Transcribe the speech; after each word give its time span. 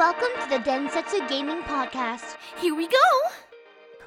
Welcome 0.00 0.32
to 0.40 0.48
the 0.48 0.62
Densetsu 0.62 1.26
Gaming 1.28 1.62
Podcast. 1.62 2.38
Here 2.58 2.74
we 2.74 2.84
go! 2.84 2.96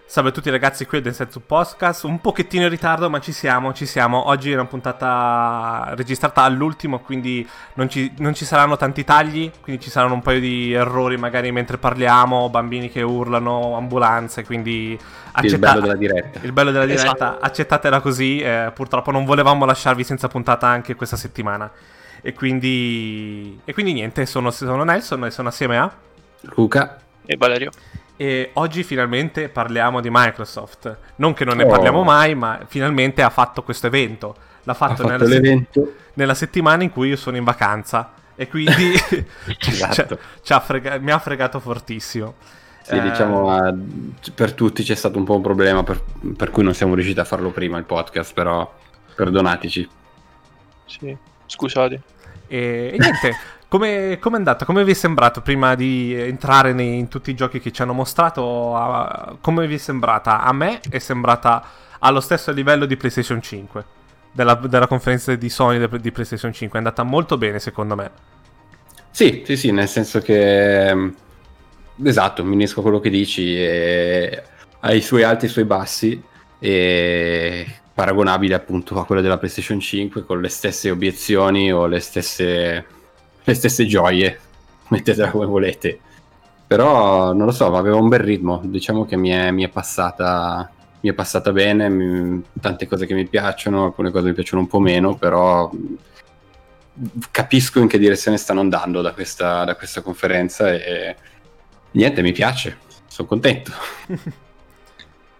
Salve 0.07 0.29
a 0.29 0.31
tutti 0.31 0.49
ragazzi, 0.49 0.87
qui 0.87 0.97
è 0.97 1.01
Densetsu 1.01 1.45
Podcast, 1.45 2.05
un 2.05 2.19
pochettino 2.19 2.63
in 2.63 2.69
ritardo 2.69 3.11
ma 3.11 3.19
ci 3.19 3.31
siamo, 3.31 3.73
ci 3.73 3.85
siamo. 3.85 4.27
Oggi 4.27 4.49
è 4.49 4.55
una 4.55 4.65
puntata 4.65 5.93
registrata 5.95 6.41
all'ultimo, 6.41 6.97
quindi 6.97 7.47
non 7.75 7.89
ci, 7.89 8.11
non 8.17 8.33
ci, 8.33 8.43
saranno 8.43 8.75
tanti 8.75 9.03
tagli, 9.03 9.51
quindi 9.61 9.83
ci 9.83 9.91
saranno 9.91 10.15
un 10.15 10.23
paio 10.23 10.39
di 10.39 10.73
errori 10.73 11.17
magari 11.17 11.51
mentre 11.51 11.77
parliamo, 11.77 12.49
bambini 12.49 12.89
che 12.89 13.03
urlano, 13.03 13.75
ambulanze, 13.75 14.43
quindi 14.43 14.97
accetta- 15.33 15.53
il 15.53 15.59
bello 15.59 15.79
della 15.79 15.95
diretta. 15.95 16.39
Il 16.41 16.53
bello 16.53 16.71
della 16.71 16.85
diretta, 16.87 17.05
esatto. 17.05 17.37
accettatela 17.39 17.99
così, 17.99 18.39
eh, 18.39 18.71
purtroppo 18.73 19.11
non 19.11 19.25
volevamo 19.25 19.63
lasciarvi 19.63 20.03
senza 20.03 20.27
puntata 20.27 20.65
anche 20.65 20.95
questa 20.95 21.17
settimana. 21.17 21.71
E 22.25 22.33
quindi, 22.33 23.59
e 23.65 23.73
quindi 23.73 23.91
niente, 23.91 24.25
sono, 24.25 24.49
sono 24.49 24.85
Nelson 24.85 25.25
e 25.25 25.29
sono 25.29 25.49
assieme 25.49 25.77
a 25.77 25.93
Luca 26.55 27.01
e 27.25 27.35
Valerio. 27.35 27.69
E 28.15 28.51
oggi 28.53 28.83
finalmente 28.83 29.49
parliamo 29.49 29.99
di 29.99 30.07
Microsoft. 30.09 30.97
Non 31.17 31.33
che 31.33 31.43
non 31.43 31.57
ne 31.57 31.65
oh. 31.65 31.67
parliamo 31.67 32.01
mai, 32.03 32.33
ma 32.33 32.61
finalmente 32.65 33.21
ha 33.21 33.29
fatto 33.29 33.61
questo 33.63 33.87
evento. 33.87 34.35
L'ha 34.63 34.73
fatto, 34.73 35.05
fatto 35.05 35.09
nella, 35.09 35.25
se- 35.25 35.93
nella, 36.13 36.33
settimana 36.33 36.83
in 36.83 36.91
cui 36.91 37.09
io 37.09 37.17
sono 37.17 37.35
in 37.35 37.43
vacanza. 37.43 38.13
E 38.35 38.47
quindi 38.47 38.93
esatto. 39.59 40.17
c- 40.41 40.61
frega- 40.61 40.99
mi 40.99 41.11
ha 41.11 41.19
fregato 41.19 41.59
fortissimo. 41.59 42.35
Sì, 42.83 42.95
eh... 42.95 43.01
diciamo, 43.01 43.53
uh, 43.53 43.85
per 44.33 44.53
tutti 44.53 44.83
c'è 44.83 44.95
stato 44.95 45.17
un 45.17 45.25
po' 45.25 45.35
un 45.35 45.41
problema 45.41 45.83
per, 45.83 46.01
per, 46.37 46.51
cui 46.51 46.63
non 46.63 46.73
siamo 46.73 46.93
riusciti 46.95 47.19
a 47.19 47.25
farlo 47.25 47.49
prima 47.49 47.77
il 47.77 47.83
podcast, 47.83 48.33
però 48.33 48.73
perdonateci. 49.13 49.89
Sì, 50.85 51.17
scusate. 51.45 52.01
E, 52.47 52.91
e 52.93 52.97
niente, 52.97 53.35
come 53.67 54.19
è 54.19 54.19
andata? 54.31 54.65
Come 54.65 54.83
vi 54.83 54.91
è 54.91 54.95
sembrato 54.95 55.41
prima 55.41 55.75
di 55.75 56.13
entrare 56.13 56.73
nei, 56.73 56.97
in 56.97 57.07
tutti 57.07 57.31
i 57.31 57.35
giochi 57.35 57.59
che 57.59 57.71
ci 57.71 57.81
hanno 57.81 57.93
mostrato? 57.93 58.75
A, 58.75 59.35
come 59.41 59.67
vi 59.67 59.75
è 59.75 59.77
sembrata? 59.77 60.41
A 60.41 60.53
me 60.53 60.79
è 60.89 60.99
sembrata 60.99 61.63
allo 61.99 62.19
stesso 62.19 62.51
livello 62.51 62.85
di 62.85 62.97
PlayStation 62.97 63.41
5, 63.41 63.85
della, 64.31 64.55
della 64.55 64.87
conferenza 64.87 65.33
di 65.35 65.49
Sony 65.49 65.79
de, 65.79 65.99
di 65.99 66.11
PlayStation 66.11 66.53
5. 66.53 66.75
È 66.75 66.81
andata 66.81 67.03
molto 67.03 67.37
bene 67.37 67.59
secondo 67.59 67.95
me. 67.95 68.11
Sì, 69.09 69.43
sì, 69.45 69.55
sì, 69.55 69.71
nel 69.71 69.87
senso 69.87 70.19
che... 70.19 70.93
Mm, 70.93 71.09
esatto, 72.03 72.43
mi 72.43 72.53
unisco 72.53 72.79
a 72.79 72.83
quello 72.83 72.99
che 72.99 73.09
dici. 73.09 73.55
E... 73.55 74.43
Ha 74.79 74.91
i 74.91 75.01
suoi 75.01 75.23
alti 75.23 75.45
e 75.45 75.47
i 75.47 75.51
suoi 75.51 75.65
bassi. 75.65 76.21
E 76.59 77.65
paragonabile 77.93 78.55
appunto 78.55 78.99
a 78.99 79.05
quella 79.05 79.21
della 79.21 79.37
PlayStation 79.37 79.79
5 79.79 80.25
con 80.25 80.41
le 80.41 80.49
stesse 80.49 80.89
obiezioni 80.89 81.71
o 81.71 81.85
le 81.85 81.99
stesse 81.99 82.85
le 83.43 83.53
stesse 83.53 83.85
gioie, 83.85 84.39
mettetela 84.89 85.29
come 85.29 85.45
volete. 85.45 85.99
Però 86.65 87.33
non 87.33 87.45
lo 87.45 87.51
so, 87.51 87.75
aveva 87.75 87.97
un 87.97 88.07
bel 88.07 88.19
ritmo, 88.19 88.61
diciamo 88.63 89.05
che 89.05 89.15
mi 89.17 89.29
è, 89.29 89.51
mi 89.51 89.63
è 89.63 89.69
passata 89.69 90.71
mi 91.03 91.09
è 91.09 91.13
passata 91.13 91.51
bene, 91.51 91.89
mi, 91.89 92.41
tante 92.61 92.87
cose 92.87 93.05
che 93.05 93.13
mi 93.13 93.27
piacciono, 93.27 93.83
alcune 93.83 94.09
cose 94.09 94.27
mi 94.27 94.33
piacciono 94.33 94.61
un 94.61 94.69
po' 94.69 94.79
meno, 94.79 95.15
però 95.15 95.69
capisco 97.29 97.79
in 97.79 97.87
che 97.87 97.97
direzione 97.97 98.37
stanno 98.37 98.61
andando 98.61 99.01
da 99.01 99.11
questa, 99.11 99.65
da 99.65 99.75
questa 99.75 100.01
conferenza 100.01 100.71
e 100.71 101.15
niente, 101.91 102.21
mi 102.21 102.31
piace, 102.31 102.77
sono 103.07 103.27
contento. 103.27 103.71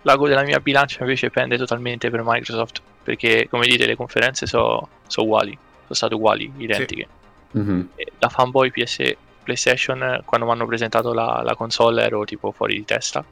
L'ago 0.03 0.27
della 0.27 0.43
mia 0.43 0.59
bilancia 0.59 1.01
invece 1.01 1.29
pende 1.29 1.57
totalmente 1.57 2.09
per 2.09 2.21
Microsoft, 2.23 2.81
perché 3.03 3.47
come 3.49 3.65
dite 3.67 3.85
le 3.85 3.95
conferenze 3.95 4.45
sono 4.45 4.87
so 5.07 5.23
uguali, 5.23 5.51
sono 5.51 5.93
state 5.93 6.13
uguali, 6.13 6.51
identiche. 6.57 7.07
Sì. 7.51 7.57
Mm-hmm. 7.57 7.81
Da 8.17 8.29
fanboy 8.29 8.71
PS 8.71 9.15
PlayStation, 9.43 10.21
quando 10.25 10.45
mi 10.45 10.53
hanno 10.53 10.65
presentato 10.65 11.13
la, 11.13 11.41
la, 11.43 11.55
console, 11.55 12.03
ero 12.03 12.23
tipo 12.25 12.51
fuori 12.51 12.75
di 12.75 12.85
testa. 12.85 13.23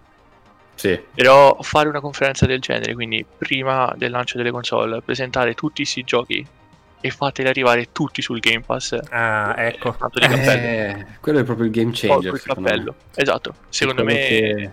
Sì. 0.75 0.99
Però 1.13 1.57
fare 1.61 1.89
una 1.89 1.99
conferenza 1.99 2.45
del 2.45 2.59
genere, 2.59 2.93
quindi 2.93 3.25
prima 3.37 3.93
del 3.97 4.11
lancio 4.11 4.37
delle 4.37 4.51
console, 4.51 5.01
presentare 5.01 5.53
tutti 5.53 5.83
questi 5.83 6.03
giochi 6.03 6.45
e 7.03 7.09
fateli 7.09 7.49
arrivare 7.49 7.91
tutti 7.91 8.21
sul 8.21 8.39
Game 8.39 8.61
Pass. 8.61 8.97
Ah, 9.09 9.55
ecco. 9.57 9.95
Eh, 10.13 11.05
quello 11.19 11.39
è 11.39 11.43
proprio 11.43 11.65
il 11.65 11.71
game 11.71 11.91
changer. 11.93 12.33
Il 12.33 12.41
cappello. 12.41 12.95
Esatto. 13.15 13.55
Secondo 13.69 14.03
me 14.03 14.13
che 14.13 14.71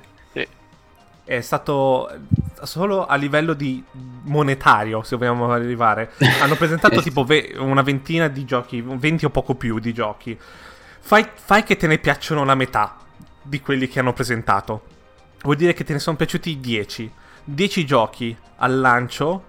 è 1.28 1.42
stato 1.42 2.10
solo 2.62 3.04
a 3.04 3.14
livello 3.16 3.52
di 3.52 3.84
monetario, 4.22 5.02
se 5.02 5.16
vogliamo 5.16 5.52
arrivare. 5.52 6.12
Hanno 6.40 6.56
presentato 6.56 7.02
tipo 7.02 7.22
ve- 7.22 7.54
una 7.58 7.82
ventina 7.82 8.28
di 8.28 8.46
giochi, 8.46 8.80
20 8.80 9.26
o 9.26 9.30
poco 9.30 9.54
più 9.54 9.78
di 9.78 9.92
giochi. 9.92 10.38
Fai, 11.00 11.28
fai, 11.34 11.64
che 11.64 11.76
te 11.76 11.86
ne 11.86 11.98
piacciono 11.98 12.44
la 12.44 12.54
metà 12.54 12.96
di 13.42 13.60
quelli 13.60 13.88
che 13.88 13.98
hanno 13.98 14.14
presentato. 14.14 14.82
Vuol 15.42 15.56
dire 15.56 15.74
che 15.74 15.84
te 15.84 15.92
ne 15.92 15.98
sono 15.98 16.16
piaciuti 16.16 16.58
10. 16.60 17.12
10 17.44 17.84
giochi 17.84 18.34
al 18.56 18.80
lancio, 18.80 19.44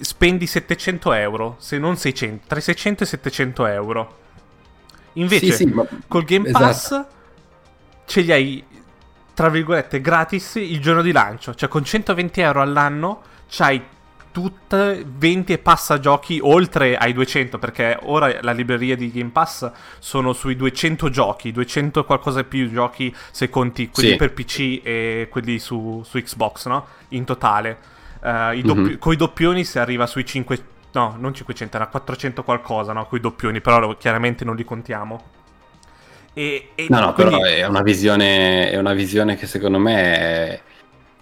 spendi 0.00 0.48
700 0.48 1.12
euro, 1.12 1.54
se 1.58 1.78
non 1.78 1.96
600, 1.96 2.44
tra 2.48 2.58
i 2.58 2.62
600 2.62 3.04
e 3.04 3.06
700 3.06 3.66
euro. 3.66 4.18
Invece, 5.12 5.52
sì, 5.52 5.52
sì, 5.52 5.64
ma... 5.66 5.86
col 6.08 6.24
Game 6.24 6.50
Pass 6.50 6.86
esatto. 6.86 7.08
ce 8.04 8.20
li 8.22 8.32
hai 8.32 8.64
tra 9.36 9.50
virgolette, 9.50 10.00
gratis 10.00 10.54
il 10.54 10.80
giorno 10.80 11.02
di 11.02 11.12
lancio. 11.12 11.54
Cioè, 11.54 11.68
con 11.68 11.84
120 11.84 12.40
euro 12.40 12.62
all'anno 12.62 13.20
c'hai 13.50 13.82
tutte 14.32 15.04
20 15.06 15.52
e 15.52 15.58
passa 15.58 16.00
giochi 16.00 16.38
oltre 16.42 16.96
ai 16.96 17.12
200 17.12 17.58
perché 17.58 17.98
ora 18.04 18.34
la 18.40 18.52
libreria 18.52 18.96
di 18.96 19.10
Game 19.10 19.30
Pass 19.30 19.70
sono 19.98 20.32
sui 20.32 20.56
200 20.56 21.10
giochi 21.10 21.52
200 21.52 22.00
e 22.00 22.04
qualcosa 22.04 22.44
più 22.44 22.70
giochi 22.70 23.14
se 23.30 23.48
conti 23.48 23.88
quelli 23.88 24.10
sì. 24.10 24.16
per 24.16 24.32
PC 24.34 24.80
e 24.82 25.28
quelli 25.30 25.58
su, 25.58 26.02
su 26.04 26.18
Xbox 26.18 26.66
no? 26.66 26.86
in 27.08 27.24
totale 27.24 27.78
uh, 28.20 28.60
doppi- 28.60 28.80
mm-hmm. 28.80 28.98
con 28.98 29.12
i 29.14 29.16
doppioni 29.16 29.64
si 29.64 29.78
arriva 29.78 30.06
sui 30.06 30.26
5 30.26 30.64
no 30.92 31.16
non 31.18 31.32
500 31.32 31.76
era 31.76 31.86
400 31.86 32.42
qualcosa 32.42 32.92
no? 32.92 33.06
con 33.06 33.16
i 33.16 33.22
doppioni 33.22 33.62
però 33.62 33.96
chiaramente 33.96 34.44
non 34.44 34.54
li 34.54 34.64
contiamo 34.64 35.35
e, 36.38 36.68
e 36.74 36.86
no, 36.90 37.00
no, 37.00 37.12
quindi... 37.14 37.32
però 37.32 37.44
è 37.46 37.66
una, 37.66 37.80
visione, 37.80 38.70
è 38.70 38.76
una 38.76 38.92
visione 38.92 39.36
che 39.36 39.46
secondo 39.46 39.78
me 39.78 39.94
è, 39.94 40.60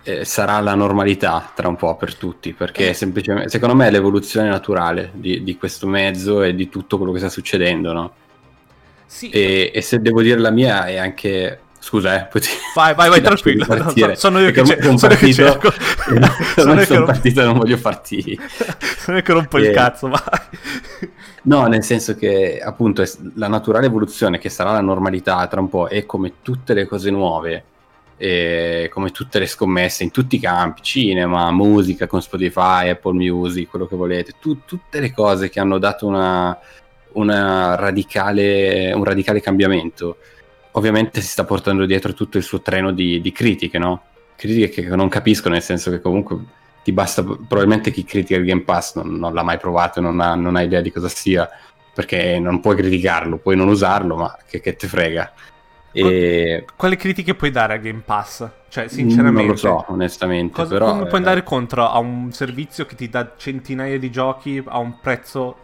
è, 0.03 0.25
sarà 0.25 0.59
la 0.59 0.75
normalità 0.75 1.53
tra 1.55 1.69
un 1.69 1.77
po' 1.77 1.95
per 1.95 2.17
tutti, 2.17 2.53
perché 2.53 2.89
eh. 2.89 2.95
semplicemente, 2.95 3.49
secondo 3.49 3.77
me 3.77 3.87
è 3.87 3.91
l'evoluzione 3.93 4.49
naturale 4.49 5.13
di, 5.13 5.45
di, 5.45 5.57
questo 5.57 5.87
mezzo 5.87 6.43
e 6.43 6.57
di 6.57 6.69
tutto 6.69 6.97
quello 6.97 7.13
che 7.13 7.21
sta 7.21 7.29
succedendo, 7.29 7.93
no? 7.93 8.15
Sì. 9.07 9.31
E, 9.31 9.71
e 9.73 9.81
se 9.83 10.01
devo 10.01 10.21
dire 10.21 10.41
la 10.41 10.51
mia 10.51 10.87
è 10.87 10.97
anche 10.97 11.61
Scusa, 11.85 12.19
eh, 12.19 12.25
poi 12.25 12.41
ti... 12.41 12.49
Vai, 12.75 12.95
vai, 12.95 13.11
vai, 13.11 13.21
tranquillo. 13.21 13.67
No, 13.69 14.15
sono 14.15 14.41
io 14.41 14.53
che, 14.53 14.65
sono 14.65 14.97
sono 14.97 15.15
che 15.17 15.35
cerco. 15.35 15.71
sono 16.57 16.81
io 16.81 16.87
sono 16.87 17.05
partito 17.05 17.43
e 17.43 17.45
non 17.45 17.59
voglio 17.59 17.77
farti... 17.77 18.41
sono 18.97 19.19
io 19.19 19.23
che 19.23 19.33
rompo 19.35 19.59
e... 19.59 19.67
il 19.67 19.71
cazzo, 19.75 20.09
vai. 20.09 20.23
No, 21.43 21.67
nel 21.67 21.85
senso 21.85 22.17
che 22.17 22.59
appunto 22.59 23.05
la 23.35 23.49
naturale 23.49 23.85
evoluzione 23.85 24.39
che 24.39 24.49
sarà 24.49 24.73
la 24.73 24.81
normalità 24.81 25.47
tra 25.47 25.61
un 25.61 25.69
po' 25.69 25.87
è 25.87 26.07
come 26.07 26.37
tutte 26.41 26.73
le 26.73 26.87
cose 26.87 27.11
nuove, 27.11 27.65
come 28.17 29.11
tutte 29.11 29.39
le 29.39 29.47
scommesse 29.47 30.05
in 30.05 30.11
tutti 30.11 30.37
i 30.37 30.41
campi, 30.41 30.81
cinema, 30.81 31.51
musica 31.51 32.07
con 32.07 32.23
Spotify, 32.23 32.89
Apple 32.89 33.13
Music, 33.13 33.69
quello 33.69 33.87
che 33.87 33.95
volete, 33.95 34.33
tu, 34.41 34.65
tutte 34.65 35.01
le 35.01 35.13
cose 35.13 35.51
che 35.51 35.61
hanno 35.61 35.77
dato 35.77 36.07
una, 36.07 36.59
una 37.13 37.75
radicale, 37.75 38.91
un 38.95 39.05
radicale 39.05 39.43
cambiamento, 39.43 40.17
ovviamente 40.77 41.21
si 41.21 41.29
sta 41.29 41.45
portando 41.45 41.87
dietro 41.87 42.15
tutto 42.15 42.37
il 42.37 42.43
suo 42.43 42.61
treno 42.61 42.93
di, 42.93 43.21
di 43.21 43.33
critiche, 43.33 43.79
no? 43.79 44.03
Critiche 44.37 44.83
che 44.83 44.97
non 44.97 45.09
capisco, 45.09 45.49
nel 45.49 45.63
senso 45.63 45.91
che 45.91 46.01
comunque 46.01 46.39
ti 46.83 46.93
basta, 46.93 47.23
probabilmente 47.23 47.91
chi 47.91 48.05
critica 48.05 48.39
il 48.39 48.45
Game 48.45 48.63
Pass 48.63 48.97
non, 48.97 49.15
non 49.15 49.33
l'ha 49.33 49.43
mai 49.43 49.59
provato, 49.59 50.01
non 50.01 50.21
ha, 50.21 50.35
non 50.35 50.57
ha, 50.57 50.63
idea 50.63 50.81
di 50.81 50.91
cosa 50.91 51.09
sia, 51.09 51.49
perché 51.95 52.39
non 52.39 52.61
puoi 52.61 52.77
criticarlo, 52.77 53.39
puoi 53.39 53.57
non 53.57 53.69
usarlo, 53.69 54.17
ma 54.17 54.37
che, 54.47 54.61
che 54.61 54.75
te 54.77 54.87
frega. 54.87 55.33
E... 55.93 56.65
Quali 56.77 56.97
critiche 56.97 57.37
puoi 57.37 57.53
dare 57.53 57.75
a 57.75 57.77
Game 57.77 58.03
Pass? 58.05 58.47
Cioè, 58.69 58.89
sinceramente... 58.89 59.43
Non 59.43 59.51
lo 59.53 59.57
so, 59.57 59.85
onestamente. 59.89 60.55
Cosa, 60.55 60.71
però, 60.71 60.91
come 60.91 61.03
puoi 61.03 61.13
eh, 61.13 61.17
andare 61.17 61.43
contro 61.45 61.89
a 61.89 61.99
un 61.99 62.33
servizio 62.33 62.85
che 62.85 62.97
ti 62.97 63.09
dà 63.09 63.35
centinaia 63.37 63.97
di 63.97 64.11
giochi 64.11 64.61
a 64.67 64.79
un 64.79 64.99
prezzo 65.01 65.59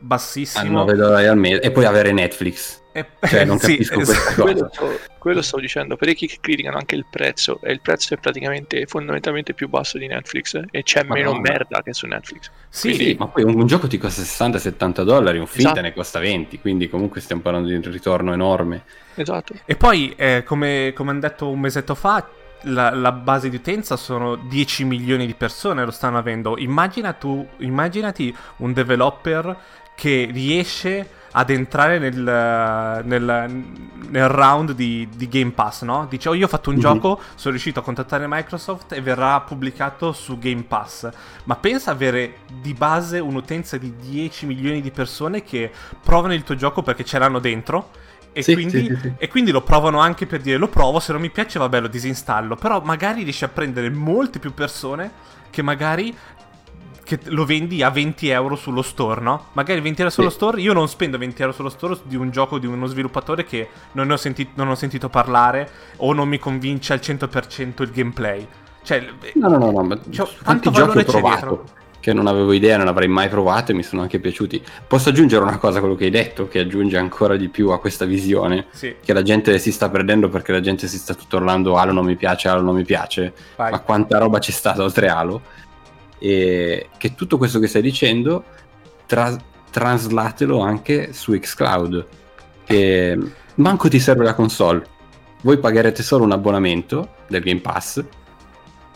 bassissimo? 0.00 0.80
A 0.80 0.84
9 0.84 0.94
dollari 0.94 1.26
al 1.26 1.38
mese. 1.38 1.60
E 1.60 1.70
poi 1.70 1.84
avere 1.84 2.10
Netflix. 2.10 2.82
E... 2.96 3.06
Cioè, 3.26 3.44
non 3.44 3.58
sì, 3.60 3.76
capisco 3.76 4.00
esatto. 4.00 4.42
quello, 4.42 4.70
quello 5.18 5.42
stavo 5.42 5.60
dicendo, 5.60 5.96
parecchi 5.96 6.26
che 6.26 6.38
criticano 6.40 6.78
anche 6.78 6.94
il 6.94 7.04
prezzo, 7.10 7.60
e 7.62 7.72
il 7.72 7.80
prezzo 7.82 8.14
è 8.14 8.16
praticamente 8.16 8.86
fondamentalmente 8.86 9.52
più 9.52 9.68
basso 9.68 9.98
di 9.98 10.06
Netflix, 10.06 10.54
eh, 10.54 10.64
e 10.70 10.82
c'è 10.82 11.02
Madonna. 11.02 11.30
meno 11.30 11.40
merda 11.40 11.82
che 11.82 11.92
su 11.92 12.06
Netflix. 12.06 12.50
Sì, 12.70 12.88
quindi... 12.88 13.04
sì 13.04 13.16
ma 13.18 13.26
poi 13.28 13.42
un, 13.42 13.54
un, 13.54 13.66
gioco 13.66 13.86
ti 13.86 13.98
costa 13.98 14.22
60-70 14.22 15.02
dollari, 15.02 15.38
un 15.38 15.46
film 15.46 15.66
esatto. 15.66 15.80
ne 15.82 15.92
costa 15.92 16.18
20, 16.18 16.58
quindi 16.60 16.88
comunque 16.88 17.20
stiamo 17.20 17.42
parlando 17.42 17.68
di 17.68 17.74
un 17.74 17.82
ritorno 17.82 18.32
enorme. 18.32 18.84
Esatto. 19.14 19.54
E 19.66 19.76
poi, 19.76 20.14
eh, 20.16 20.42
come, 20.46 20.92
come 20.94 21.10
hanno 21.10 21.20
detto 21.20 21.50
un 21.50 21.60
mesetto 21.60 21.94
fa, 21.94 22.26
la, 22.62 22.90
la, 22.90 23.12
base 23.12 23.50
di 23.50 23.56
utenza 23.56 23.96
sono 23.96 24.36
10 24.36 24.84
milioni 24.84 25.26
di 25.26 25.34
persone 25.34 25.84
lo 25.84 25.90
stanno 25.90 26.18
avendo. 26.18 26.56
Immagina 26.58 27.12
tu, 27.12 27.46
immaginati 27.58 28.34
un 28.58 28.72
developer 28.72 29.56
che 29.94 30.28
riesce 30.30 31.08
ad 31.38 31.50
entrare 31.50 31.98
nel, 31.98 33.02
nel, 33.04 33.64
nel 34.08 34.28
round 34.28 34.72
di, 34.72 35.06
di, 35.14 35.28
Game 35.28 35.50
Pass, 35.50 35.82
no? 35.82 36.06
Dice, 36.08 36.30
oh 36.30 36.34
io 36.34 36.46
ho 36.46 36.48
fatto 36.48 36.70
un 36.70 36.76
mm-hmm. 36.76 36.84
gioco, 36.84 37.20
sono 37.34 37.50
riuscito 37.50 37.80
a 37.80 37.82
contattare 37.82 38.24
Microsoft 38.26 38.92
e 38.92 39.02
verrà 39.02 39.38
pubblicato 39.42 40.12
su 40.12 40.38
Game 40.38 40.62
Pass. 40.62 41.10
Ma 41.44 41.56
pensa 41.56 41.90
avere 41.90 42.38
di 42.62 42.72
base 42.72 43.18
un'utenza 43.18 43.76
di 43.76 43.94
10 43.96 44.46
milioni 44.46 44.80
di 44.80 44.90
persone 44.90 45.42
che 45.42 45.70
provano 46.02 46.32
il 46.32 46.42
tuo 46.42 46.54
gioco 46.54 46.82
perché 46.82 47.04
ce 47.04 47.18
l'hanno 47.18 47.38
dentro 47.38 47.90
e, 48.32 48.42
sì, 48.42 48.54
quindi, 48.54 48.86
sì, 48.86 48.98
sì, 49.00 49.12
e, 49.18 49.28
quindi, 49.28 49.50
lo 49.50 49.60
provano 49.60 49.98
anche 49.98 50.26
per 50.26 50.40
dire 50.40 50.56
lo 50.56 50.68
provo, 50.68 51.00
se 51.00 51.12
non 51.12 51.20
mi 51.20 51.30
piace 51.30 51.58
vabbè 51.58 51.80
lo 51.80 51.88
disinstallo. 51.88 52.56
Però 52.56 52.80
magari 52.80 53.24
riesci 53.24 53.44
a 53.44 53.48
prendere 53.48 53.90
molte 53.90 54.38
più 54.38 54.54
persone 54.54 55.10
che 55.50 55.62
magari 55.62 56.14
che 57.06 57.20
lo 57.26 57.44
vendi 57.44 57.84
a 57.84 57.90
20 57.90 58.28
euro 58.30 58.56
sullo 58.56 58.82
store, 58.82 59.20
no? 59.20 59.46
Magari 59.52 59.80
20 59.80 60.00
euro 60.00 60.12
sullo 60.12 60.28
store, 60.28 60.60
io 60.60 60.72
non 60.72 60.88
spendo 60.88 61.16
20 61.16 61.40
euro 61.40 61.54
sullo 61.54 61.68
store 61.68 61.98
di 62.02 62.16
un 62.16 62.30
gioco 62.30 62.58
di 62.58 62.66
uno 62.66 62.86
sviluppatore 62.86 63.44
che 63.44 63.68
non, 63.92 64.10
ho, 64.10 64.16
senti- 64.16 64.48
non 64.54 64.68
ho 64.68 64.74
sentito 64.74 65.08
parlare 65.08 65.70
o 65.98 66.12
non 66.12 66.28
mi 66.28 66.40
convince 66.40 66.92
al 66.92 66.98
100% 67.00 67.82
il 67.82 67.90
gameplay. 67.92 68.46
Cioè, 68.82 69.06
no, 69.34 69.48
no, 69.48 69.56
no, 69.56 69.70
no 69.70 69.82
ma 69.84 69.98
cioè, 70.10 70.28
tanto 70.42 70.72
valore 70.72 71.04
c'è 71.04 71.20
dietro 71.20 71.64
che 72.06 72.12
non 72.12 72.28
avevo 72.28 72.52
idea, 72.52 72.76
non 72.76 72.86
avrei 72.86 73.08
mai 73.08 73.28
provato 73.28 73.72
e 73.72 73.74
mi 73.74 73.82
sono 73.82 74.02
anche 74.02 74.20
piaciuti. 74.20 74.62
Posso 74.86 75.08
aggiungere 75.08 75.42
una 75.42 75.58
cosa 75.58 75.78
a 75.78 75.80
quello 75.80 75.96
che 75.96 76.04
hai 76.04 76.10
detto, 76.10 76.46
che 76.46 76.60
aggiunge 76.60 76.96
ancora 76.96 77.36
di 77.36 77.48
più 77.48 77.70
a 77.70 77.80
questa 77.80 78.04
visione, 78.04 78.66
sì. 78.70 78.94
che 79.02 79.12
la 79.12 79.22
gente 79.22 79.58
si 79.58 79.72
sta 79.72 79.88
perdendo 79.88 80.28
perché 80.28 80.52
la 80.52 80.60
gente 80.60 80.86
si 80.86 80.98
sta 80.98 81.14
tutto 81.14 81.38
urlando 81.38 81.76
Halo 81.76 81.92
non 81.92 82.04
mi 82.04 82.14
piace, 82.14 82.46
Halo 82.46 82.62
non 82.62 82.76
mi 82.76 82.84
piace, 82.84 83.32
Vai. 83.56 83.72
ma 83.72 83.80
quanta 83.80 84.18
roba 84.18 84.38
c'è 84.38 84.52
stata 84.52 84.84
oltre 84.84 85.08
Halo, 85.08 85.42
e 86.18 86.88
che 86.96 87.14
tutto 87.14 87.38
questo 87.38 87.58
che 87.58 87.66
stai 87.66 87.82
dicendo 87.82 88.44
tra- 89.06 89.36
traslatelo 89.70 90.60
anche 90.60 91.12
su 91.12 91.38
Xcloud, 91.38 92.06
che 92.64 93.18
manco 93.54 93.88
ti 93.88 93.98
serve 93.98 94.24
la 94.24 94.34
console, 94.34 94.84
voi 95.42 95.58
pagherete 95.58 96.02
solo 96.02 96.24
un 96.24 96.32
abbonamento 96.32 97.14
del 97.28 97.42
Game 97.42 97.60
Pass 97.60 98.04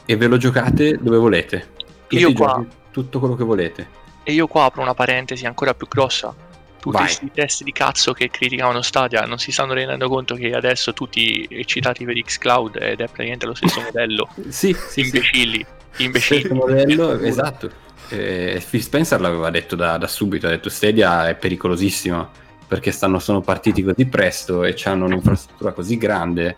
e 0.05 0.17
ve 0.17 0.27
lo 0.27 0.37
giocate 0.37 0.99
dove 1.01 1.19
volete. 1.19 1.69
Tutti 2.07 2.19
Io 2.19 2.33
qua... 2.33 2.65
Tutto 2.91 3.21
quello 3.21 3.37
che 3.37 3.45
volete. 3.45 3.89
E 4.25 4.33
io 4.33 4.49
qua 4.49 4.65
apro 4.65 4.83
una 4.83 4.95
parentesi 4.95 5.47
ancora 5.47 5.75
più 5.75 5.87
grossa. 5.87 6.35
Tutti 6.81 6.97
Vai. 6.97 7.05
questi 7.05 7.31
test 7.33 7.63
di 7.63 7.73
cazzo 7.73 8.13
che 8.13 8.31
criticavano 8.31 8.81
Stadia 8.81 9.21
non 9.27 9.39
si 9.39 9.53
stanno 9.53 9.75
rendendo 9.75 10.09
conto 10.09 10.35
che 10.35 10.53
adesso 10.53 10.95
tutti 10.95 11.47
eccitati 11.51 12.05
per 12.05 12.21
Xcloud 12.21 12.77
ed 12.77 13.01
è 13.01 13.05
praticamente 13.05 13.47
lo 13.47 13.55
stesso 13.55 13.81
modello. 13.85 14.29
sì, 14.49 14.75
sì, 14.89 15.01
imbecilli. 15.01 15.67
Sì. 15.91 16.05
Imbecilli. 16.05 16.41
Stesso 16.41 16.55
modello, 16.55 17.19
esatto. 17.21 17.71
Eh, 18.09 18.65
Phil 18.69 18.83
Spencer 18.83 19.21
l'aveva 19.21 19.51
detto 19.51 19.77
da, 19.77 19.99
da, 19.99 20.07
subito, 20.07 20.47
ha 20.47 20.51
detto 20.51 20.69
Stadia 20.69 21.29
è 21.29 21.37
pericolosissima 21.37 22.29
perché 22.67 22.93
stanno, 22.93 23.19
sono 23.19 23.41
partiti 23.41 23.83
così 23.83 24.07
presto 24.07 24.65
e 24.65 24.77
hanno 24.85 25.05
un'infrastruttura 25.05 25.73
così 25.73 25.97
grande 25.97 26.57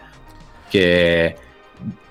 che 0.69 1.37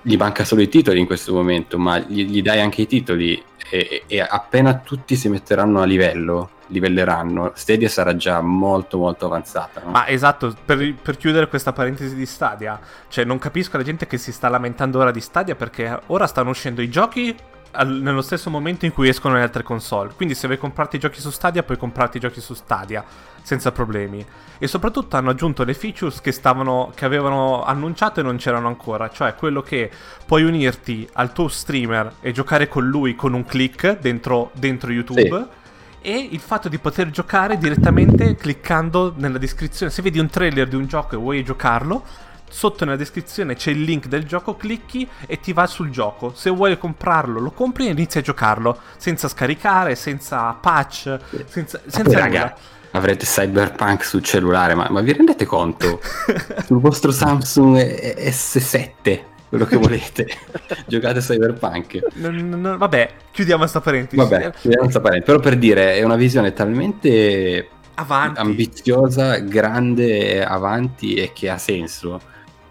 gli 0.01 0.15
manca 0.17 0.43
solo 0.43 0.61
i 0.61 0.69
titoli 0.69 0.99
in 0.99 1.05
questo 1.05 1.33
momento, 1.33 1.77
ma 1.77 1.99
gli, 1.99 2.25
gli 2.25 2.41
dai 2.41 2.59
anche 2.59 2.81
i 2.81 2.87
titoli 2.87 3.41
e, 3.69 4.03
e, 4.07 4.19
appena 4.19 4.79
tutti 4.79 5.15
si 5.15 5.29
metteranno 5.29 5.81
a 5.81 5.85
livello, 5.85 6.49
livelleranno, 6.71 7.51
Stadia 7.53 7.89
sarà 7.89 8.15
già 8.15 8.41
molto 8.41 8.97
molto 8.97 9.25
avanzata. 9.25 9.81
No? 9.83 9.91
Ma 9.91 10.07
esatto, 10.07 10.55
per, 10.65 10.95
per, 10.95 11.17
chiudere 11.17 11.47
questa 11.47 11.73
parentesi 11.73 12.15
di 12.15 12.25
Stadia, 12.25 12.79
cioè 13.09 13.25
non 13.25 13.37
capisco 13.37 13.77
la 13.77 13.83
gente 13.83 14.07
che 14.07 14.17
si 14.17 14.31
sta 14.31 14.49
lamentando 14.49 14.99
ora 14.99 15.11
di 15.11 15.21
Stadia 15.21 15.55
perché 15.55 15.99
ora 16.07 16.27
stanno 16.27 16.49
uscendo 16.49 16.81
i 16.81 16.89
giochi 16.89 17.35
al, 17.71 17.89
nello 17.89 18.21
stesso 18.21 18.49
momento 18.49 18.85
in 18.85 18.93
cui 18.93 19.09
escono 19.09 19.35
le 19.35 19.41
altre 19.41 19.63
console. 19.63 20.11
Quindi 20.15 20.33
se 20.33 20.47
vuoi 20.47 20.59
comprarti 20.59 20.95
i 20.95 20.99
giochi 20.99 21.19
su 21.19 21.29
Stadia, 21.29 21.63
puoi 21.63 21.77
comprarti 21.77 22.17
i 22.17 22.19
giochi 22.19 22.41
su 22.41 22.53
Stadia 22.53 23.03
senza 23.41 23.71
problemi. 23.71 24.25
E 24.57 24.67
soprattutto 24.67 25.17
hanno 25.17 25.31
aggiunto 25.31 25.63
le 25.63 25.73
features 25.73 26.21
che, 26.21 26.31
stavano, 26.31 26.91
che 26.95 27.05
avevano 27.05 27.63
annunciato 27.63 28.19
e 28.19 28.23
non 28.23 28.37
c'erano 28.37 28.67
ancora, 28.67 29.09
cioè 29.09 29.35
quello 29.35 29.61
che 29.61 29.89
puoi 30.25 30.43
unirti 30.43 31.07
al 31.13 31.33
tuo 31.33 31.47
streamer 31.47 32.15
e 32.21 32.31
giocare 32.31 32.67
con 32.67 32.85
lui 32.85 33.15
con 33.15 33.33
un 33.33 33.43
click 33.43 33.99
dentro, 33.99 34.51
dentro 34.53 34.91
YouTube. 34.91 35.49
Sì 35.51 35.59
e 36.01 36.29
il 36.31 36.39
fatto 36.39 36.67
di 36.67 36.79
poter 36.79 37.09
giocare 37.11 37.57
direttamente 37.57 38.35
cliccando 38.35 39.13
nella 39.17 39.37
descrizione. 39.37 39.91
Se 39.91 40.01
vedi 40.01 40.19
un 40.19 40.29
trailer 40.29 40.67
di 40.67 40.75
un 40.75 40.87
gioco 40.87 41.15
e 41.15 41.17
vuoi 41.17 41.43
giocarlo, 41.43 42.03
sotto 42.49 42.83
nella 42.83 42.97
descrizione 42.97 43.55
c'è 43.55 43.71
il 43.71 43.81
link 43.81 44.07
del 44.07 44.25
gioco, 44.25 44.55
clicchi 44.55 45.07
e 45.25 45.39
ti 45.39 45.53
va 45.53 45.67
sul 45.67 45.89
gioco. 45.89 46.33
Se 46.35 46.49
vuoi 46.49 46.77
comprarlo, 46.77 47.39
lo 47.39 47.51
compri 47.51 47.87
e 47.87 47.91
inizi 47.91 48.17
a 48.17 48.21
giocarlo 48.21 48.79
senza 48.97 49.27
scaricare, 49.27 49.95
senza 49.95 50.51
patch, 50.53 51.17
senza, 51.45 51.79
senza 51.85 52.17
raga, 52.19 52.55
avrete 52.91 53.25
Cyberpunk 53.25 54.03
sul 54.03 54.23
cellulare, 54.23 54.75
ma, 54.75 54.87
ma 54.89 55.01
vi 55.01 55.13
rendete 55.13 55.45
conto? 55.45 56.01
sul 56.65 56.79
vostro 56.79 57.11
Samsung 57.11 57.77
S7 57.77 59.29
quello 59.51 59.65
che 59.65 59.75
volete. 59.75 60.27
Giocate 60.87 61.19
Cyberpunk. 61.19 61.99
No, 62.13 62.31
no, 62.31 62.55
no, 62.55 62.77
vabbè, 62.77 63.09
chiudiamo 63.31 63.59
questa 63.59 63.81
parentesi. 63.81 64.15
Vabbè, 64.15 64.51
chiudiamo 64.51 64.83
questa 64.83 65.01
parentesi. 65.01 65.29
Però 65.29 65.43
per 65.43 65.57
dire, 65.57 65.95
è 65.95 66.03
una 66.03 66.15
visione 66.15 66.53
talmente 66.53 67.67
avanti. 67.95 68.39
ambiziosa, 68.39 69.39
grande, 69.39 70.41
avanti 70.41 71.15
e 71.15 71.33
che 71.33 71.49
ha 71.49 71.57
senso 71.57 72.21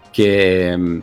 che 0.09 0.75
mm, 0.75 0.99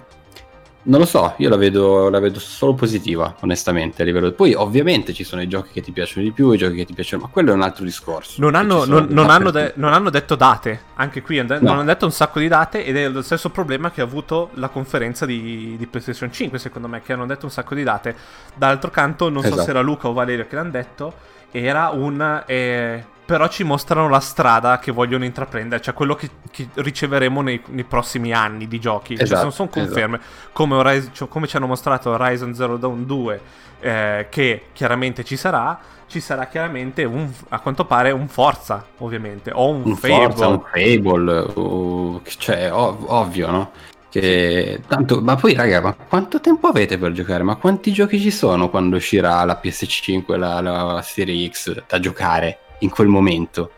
non 0.82 1.00
lo 1.00 1.06
so, 1.06 1.34
io 1.38 1.48
la 1.48 1.56
vedo, 1.56 2.08
la 2.08 2.18
vedo, 2.18 2.38
solo 2.38 2.74
positiva, 2.74 3.34
onestamente. 3.40 4.02
A 4.02 4.04
livello... 4.04 4.32
Poi, 4.32 4.54
ovviamente, 4.54 5.12
ci 5.12 5.24
sono 5.24 5.42
i 5.42 5.48
giochi 5.48 5.72
che 5.72 5.80
ti 5.82 5.92
piacciono 5.92 6.24
di 6.24 6.32
più, 6.32 6.50
i 6.52 6.56
giochi 6.56 6.76
che 6.76 6.84
ti 6.84 6.94
piacciono, 6.94 7.24
ma 7.24 7.28
quello 7.28 7.50
è 7.50 7.54
un 7.54 7.62
altro 7.62 7.84
discorso. 7.84 8.40
Non 8.40 8.54
hanno, 8.54 8.84
non, 8.84 9.06
non 9.10 9.28
hanno, 9.28 9.50
de- 9.50 9.72
non 9.76 9.92
hanno 9.92 10.08
detto 10.08 10.34
date, 10.34 10.82
anche 10.94 11.20
qui 11.20 11.36
no. 11.36 11.58
non 11.60 11.68
hanno 11.68 11.84
detto 11.84 12.06
un 12.06 12.12
sacco 12.12 12.38
di 12.38 12.48
date, 12.48 12.84
ed 12.84 12.96
è 12.96 13.08
lo 13.08 13.22
stesso 13.22 13.50
problema 13.50 13.90
che 13.90 14.00
ha 14.00 14.04
avuto 14.04 14.50
la 14.54 14.68
conferenza 14.68 15.26
di, 15.26 15.74
di 15.76 15.86
PlayStation 15.86 16.32
5, 16.32 16.58
secondo 16.58 16.88
me, 16.88 17.02
che 17.02 17.12
hanno 17.12 17.26
detto 17.26 17.44
un 17.44 17.50
sacco 17.50 17.74
di 17.74 17.82
date. 17.82 18.14
D'altro 18.54 18.90
canto, 18.90 19.28
non 19.28 19.44
esatto. 19.44 19.56
so 19.56 19.64
se 19.64 19.70
era 19.70 19.80
Luca 19.80 20.08
o 20.08 20.12
Valerio 20.12 20.46
che 20.46 20.54
l'hanno 20.54 20.70
detto, 20.70 21.12
era 21.50 21.88
un. 21.88 22.42
Eh, 22.46 23.16
però 23.28 23.46
ci 23.48 23.62
mostrano 23.62 24.08
la 24.08 24.20
strada 24.20 24.78
che 24.78 24.90
vogliono 24.90 25.22
intraprendere, 25.22 25.82
cioè 25.82 25.92
quello 25.92 26.14
che, 26.14 26.30
che 26.50 26.66
riceveremo 26.72 27.42
nei, 27.42 27.60
nei, 27.66 27.84
prossimi 27.84 28.32
anni 28.32 28.66
di 28.66 28.80
giochi. 28.80 29.12
Esatto, 29.12 29.28
cioè, 29.28 29.42
non 29.42 29.52
sono 29.52 29.68
esatto, 29.68 29.84
conferme. 29.84 30.16
Esatto. 30.16 30.48
Come, 30.52 30.74
Horizon, 30.76 31.10
cioè, 31.12 31.28
come, 31.28 31.46
ci 31.46 31.58
hanno 31.58 31.66
mostrato 31.66 32.08
Horizon 32.08 32.54
Zero 32.54 32.78
Dawn 32.78 33.04
2, 33.04 33.40
eh, 33.80 34.26
che 34.30 34.62
chiaramente 34.72 35.24
ci 35.24 35.36
sarà, 35.36 35.78
ci 36.06 36.20
sarà 36.20 36.46
chiaramente 36.46 37.04
un, 37.04 37.30
a 37.50 37.60
quanto 37.60 37.84
pare 37.84 38.12
un 38.12 38.28
Forza, 38.28 38.86
ovviamente, 38.96 39.50
o 39.52 39.68
un, 39.68 39.82
un 39.84 39.96
Fable. 39.96 40.24
Forza, 40.24 40.48
un 40.48 40.62
Fable, 40.72 41.38
uh, 41.54 42.22
cioè 42.38 42.72
ov- 42.72 43.04
ovvio, 43.08 43.50
no? 43.50 43.70
Che 44.08 44.80
tanto, 44.88 45.20
ma 45.20 45.36
poi 45.36 45.52
raga, 45.52 45.82
ma 45.82 45.92
quanto 45.92 46.40
tempo 46.40 46.66
avete 46.68 46.96
per 46.96 47.12
giocare? 47.12 47.42
Ma 47.42 47.56
quanti 47.56 47.92
giochi 47.92 48.18
ci 48.18 48.30
sono 48.30 48.70
quando 48.70 48.96
uscirà 48.96 49.44
la 49.44 49.60
PS5 49.62 50.38
la, 50.38 50.62
la 50.62 51.02
Serie 51.02 51.46
X 51.50 51.84
da 51.86 52.00
giocare? 52.00 52.60
In 52.80 52.90
quel 52.90 53.08
momento. 53.08 53.72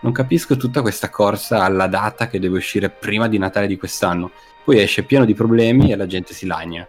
Non 0.00 0.12
capisco 0.12 0.56
tutta 0.56 0.80
questa 0.80 1.10
corsa 1.10 1.62
alla 1.62 1.86
data 1.86 2.28
che 2.28 2.40
deve 2.40 2.56
uscire 2.56 2.88
prima 2.88 3.28
di 3.28 3.38
Natale 3.38 3.66
di 3.66 3.76
quest'anno. 3.76 4.30
Poi 4.64 4.80
esce 4.80 5.02
pieno 5.02 5.24
di 5.24 5.34
problemi 5.34 5.92
e 5.92 5.96
la 5.96 6.06
gente 6.06 6.32
si 6.32 6.46
lagna. 6.46 6.86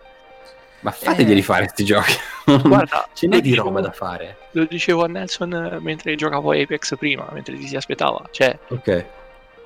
Ma 0.81 0.91
fateglieli 0.91 1.39
eh. 1.39 1.43
fare 1.43 1.63
questi 1.63 1.83
giochi. 1.83 2.13
Guarda, 2.45 3.07
ce 3.13 3.27
n'è 3.27 3.41
di 3.41 3.53
roba 3.53 3.81
da 3.81 3.91
fare. 3.91 4.37
Lo 4.51 4.65
dicevo 4.65 5.03
a 5.03 5.07
Nelson 5.07 5.53
eh, 5.53 5.79
mentre 5.79 6.15
giocavo 6.15 6.51
Apex 6.51 6.97
prima, 6.97 7.27
mentre 7.31 7.55
ti 7.55 7.67
si 7.67 7.75
aspettava. 7.75 8.27
Cioè, 8.31 8.57
ok. 8.69 9.05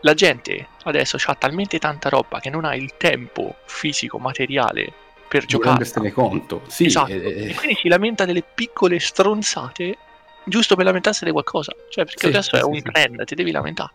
La 0.01 0.13
gente 0.13 0.67
adesso 0.83 1.17
ha 1.25 1.35
talmente 1.35 1.79
tanta 1.79 2.09
roba 2.09 2.39
che 2.39 2.49
non 2.49 2.65
ha 2.65 2.75
il 2.75 2.93
tempo 2.97 3.55
fisico, 3.65 4.17
materiale 4.17 4.91
per 5.27 5.45
giocare. 5.45 5.77
Non 5.77 5.83
rendersene 5.83 6.11
conto. 6.11 6.61
Sì, 6.67 6.85
esatto. 6.85 7.11
e... 7.11 7.49
e 7.49 7.55
quindi 7.55 7.75
si 7.75 7.87
lamenta 7.87 8.25
delle 8.25 8.43
piccole 8.43 8.99
stronzate 8.99 9.97
giusto 10.45 10.75
per 10.75 10.85
lamentarsi 10.85 11.25
di 11.25 11.31
qualcosa. 11.31 11.73
Cioè, 11.89 12.05
perché 12.05 12.27
sì, 12.27 12.33
adesso 12.33 12.55
sì, 12.55 12.61
è 12.61 12.65
un 12.65 12.81
trend, 12.81 13.23
ti 13.25 13.35
devi 13.35 13.51
lamentare. 13.51 13.91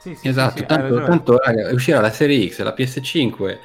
Sì, 0.00 0.14
sì, 0.16 0.28
esatto, 0.28 0.64
tanto, 0.64 1.04
tanto 1.04 1.38
raga, 1.38 1.72
uscirà 1.72 2.00
la 2.00 2.10
serie 2.10 2.48
X, 2.50 2.60
la 2.62 2.74
PS5. 2.76 3.58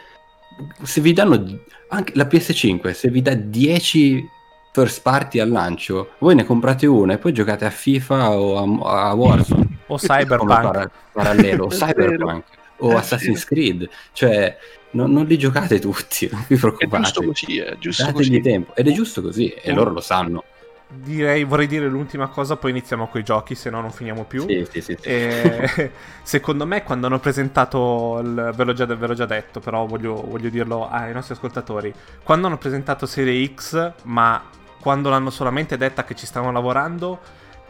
Se 0.84 1.01
vi 1.01 1.13
danno 1.13 1.60
anche 1.89 2.12
la 2.15 2.25
PS5, 2.25 2.91
se 2.91 3.10
vi 3.10 3.22
dà 3.22 3.34
10 3.34 4.29
first 4.72 5.01
party 5.01 5.39
al 5.39 5.50
lancio, 5.50 6.12
voi 6.20 6.36
ne 6.36 6.44
comprate 6.44 6.86
una 6.86 7.13
e 7.13 7.17
poi 7.17 7.34
giocate 7.34 7.65
a 7.65 7.72
FIFA 7.72 8.29
o 8.38 8.84
a, 8.84 9.10
a 9.10 9.13
Warzone 9.13 9.79
o 9.88 9.98
Cyberpunk 9.98 10.48
para- 10.48 10.91
parallelo, 11.12 11.65
o 11.65 11.70
Cyberpunk 11.70 12.44
o 12.77 12.96
Assassin's 12.96 13.44
Creed, 13.44 13.89
cioè 14.13 14.56
non, 14.91 15.12
non, 15.12 15.25
li 15.25 15.38
giocate 15.38 15.79
tutti, 15.79 16.29
non 16.32 16.46
vi 16.48 16.56
preoccupate. 16.56 16.96
È 16.96 17.00
giusto 17.00 17.24
così, 17.24 17.58
è 17.58 17.77
giusto 17.79 18.03
Dategli 18.06 18.27
così. 18.27 18.41
tempo 18.41 18.75
ed 18.75 18.88
è 18.88 18.91
giusto 18.91 19.22
così 19.24 19.50
e 19.50 19.72
loro 19.72 19.91
lo 19.91 20.01
sanno 20.01 20.44
direi, 20.89 21.44
vorrei 21.44 21.67
dire 21.67 21.88
l'ultima 21.88 22.27
cosa, 22.27 22.56
poi 22.56 22.72
iniziamo 22.72 23.08
con 23.08 23.20
i 23.20 23.24
giochi, 23.24 23.56
se 23.56 23.70
no 23.70 23.82
non 23.82 23.91
finiamo 23.91 24.24
più. 24.24 24.46
Sì, 24.48 24.65
sì, 24.70 24.82
sì. 24.82 24.98
E, 25.01 25.91
secondo 26.24 26.65
me, 26.65 26.84
quando 26.84 27.08
hanno 27.08 27.20
presentato, 27.20 28.20
il, 28.22 28.53
ve, 28.56 28.63
l'ho 28.63 28.74
già, 28.74 28.86
ve 28.86 29.08
l'ho 29.08 29.13
già 29.13 29.25
detto, 29.25 29.60
però 29.60 29.86
voglio, 29.86 30.13
voglio, 30.25 30.50
dirlo 30.50 30.89
ai 30.89 31.13
nostri 31.13 31.34
ascoltatori, 31.34 31.94
quando 32.24 32.48
hanno 32.48 32.58
presentato 32.58 33.06
Serie 33.06 33.53
X, 33.53 33.94
ma 34.03 34.41
quando 34.79 35.10
l'hanno 35.10 35.29
solamente 35.29 35.75
detta 35.77 36.03
che 36.03 36.15
ci 36.15 36.25
stavano 36.25 36.53
lavorando, 36.53 37.20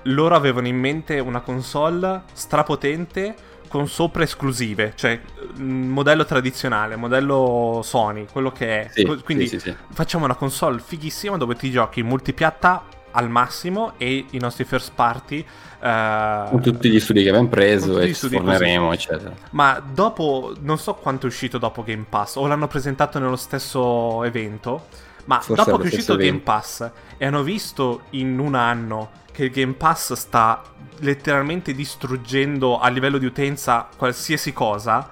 loro 0.03 0.35
avevano 0.35 0.67
in 0.67 0.77
mente 0.77 1.19
una 1.19 1.41
console 1.41 2.23
strapotente 2.33 3.35
con 3.67 3.87
sopra 3.87 4.23
esclusive, 4.23 4.93
cioè 4.95 5.19
modello 5.57 6.23
tradizionale, 6.23 6.95
modello 6.95 7.81
Sony, 7.83 8.25
quello 8.31 8.51
che 8.51 8.83
è. 8.83 8.89
Sì, 8.91 9.03
Quindi 9.23 9.47
sì, 9.47 9.59
sì, 9.59 9.75
facciamo 9.91 10.23
una 10.23 10.35
console 10.35 10.79
fighissima 10.79 11.35
dove 11.35 11.55
ti 11.55 11.69
giochi 11.69 12.01
multipiatta 12.03 12.95
al 13.17 13.29
massimo 13.29 13.93
e 13.97 14.25
i 14.29 14.37
nostri 14.37 14.63
first 14.63 14.91
party 14.93 15.43
uh, 15.79 16.49
con 16.49 16.61
tutti 16.61 16.89
gli 16.89 16.99
studi 16.99 17.23
che 17.23 17.29
abbiamo 17.29 17.47
preso 17.47 17.99
e 17.99 18.13
forneremo 18.13 18.93
eccetera. 18.93 19.33
Ma 19.51 19.81
dopo 19.83 20.55
non 20.61 20.77
so 20.77 20.93
quanto 20.93 21.25
è 21.25 21.29
uscito 21.29 21.57
dopo 21.57 21.83
Game 21.83 22.05
Pass 22.07 22.35
o 22.35 22.45
l'hanno 22.45 22.67
presentato 22.67 23.17
nello 23.17 23.35
stesso 23.35 24.23
evento 24.23 24.85
ma 25.25 25.39
Forse 25.39 25.63
dopo 25.63 25.77
che 25.77 25.89
è 25.89 25.93
uscito 25.93 26.15
Game 26.15 26.39
Pass 26.39 26.89
e 27.17 27.25
hanno 27.25 27.41
visto 27.41 28.03
in 28.11 28.37
un 28.39 28.53
anno 28.53 29.09
che 29.31 29.45
il 29.45 29.51
Game 29.51 29.73
Pass 29.73 30.13
sta 30.13 30.61
letteralmente 30.99 31.73
distruggendo 31.73 32.79
a 32.79 32.87
livello 32.89 33.17
di 33.17 33.25
utenza 33.25 33.87
qualsiasi 33.95 34.53
cosa, 34.53 35.11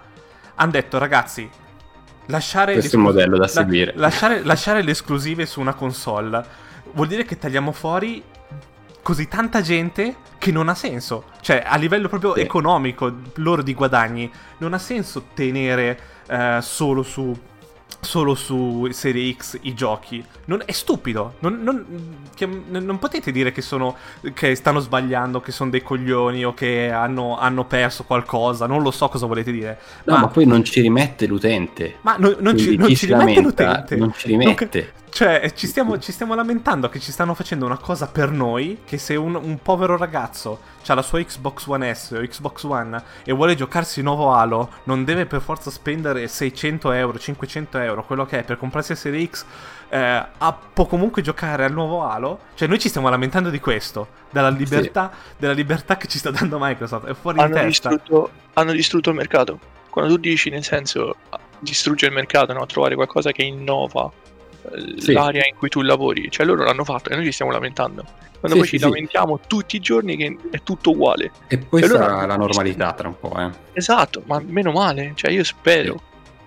hanno 0.55 0.71
detto 0.71 0.97
ragazzi, 0.97 1.47
lasciare, 2.27 2.75
da 3.37 3.47
seguire. 3.47 3.91
La- 3.95 4.03
lasciare, 4.03 4.43
lasciare 4.43 4.81
le 4.83 4.91
esclusive 4.91 5.45
su 5.45 5.59
una 5.59 5.73
console 5.73 6.63
vuol 6.95 7.07
dire 7.07 7.23
che 7.23 7.37
tagliamo 7.37 7.71
fuori 7.71 8.23
così 9.01 9.27
tanta 9.27 9.61
gente 9.61 10.15
che 10.39 10.51
non 10.51 10.67
ha 10.67 10.73
senso. 10.75 11.25
Cioè, 11.41 11.63
a 11.65 11.77
livello 11.77 12.09
proprio 12.09 12.33
sì. 12.33 12.41
economico, 12.41 13.13
loro 13.35 13.61
di 13.61 13.75
guadagni, 13.75 14.31
non 14.57 14.73
ha 14.73 14.79
senso 14.79 15.27
tenere 15.33 15.99
eh, 16.27 16.57
solo 16.61 17.03
su 17.03 17.37
solo 18.05 18.35
su 18.35 18.87
Serie 18.91 19.33
X 19.33 19.57
i 19.63 19.73
giochi. 19.73 20.23
Non, 20.45 20.61
è 20.65 20.71
stupido. 20.71 21.35
Non, 21.39 21.61
non, 21.61 21.85
che, 22.35 22.45
non 22.45 22.99
potete 22.99 23.31
dire 23.31 23.51
che, 23.51 23.61
sono, 23.61 23.95
che 24.33 24.55
stanno 24.55 24.79
sbagliando, 24.79 25.41
che 25.41 25.51
sono 25.51 25.71
dei 25.71 25.81
coglioni 25.81 26.45
o 26.45 26.53
che 26.53 26.91
hanno, 26.91 27.37
hanno, 27.37 27.65
perso 27.65 28.03
qualcosa. 28.03 28.67
Non 28.67 28.81
lo 28.81 28.91
so 28.91 29.09
cosa 29.09 29.25
volete 29.25 29.51
dire. 29.51 29.79
No, 30.03 30.15
ma, 30.15 30.21
ma 30.21 30.27
poi 30.27 30.45
non 30.45 30.63
ci 30.63 30.81
rimette 30.81 31.25
l'utente. 31.25 31.95
Ma 32.01 32.15
no, 32.17 32.35
non, 32.39 32.57
ci, 32.57 32.77
non 32.77 32.93
ci 32.93 33.07
rimette 33.07 33.41
l'utente. 33.41 33.95
Non 33.95 34.13
ci 34.15 34.27
rimette. 34.27 35.03
Cioè, 35.15 35.49
ci 35.55 35.65
stiamo, 35.65 35.97
ci 35.97 36.11
stiamo, 36.11 36.35
lamentando 36.35 36.89
che 36.89 36.99
ci 36.99 37.13
stanno 37.13 37.33
facendo 37.35 37.65
una 37.65 37.77
cosa 37.77 38.05
per 38.05 38.31
noi, 38.31 38.79
che 38.83 38.97
se 38.97 39.15
un, 39.15 39.35
un, 39.35 39.59
povero 39.61 39.95
ragazzo 39.95 40.59
ha 40.85 40.93
la 40.93 41.01
sua 41.01 41.23
Xbox 41.23 41.67
One 41.67 41.95
S 41.95 42.11
o 42.11 42.19
Xbox 42.19 42.63
One 42.63 43.01
e 43.23 43.31
vuole 43.31 43.55
giocarsi 43.55 44.01
nuovo 44.01 44.33
Halo, 44.33 44.71
non 44.83 45.05
deve 45.05 45.25
per 45.25 45.39
forza 45.39 45.71
spendere 45.71 46.27
600 46.27 46.91
euro, 46.91 47.17
500 47.17 47.77
euro, 47.77 48.03
quello 48.03 48.25
che 48.25 48.39
è, 48.39 48.43
per 48.43 48.57
comprarsi 48.57 48.91
la 48.91 48.97
Serie 48.97 49.25
X, 49.25 49.45
eh, 49.87 50.25
può 50.73 50.85
comunque 50.85 51.21
giocare 51.21 51.63
al 51.63 51.71
nuovo 51.71 52.03
Halo. 52.03 52.39
Cioè, 52.53 52.67
noi 52.67 52.79
ci 52.79 52.89
stiamo 52.89 53.07
lamentando 53.07 53.49
di 53.49 53.61
questo, 53.61 54.09
della 54.29 54.49
libertà, 54.49 55.11
sì. 55.13 55.33
della 55.37 55.53
libertà 55.53 55.95
che 55.95 56.09
ci 56.09 56.17
sta 56.17 56.29
dando 56.29 56.57
Microsoft, 56.59 57.07
è 57.07 57.13
fuori 57.13 57.39
hanno 57.39 57.55
di 57.55 57.61
testa. 57.61 57.87
Distrutto, 57.87 58.31
hanno 58.51 58.73
distrutto 58.73 59.11
il 59.11 59.15
mercato. 59.15 59.59
Quando 59.89 60.13
tu 60.13 60.19
dici, 60.19 60.49
nel 60.49 60.65
senso, 60.65 61.15
distrugge 61.59 62.05
il 62.05 62.11
mercato, 62.11 62.51
no? 62.51 62.65
trovare 62.65 62.95
qualcosa 62.95 63.31
che 63.31 63.43
innova 63.43 64.11
sì. 64.97 65.13
l'area 65.13 65.45
in 65.47 65.55
cui 65.55 65.69
tu 65.69 65.81
lavori. 65.81 66.29
Cioè 66.29 66.45
loro 66.45 66.63
l'hanno 66.63 66.83
fatto 66.83 67.09
e 67.09 67.15
noi 67.15 67.25
ci 67.25 67.31
stiamo 67.31 67.51
lamentando. 67.51 68.03
Quando 68.39 68.49
sì, 68.49 68.57
poi 68.57 68.67
sì, 68.67 68.77
ci 68.77 68.83
lamentiamo 68.83 69.39
tutti 69.47 69.75
i 69.75 69.79
giorni 69.79 70.17
che 70.17 70.37
è 70.51 70.61
tutto 70.63 70.91
uguale. 70.91 71.31
E 71.47 71.57
poi 71.57 71.81
cioè, 71.81 71.89
sarà 71.89 72.25
la 72.25 72.35
normalità 72.35 72.93
tra 72.93 73.07
un 73.07 73.19
po', 73.19 73.35
eh. 73.39 73.49
Esatto, 73.73 74.23
ma 74.25 74.41
meno 74.45 74.71
male, 74.71 75.13
cioè 75.15 75.31
io 75.31 75.43
spero. 75.43 76.01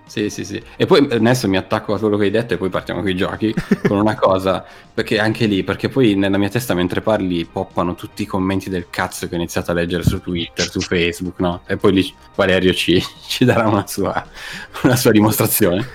Sì, 0.09 0.31
sì, 0.31 0.43
sì. 0.43 0.61
E 0.75 0.87
poi 0.87 1.07
adesso 1.11 1.47
mi 1.47 1.55
attacco 1.55 1.93
a 1.93 1.99
quello 1.99 2.17
che 2.17 2.23
hai 2.23 2.31
detto 2.31 2.55
e 2.55 2.57
poi 2.57 2.69
partiamo 2.69 3.01
con 3.01 3.09
i 3.09 3.15
giochi 3.15 3.53
con 3.87 3.99
una 3.99 4.15
cosa, 4.15 4.65
perché 4.91 5.19
anche 5.19 5.45
lì, 5.45 5.63
perché 5.63 5.87
poi 5.87 6.15
nella 6.15 6.39
mia 6.39 6.49
testa 6.49 6.73
mentre 6.73 7.01
parli 7.01 7.45
poppano 7.45 7.93
tutti 7.93 8.23
i 8.23 8.25
commenti 8.25 8.71
del 8.71 8.87
cazzo 8.89 9.27
che 9.27 9.35
ho 9.35 9.37
iniziato 9.37 9.69
a 9.69 9.75
leggere 9.75 10.01
su 10.01 10.19
Twitter, 10.19 10.67
su 10.67 10.79
Facebook, 10.79 11.39
no? 11.39 11.61
E 11.67 11.77
poi 11.77 11.93
lì 11.93 12.13
Valerio 12.33 12.73
ci, 12.73 12.99
ci 13.27 13.45
darà 13.45 13.67
una 13.67 13.85
sua, 13.85 14.25
una 14.81 14.95
sua 14.95 15.11
dimostrazione. 15.11 15.87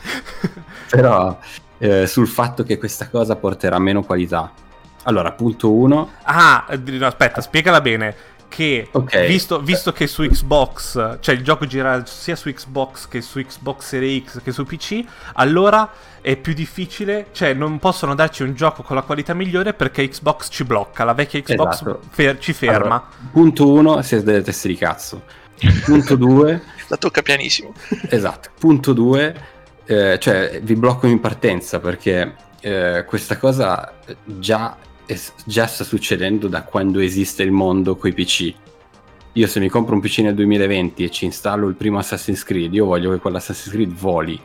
Però 0.88 1.37
eh, 1.85 2.07
sul 2.07 2.26
fatto 2.26 2.62
che 2.62 2.79
questa 2.79 3.11
cosa 3.11 3.37
porterà 3.37 3.79
meno 3.79 4.03
qualità. 4.03 4.50
Allora, 5.03 5.33
punto 5.33 5.71
uno. 5.71 6.12
Ah, 6.23 6.64
no, 6.83 7.07
aspetta, 7.07 7.43
spiegala 7.43 7.83
bene. 7.83 8.33
Che 8.49 8.88
okay. 8.91 9.26
visto, 9.26 9.61
visto, 9.61 9.93
che 9.93 10.07
su 10.07 10.23
Xbox, 10.23 11.19
cioè 11.21 11.35
il 11.35 11.43
gioco 11.43 11.67
gira 11.67 12.07
sia 12.07 12.37
su 12.37 12.49
Xbox 12.50 13.09
che 13.09 13.21
su 13.21 13.41
Xbox 13.41 13.85
Series 13.85 14.23
X 14.25 14.43
che 14.43 14.53
su 14.53 14.64
PC, 14.64 15.05
allora 15.35 15.91
è 16.21 16.37
più 16.37 16.55
difficile, 16.55 17.26
cioè 17.33 17.53
non 17.53 17.81
possono 17.81 18.14
darci 18.14 18.45
un 18.45 18.55
gioco 18.55 18.85
con 18.85 18.95
la 18.95 19.03
qualità 19.03 19.35
migliore 19.35 19.75
perché 19.75 20.09
Xbox 20.09 20.49
ci 20.50 20.62
blocca, 20.62 21.03
la 21.03 21.14
vecchia 21.14 21.43
Xbox 21.43 21.75
esatto. 21.75 22.00
fer- 22.11 22.38
ci 22.38 22.53
ferma. 22.53 22.95
Allora, 22.95 23.09
punto 23.33 23.69
uno, 23.73 24.00
siete 24.03 24.25
delle 24.25 24.43
teste 24.43 24.69
di 24.69 24.76
cazzo. 24.76 25.23
Punto 25.85 26.14
due. 26.17 26.62
la 26.87 26.97
tocca 26.97 27.23
pianissimo. 27.23 27.75
Esatto. 28.09 28.50
Punto 28.57 28.93
due 28.93 29.53
eh, 29.87 30.19
cioè 30.19 30.61
vi 30.62 30.75
blocco 30.75 31.07
in 31.07 31.21
partenza 31.21 31.79
perché 31.81 32.35
eh, 32.61 33.05
questa 33.07 33.37
cosa 33.37 34.00
già, 34.25 34.76
è, 35.05 35.19
già 35.45 35.67
sta 35.67 35.85
succedendo 35.85 36.49
da 36.49 36.62
quando 36.62 37.00
esiste 37.00 37.43
il 37.43 37.50
mondo 37.50 37.97
coi 37.97 38.12
PC. 38.12 38.55
Io 39.37 39.47
se 39.47 39.61
mi 39.61 39.69
compro 39.69 39.95
un 39.95 40.00
PC 40.00 40.19
nel 40.21 40.35
2020 40.35 41.05
e 41.05 41.11
ci 41.11 41.25
installo 41.25 41.69
il 41.69 41.75
primo 41.75 41.99
Assassin's 41.99 42.45
Creed, 42.45 42.73
io 42.73 42.87
voglio 42.87 43.11
che 43.11 43.19
quell'Assassin's 43.19 43.75
Creed 43.75 43.93
voli. 43.93 44.41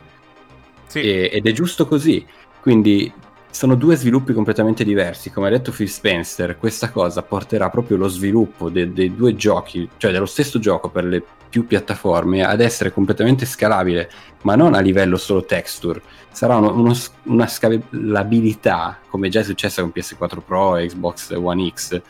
Sì. 0.86 1.00
E, 1.00 1.30
ed 1.32 1.46
è 1.46 1.52
giusto 1.52 1.86
così. 1.86 2.26
Quindi 2.60 3.10
sono 3.50 3.74
due 3.74 3.96
sviluppi 3.96 4.32
completamente 4.32 4.84
diversi. 4.84 5.30
Come 5.30 5.46
ha 5.46 5.50
detto 5.50 5.72
Phil 5.72 5.88
Spencer, 5.88 6.56
questa 6.58 6.90
cosa 6.90 7.22
porterà 7.22 7.70
proprio 7.70 7.96
lo 7.96 8.08
sviluppo 8.08 8.68
de- 8.68 8.92
dei 8.92 9.14
due 9.14 9.34
giochi, 9.34 9.88
cioè 9.96 10.12
dello 10.12 10.26
stesso 10.26 10.58
gioco 10.58 10.88
per 10.88 11.04
le 11.04 11.24
più 11.50 11.66
piattaforme, 11.66 12.44
ad 12.44 12.60
essere 12.60 12.92
completamente 12.92 13.44
scalabile, 13.44 14.10
ma 14.42 14.54
non 14.54 14.74
a 14.74 14.80
livello 14.80 15.16
solo 15.16 15.44
texture. 15.44 16.00
Sarà 16.30 16.56
uno, 16.56 16.72
uno, 16.72 16.94
una 17.24 17.46
scalabilità, 17.46 18.98
come 19.08 19.28
già 19.28 19.40
è 19.40 19.44
successo 19.44 19.82
con 19.82 19.92
PS4 19.94 20.38
Pro 20.44 20.76
e 20.76 20.86
Xbox 20.86 21.32
One 21.32 21.70
X, 21.74 22.00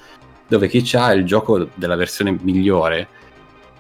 dove 0.46 0.68
chi 0.68 0.88
ha 0.96 1.12
il 1.12 1.24
gioco 1.24 1.68
della 1.74 1.96
versione 1.96 2.36
migliore, 2.40 3.08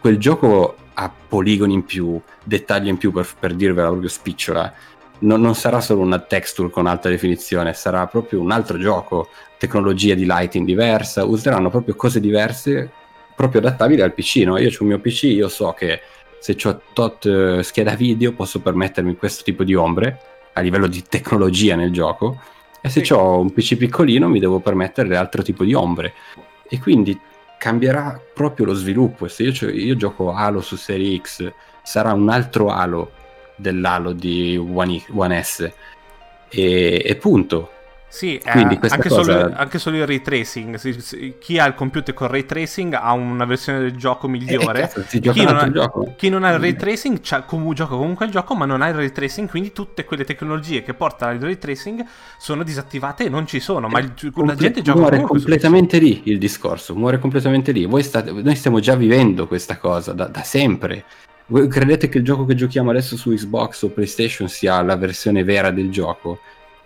quel 0.00 0.18
gioco 0.18 0.76
ha 0.94 1.12
poligoni 1.28 1.74
in 1.74 1.84
più, 1.84 2.20
dettagli 2.42 2.88
in 2.88 2.96
più 2.96 3.12
per, 3.12 3.28
per 3.38 3.54
dirvela 3.54 3.88
proprio 3.88 4.08
spicciola 4.08 4.72
non, 5.20 5.40
non, 5.40 5.54
sarà 5.54 5.80
solo 5.80 6.00
una 6.00 6.18
texture 6.18 6.70
con 6.70 6.86
alta 6.86 7.08
definizione, 7.08 7.72
sarà 7.74 8.06
proprio 8.06 8.40
un 8.40 8.50
altro 8.50 8.78
gioco, 8.78 9.28
tecnologia 9.58 10.14
di 10.14 10.24
lighting 10.24 10.64
diversa, 10.64 11.24
useranno 11.24 11.70
proprio 11.70 11.94
cose 11.94 12.20
diverse, 12.20 12.90
proprio 13.40 13.62
adattabili 13.62 14.02
al 14.02 14.12
PC. 14.12 14.42
No? 14.44 14.58
Io 14.58 14.68
ho 14.68 14.76
un 14.80 14.88
mio 14.88 14.98
PC, 14.98 15.22
io 15.24 15.48
so 15.48 15.72
che 15.72 16.00
se 16.38 16.56
ho 16.64 16.82
tot 16.92 17.24
uh, 17.24 17.62
scheda 17.62 17.94
video 17.94 18.32
posso 18.32 18.60
permettermi 18.60 19.16
questo 19.16 19.42
tipo 19.42 19.64
di 19.64 19.74
ombre 19.74 20.20
a 20.52 20.60
livello 20.60 20.86
di 20.86 21.02
tecnologia 21.08 21.74
nel 21.74 21.92
gioco 21.92 22.40
e 22.80 22.88
se 22.88 23.04
sì. 23.04 23.12
ho 23.12 23.38
un 23.40 23.52
PC 23.52 23.76
piccolino 23.76 24.28
mi 24.28 24.40
devo 24.40 24.58
permettere 24.60 25.16
altro 25.16 25.42
tipo 25.42 25.64
di 25.64 25.74
ombre 25.74 26.12
e 26.68 26.78
quindi 26.78 27.18
cambierà 27.58 28.20
proprio 28.34 28.66
lo 28.66 28.74
sviluppo. 28.74 29.26
Se 29.28 29.42
io, 29.42 29.70
io 29.70 29.96
gioco 29.96 30.32
Halo 30.32 30.60
su 30.60 30.76
Serie 30.76 31.18
X 31.18 31.50
sarà 31.82 32.12
un 32.12 32.28
altro 32.28 32.68
Halo 32.68 33.12
dell'Halo 33.56 34.12
di 34.12 34.56
One, 34.56 35.02
One 35.14 35.42
S 35.42 35.70
e, 36.50 37.02
e 37.04 37.16
punto. 37.16 37.70
Sì, 38.12 38.36
eh, 38.38 38.50
anche, 38.50 39.08
cosa... 39.08 39.22
solo, 39.22 39.52
anche, 39.54 39.78
solo, 39.78 39.96
il 39.98 40.06
ray 40.06 40.20
tracing. 40.20 41.38
Chi 41.38 41.58
ha 41.60 41.66
il 41.66 41.74
computer 41.74 42.12
con 42.12 42.26
ray 42.26 42.44
tracing 42.44 42.92
ha 42.94 43.12
una 43.12 43.44
versione 43.44 43.78
del 43.78 43.96
gioco 43.96 44.26
migliore. 44.26 44.78
Eh, 44.82 44.88
cazzo, 44.88 45.04
chi, 45.08 45.44
non 45.44 45.56
ha, 45.56 45.90
chi, 46.16 46.28
non 46.28 46.42
ha, 46.42 46.50
il 46.50 46.58
ray 46.58 46.74
tracing 46.74 47.20
com- 47.46 47.72
gioca 47.72 47.94
comunque 47.94 48.26
il 48.26 48.32
gioco, 48.32 48.56
ma 48.56 48.64
non 48.64 48.82
ha 48.82 48.88
il 48.88 48.94
ray 48.94 49.12
tracing. 49.12 49.48
Quindi 49.48 49.72
tutte 49.72 50.04
quelle 50.04 50.24
tecnologie 50.24 50.82
che 50.82 50.92
portano 50.92 51.30
al 51.30 51.38
ray 51.38 51.56
tracing 51.56 52.04
sono 52.36 52.64
disattivate 52.64 53.26
e 53.26 53.28
non 53.28 53.46
ci 53.46 53.60
sono. 53.60 53.86
Ma 53.86 54.00
il, 54.00 54.12
Comple- 54.12 54.44
la 54.44 54.54
gente 54.56 54.82
gioca 54.82 54.98
muore 54.98 55.20
completamente 55.20 55.98
lì 55.98 56.22
il 56.24 56.38
discorso. 56.38 56.96
Muore 56.96 57.20
completamente 57.20 57.70
lì. 57.70 57.88
State, 58.02 58.32
noi 58.32 58.56
stiamo 58.56 58.80
già 58.80 58.96
vivendo 58.96 59.46
questa 59.46 59.78
cosa 59.78 60.12
da, 60.12 60.26
da 60.26 60.42
sempre. 60.42 61.04
Voi 61.46 61.68
credete 61.68 62.08
che 62.08 62.18
il 62.18 62.24
gioco 62.24 62.44
che 62.44 62.56
giochiamo 62.56 62.90
adesso 62.90 63.16
su 63.16 63.30
Xbox 63.30 63.82
o 63.82 63.90
PlayStation 63.90 64.48
sia 64.48 64.82
la 64.82 64.96
versione 64.96 65.44
vera 65.44 65.70
del 65.70 65.90
gioco? 65.90 66.40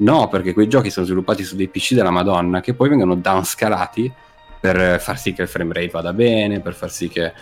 No, 0.04 0.28
perché 0.28 0.52
quei 0.52 0.68
giochi 0.68 0.90
sono 0.90 1.06
sviluppati 1.06 1.42
su 1.44 1.56
dei 1.56 1.68
PC 1.68 1.94
della 1.94 2.10
Madonna 2.10 2.60
che 2.60 2.74
poi 2.74 2.90
vengono 2.90 3.14
downscalati 3.14 4.12
per 4.60 5.00
far 5.00 5.18
sì 5.18 5.32
che 5.32 5.42
il 5.42 5.48
frame 5.48 5.72
rate 5.72 5.88
vada 5.88 6.12
bene, 6.12 6.60
per 6.60 6.74
far 6.74 6.90
sì 6.90 7.08
che... 7.08 7.32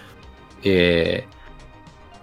E... 0.60 1.26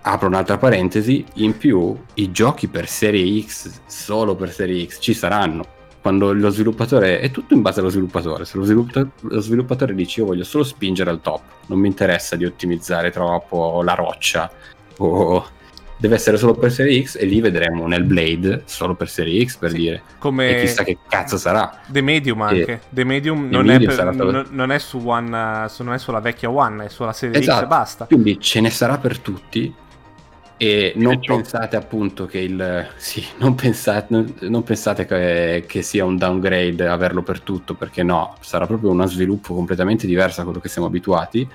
Apro 0.01 0.27
un'altra 0.27 0.57
parentesi, 0.57 1.25
in 1.35 1.57
più 1.57 1.93
i 2.15 2.31
giochi 2.31 2.69
per 2.69 2.87
serie 2.87 3.41
X, 3.41 3.81
solo 3.85 4.35
per 4.35 4.51
serie 4.51 4.87
X, 4.87 4.99
ci 5.01 5.13
saranno. 5.13 5.77
Quando 6.01 6.31
lo 6.31 6.49
sviluppatore, 6.49 7.19
è 7.19 7.31
tutto 7.31 7.53
in 7.53 7.61
base 7.61 7.81
allo 7.81 7.89
sviluppatore, 7.89 8.45
se 8.45 8.57
lo, 8.57 8.63
sviluppatore, 8.63 9.09
lo 9.19 9.41
sviluppatore 9.41 9.93
dice 9.93 10.21
io 10.21 10.27
voglio 10.27 10.45
solo 10.45 10.63
spingere 10.63 11.09
al 11.09 11.19
top, 11.19 11.41
non 11.65 11.79
mi 11.79 11.87
interessa 11.87 12.37
di 12.37 12.45
ottimizzare 12.45 13.11
troppo 13.11 13.81
la 13.83 13.93
roccia 13.93 14.49
o 14.99 15.45
deve 15.99 16.15
essere 16.15 16.37
solo 16.37 16.53
per 16.53 16.71
Serie 16.71 17.03
X 17.03 17.17
e 17.19 17.25
lì 17.25 17.41
vedremo 17.41 17.85
nel 17.85 18.03
Blade 18.03 18.61
solo 18.65 18.95
per 18.95 19.09
Serie 19.09 19.45
X 19.45 19.57
per 19.57 19.71
sì, 19.71 19.77
dire. 19.77 20.01
come 20.17 20.57
e 20.57 20.61
chissà 20.61 20.83
che 20.83 20.97
cazzo 21.07 21.37
sarà. 21.37 21.81
The 21.87 22.01
Medium 22.01 22.41
anche. 22.41 22.71
E 22.71 22.79
The 22.89 23.03
Medium, 23.03 23.49
non, 23.49 23.65
Medium 23.65 23.91
è 23.91 23.95
per, 23.95 24.15
non, 24.15 24.47
non, 24.49 24.71
è 24.71 24.79
su 24.79 24.97
One 25.03 25.29
non 25.29 25.93
è 25.93 25.97
sulla 25.97 26.21
vecchia 26.21 26.49
One 26.49 26.85
è 26.85 26.89
sulla 26.89 27.11
Serie 27.11 27.39
esatto. 27.39 27.59
X 27.59 27.63
e 27.63 27.67
basta. 27.67 28.05
Quindi 28.05 28.39
ce 28.39 28.61
ne 28.61 28.69
sarà 28.69 28.97
per 28.97 29.19
tutti 29.19 29.73
e 30.61 30.91
non 30.95 31.19
pensate 31.19 31.77
appunto 31.77 32.25
che 32.25 32.39
il 32.39 32.87
sì, 32.97 33.23
non 33.37 33.55
pensate, 33.55 34.07
non, 34.09 34.33
non 34.41 34.63
pensate 34.63 35.05
che, 35.05 35.63
che, 35.67 35.81
sia 35.81 36.03
un 36.03 36.17
downgrade 36.17 36.85
averlo 36.85 37.23
per 37.23 37.41
tutto, 37.41 37.75
perché 37.75 38.03
no, 38.03 38.35
sarà 38.41 38.65
proprio 38.67 38.89
uno 38.89 39.05
sviluppo 39.05 39.53
completamente 39.53 40.05
diverso 40.05 40.39
da 40.39 40.43
quello 40.43 40.59
che 40.59 40.67
siamo 40.67 40.87
abituati. 40.87 41.47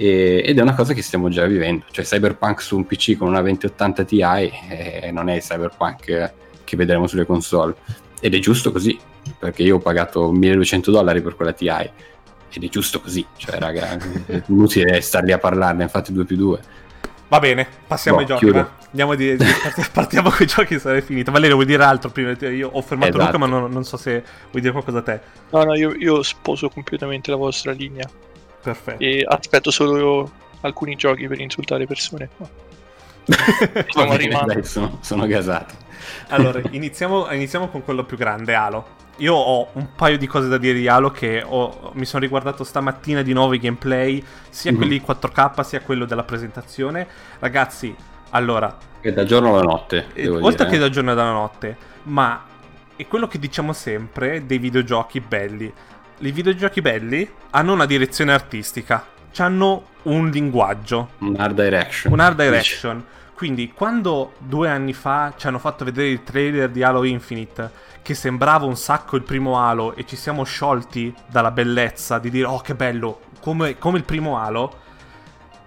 E, 0.00 0.42
ed 0.46 0.58
è 0.58 0.62
una 0.62 0.74
cosa 0.74 0.94
che 0.94 1.02
stiamo 1.02 1.28
già 1.28 1.44
vivendo. 1.44 1.84
Cioè, 1.90 2.06
Cyberpunk 2.06 2.62
su 2.62 2.74
un 2.74 2.86
PC 2.86 3.18
con 3.18 3.28
una 3.28 3.42
2080 3.42 4.04
Ti 4.04 4.20
eh, 4.20 5.10
non 5.12 5.28
è 5.28 5.34
il 5.34 5.42
Cyberpunk 5.42 6.32
che 6.64 6.76
vedremo 6.76 7.06
sulle 7.06 7.26
console. 7.26 7.74
Ed 8.18 8.34
è 8.34 8.38
giusto 8.38 8.72
così, 8.72 8.98
perché 9.38 9.62
io 9.62 9.76
ho 9.76 9.78
pagato 9.78 10.32
1200 10.32 10.90
dollari 10.90 11.20
per 11.20 11.36
quella 11.36 11.52
TI. 11.52 11.90
Ed 12.52 12.64
è 12.64 12.68
giusto 12.70 13.02
così, 13.02 13.26
cioè, 13.36 13.58
raga, 13.58 13.98
è 14.24 14.42
inutile 14.46 15.02
star 15.02 15.22
lì 15.22 15.32
a 15.32 15.38
parlarne, 15.38 15.82
infatti 15.82 16.14
2 16.14 16.24
più 16.24 16.36
2 16.36 16.60
Va 17.28 17.38
bene, 17.38 17.68
passiamo 17.86 18.16
no, 18.16 18.22
ai 18.22 18.28
giochi. 18.28 18.66
Andiamo 18.88 19.14
di, 19.14 19.36
di, 19.36 19.44
partiamo 19.92 20.30
con 20.30 20.38
i 20.40 20.46
giochi 20.46 20.74
e 20.74 20.78
sarei 20.78 21.02
finito. 21.02 21.30
Valerio, 21.30 21.56
vuoi 21.56 21.66
dire 21.66 21.84
altro 21.84 22.10
prima? 22.10 22.34
Io 22.48 22.70
ho 22.72 22.80
fermato 22.80 23.18
esatto. 23.18 23.36
Luca, 23.36 23.38
ma 23.38 23.46
non, 23.46 23.70
non, 23.70 23.84
so 23.84 23.96
se 23.98 24.24
vuoi 24.50 24.62
dire 24.62 24.72
qualcosa 24.72 24.98
a 24.98 25.02
te. 25.02 25.20
No, 25.50 25.62
no, 25.62 25.76
io, 25.76 25.94
io 25.94 26.22
sposo 26.22 26.70
completamente 26.70 27.30
la 27.30 27.36
vostra 27.36 27.70
linea. 27.70 28.08
Perfetto. 28.62 29.02
E 29.02 29.24
aspetto 29.26 29.70
solo 29.70 30.30
alcuni 30.60 30.96
giochi 30.96 31.26
per 31.26 31.40
insultare 31.40 31.86
persone. 31.86 32.28
Stiamo 33.88 34.12
arrivando. 34.12 34.62
Sono, 34.62 34.98
sono 35.00 35.26
gasato. 35.26 35.74
Allora, 36.28 36.60
iniziamo, 36.70 37.30
iniziamo 37.32 37.68
con 37.68 37.82
quello 37.82 38.04
più 38.04 38.16
grande, 38.16 38.54
Halo. 38.54 38.98
Io 39.16 39.34
ho 39.34 39.68
un 39.74 39.88
paio 39.94 40.16
di 40.16 40.26
cose 40.26 40.48
da 40.48 40.56
dire 40.56 40.78
di 40.78 40.88
Halo 40.88 41.10
che 41.10 41.42
ho, 41.46 41.90
mi 41.94 42.06
sono 42.06 42.22
riguardato 42.22 42.64
stamattina 42.64 43.20
di 43.22 43.32
nuovo 43.34 43.52
i 43.52 43.58
gameplay, 43.58 44.24
sia 44.48 44.72
mm-hmm. 44.72 44.80
quelli 44.80 45.02
4K 45.06 45.60
sia 45.60 45.80
quello 45.82 46.06
della 46.06 46.24
presentazione. 46.24 47.06
Ragazzi, 47.38 47.94
allora... 48.30 48.76
È 49.00 49.12
da 49.12 49.24
giorno 49.24 49.54
alla 49.54 49.62
notte. 49.62 50.06
Eh, 50.14 50.28
oltre 50.28 50.64
dire. 50.64 50.70
che 50.70 50.78
da 50.78 50.88
giorno 50.88 51.12
alla 51.12 51.32
notte, 51.32 51.76
ma 52.04 52.44
è 52.96 53.06
quello 53.06 53.26
che 53.26 53.38
diciamo 53.38 53.72
sempre 53.72 54.46
dei 54.46 54.58
videogiochi 54.58 55.20
belli. 55.20 55.72
I 56.22 56.32
videogiochi 56.32 56.82
belli 56.82 57.26
hanno 57.48 57.72
una 57.72 57.86
direzione 57.86 58.34
artistica, 58.34 59.06
hanno 59.38 59.84
un 60.02 60.28
linguaggio. 60.28 61.12
Un 61.20 61.36
art 61.38 61.54
direction. 61.54 62.12
Un 62.12 62.20
art 62.20 62.36
direction. 62.36 63.02
Quindi 63.32 63.72
quando 63.72 64.34
due 64.36 64.68
anni 64.68 64.92
fa 64.92 65.32
ci 65.38 65.46
hanno 65.46 65.58
fatto 65.58 65.82
vedere 65.82 66.10
il 66.10 66.22
trailer 66.22 66.68
di 66.68 66.82
Halo 66.82 67.04
Infinite 67.04 67.70
che 68.02 68.12
sembrava 68.12 68.66
un 68.66 68.76
sacco 68.76 69.16
il 69.16 69.22
primo 69.22 69.58
Halo 69.58 69.96
e 69.96 70.04
ci 70.04 70.16
siamo 70.16 70.44
sciolti 70.44 71.14
dalla 71.26 71.52
bellezza 71.52 72.18
di 72.18 72.28
dire 72.28 72.46
oh 72.46 72.60
che 72.60 72.74
bello, 72.74 73.20
come, 73.40 73.78
come 73.78 73.96
il 73.96 74.04
primo 74.04 74.38
Halo, 74.38 74.78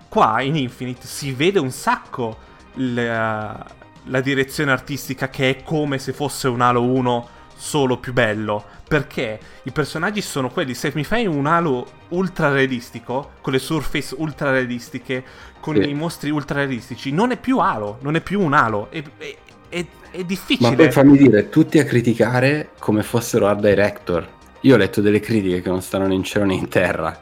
qua 0.07 0.39
in 0.41 0.55
Infinite 0.55 1.07
si 1.07 1.31
vede 1.31 1.57
un 1.57 1.71
sacco 1.71 2.37
la, 2.73 3.65
la 4.03 4.21
direzione 4.21 4.71
artistica 4.71 5.29
che 5.29 5.49
è 5.49 5.63
come 5.63 5.97
se 5.97 6.13
fosse 6.13 6.47
un 6.47 6.61
Halo 6.61 6.83
1 6.83 7.29
solo 7.63 7.97
più 7.97 8.11
bello. 8.11 8.63
Perché 8.87 9.39
i 9.63 9.71
personaggi 9.71 10.21
sono 10.21 10.49
quelli. 10.49 10.73
Se 10.73 10.91
mi 10.93 11.03
fai 11.03 11.25
un 11.25 11.47
halo 11.47 11.87
ultra 12.09 12.51
realistico, 12.51 13.31
con 13.41 13.53
le 13.53 13.59
surface 13.59 14.13
ultra 14.17 14.51
realistiche, 14.51 15.23
con 15.59 15.75
sì. 15.81 15.89
i 15.89 15.93
mostri 15.93 16.29
ultra 16.29 16.57
realistici, 16.57 17.11
non 17.11 17.31
è 17.31 17.37
più 17.37 17.59
halo, 17.59 17.97
non 18.01 18.15
è 18.15 18.21
più 18.21 18.41
un 18.41 18.53
halo. 18.53 18.91
È, 18.91 19.01
è, 19.17 19.35
è, 19.69 19.85
è 20.11 20.23
difficile. 20.25 20.69
Ma 20.69 20.75
poi 20.75 20.91
fammi 20.91 21.17
dire, 21.17 21.49
tutti 21.49 21.79
a 21.79 21.85
criticare 21.85 22.71
come 22.77 23.01
fossero 23.01 23.47
art 23.47 23.61
director. 23.61 24.27
Io 24.61 24.75
ho 24.75 24.77
letto 24.77 25.01
delle 25.01 25.19
critiche 25.19 25.61
che 25.61 25.69
non 25.69 25.81
stanno 25.81 26.07
né 26.07 26.13
in 26.13 26.23
cielo 26.23 26.45
né 26.45 26.53
in 26.53 26.67
terra. 26.67 27.17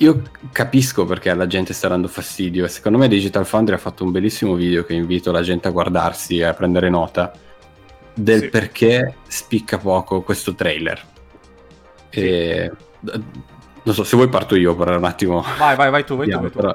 Io 0.00 0.22
capisco 0.52 1.04
perché 1.04 1.30
alla 1.30 1.48
gente 1.48 1.72
sta 1.72 1.88
dando 1.88 2.06
fastidio 2.06 2.64
e 2.64 2.68
secondo 2.68 2.98
me 2.98 3.08
Digital 3.08 3.44
Foundry 3.44 3.74
ha 3.74 3.78
fatto 3.78 4.04
un 4.04 4.12
bellissimo 4.12 4.54
video 4.54 4.84
che 4.84 4.92
invito 4.92 5.32
la 5.32 5.42
gente 5.42 5.66
a 5.66 5.72
guardarsi 5.72 6.38
e 6.38 6.44
a 6.44 6.54
prendere 6.54 6.88
nota 6.88 7.32
del 8.18 8.40
sì. 8.40 8.48
perché 8.48 9.14
spicca 9.26 9.78
poco 9.78 10.22
questo 10.22 10.54
trailer. 10.54 11.00
Sì. 12.10 12.20
E, 12.20 12.72
non 13.82 13.94
so, 13.94 14.04
se 14.04 14.16
vuoi 14.16 14.28
parto 14.28 14.56
io 14.56 14.74
per 14.74 14.96
un 14.96 15.04
attimo. 15.04 15.44
Vai, 15.56 15.76
vai, 15.76 15.90
vai 15.90 16.04
tu, 16.04 16.16
vai 16.16 16.28
tu. 16.28 16.40
Vai 16.40 16.50
tu. 16.50 16.70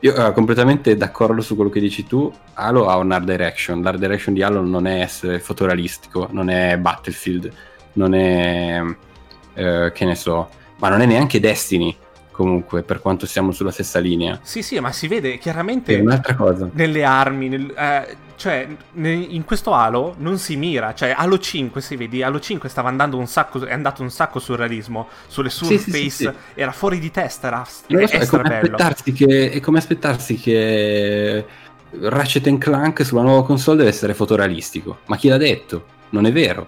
Io 0.00 0.14
sono 0.14 0.28
uh, 0.28 0.32
completamente 0.32 0.96
d'accordo 0.96 1.42
su 1.42 1.54
quello 1.54 1.70
che 1.70 1.80
dici 1.80 2.06
tu. 2.06 2.32
Halo 2.54 2.88
ha 2.88 2.96
un 2.96 3.12
art 3.12 3.24
direction. 3.24 3.82
L'art 3.82 3.98
direction 3.98 4.34
di 4.34 4.42
Halo 4.42 4.62
non 4.62 4.86
è 4.86 5.00
essere 5.00 5.40
fotorealistico, 5.40 6.28
non 6.32 6.50
è 6.50 6.76
Battlefield, 6.78 7.52
non 7.94 8.14
è. 8.14 8.80
Uh, 8.82 9.90
che 9.92 10.04
ne 10.04 10.14
so, 10.14 10.48
ma 10.78 10.88
non 10.88 11.00
è 11.00 11.06
neanche 11.06 11.40
Destiny. 11.40 11.96
Comunque, 12.30 12.82
per 12.82 13.00
quanto 13.00 13.26
siamo 13.26 13.52
sulla 13.52 13.70
stessa 13.70 13.98
linea. 13.98 14.38
Sì, 14.42 14.62
sì, 14.62 14.80
ma 14.80 14.92
si 14.92 15.06
vede 15.08 15.36
chiaramente. 15.36 15.96
È 15.96 16.00
un'altra 16.00 16.34
cosa. 16.34 16.70
Nelle 16.72 17.04
armi, 17.04 17.48
nel, 17.48 17.74
eh, 17.76 18.16
cioè, 18.40 18.66
in 18.94 19.44
questo 19.44 19.74
Halo 19.74 20.14
non 20.16 20.38
si 20.38 20.56
mira. 20.56 20.94
Cioè, 20.94 21.12
Halo 21.14 21.38
5, 21.38 21.82
se 21.82 21.94
vedi, 21.98 22.22
Halo 22.22 22.40
5 22.40 22.70
stava 22.70 22.88
andando 22.88 23.18
un 23.18 23.26
sacco, 23.26 23.62
è 23.66 23.74
andato 23.74 24.00
un 24.00 24.10
sacco 24.10 24.38
sul 24.38 24.56
realismo, 24.56 25.08
sulle 25.26 25.50
surface, 25.50 25.78
sì, 25.78 25.90
sì, 25.90 26.10
sì, 26.10 26.30
era 26.54 26.72
fuori 26.72 26.98
di 26.98 27.10
testa, 27.10 27.48
era 27.48 27.66
so, 27.66 27.84
è, 27.86 28.26
come 28.26 28.54
aspettarsi 28.54 29.12
che, 29.12 29.50
è 29.50 29.60
come 29.60 29.76
aspettarsi 29.76 30.36
che 30.36 31.44
Ratchet 31.90 32.56
Clank 32.56 33.04
sulla 33.04 33.20
nuova 33.20 33.44
console 33.44 33.76
deve 33.76 33.90
essere 33.90 34.14
fotorealistico. 34.14 35.00
Ma 35.04 35.16
chi 35.18 35.28
l'ha 35.28 35.36
detto? 35.36 35.84
Non 36.08 36.24
è 36.24 36.32
vero. 36.32 36.66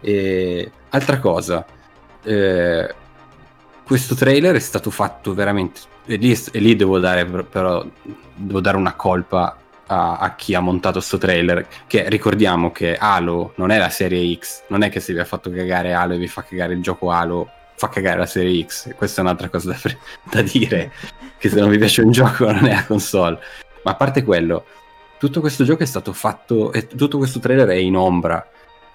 E, 0.00 0.72
altra 0.88 1.18
cosa, 1.18 1.66
eh, 2.22 2.94
questo 3.84 4.14
trailer 4.14 4.54
è 4.54 4.60
stato 4.60 4.88
fatto 4.88 5.34
veramente... 5.34 5.80
E 6.06 6.16
lì, 6.16 6.34
e 6.50 6.58
lì 6.60 6.76
devo 6.76 6.98
dare 6.98 7.26
però 7.26 7.86
devo 8.34 8.60
dare 8.60 8.78
una 8.78 8.94
colpa 8.94 9.54
a, 9.90 10.18
a, 10.18 10.34
chi 10.36 10.54
ha 10.54 10.60
montato 10.60 10.98
questo 10.98 11.18
trailer. 11.18 11.66
Che 11.86 12.08
ricordiamo 12.08 12.70
che 12.70 12.96
Halo 12.96 13.52
non 13.56 13.70
è 13.70 13.78
la 13.78 13.90
serie 13.90 14.36
X, 14.36 14.62
non 14.68 14.82
è 14.82 14.88
che 14.88 15.00
se 15.00 15.12
vi 15.12 15.18
ha 15.18 15.24
fatto 15.24 15.50
cagare 15.50 15.92
Halo 15.92 16.14
e 16.14 16.18
vi 16.18 16.28
fa 16.28 16.42
cagare 16.42 16.74
il 16.74 16.80
gioco 16.80 17.10
Halo, 17.10 17.50
fa 17.74 17.88
cagare 17.88 18.18
la 18.18 18.26
serie 18.26 18.64
X. 18.64 18.94
Questa 18.94 19.20
è 19.20 19.24
un'altra 19.24 19.48
cosa 19.48 19.70
da, 19.70 19.78
da 20.30 20.42
dire, 20.42 20.92
che 21.38 21.48
se 21.48 21.58
non 21.58 21.68
vi 21.68 21.78
piace 21.78 22.02
un 22.02 22.12
gioco 22.12 22.50
non 22.50 22.66
è 22.66 22.74
la 22.74 22.86
console. 22.86 23.38
Ma 23.82 23.90
a 23.92 23.96
parte 23.96 24.22
quello, 24.22 24.64
tutto 25.18 25.40
questo 25.40 25.64
gioco 25.64 25.82
è 25.82 25.86
stato 25.86 26.12
fatto, 26.12 26.72
e 26.72 26.86
tutto 26.86 27.18
questo 27.18 27.40
trailer 27.40 27.68
è 27.68 27.74
in 27.74 27.96
ombra. 27.96 28.48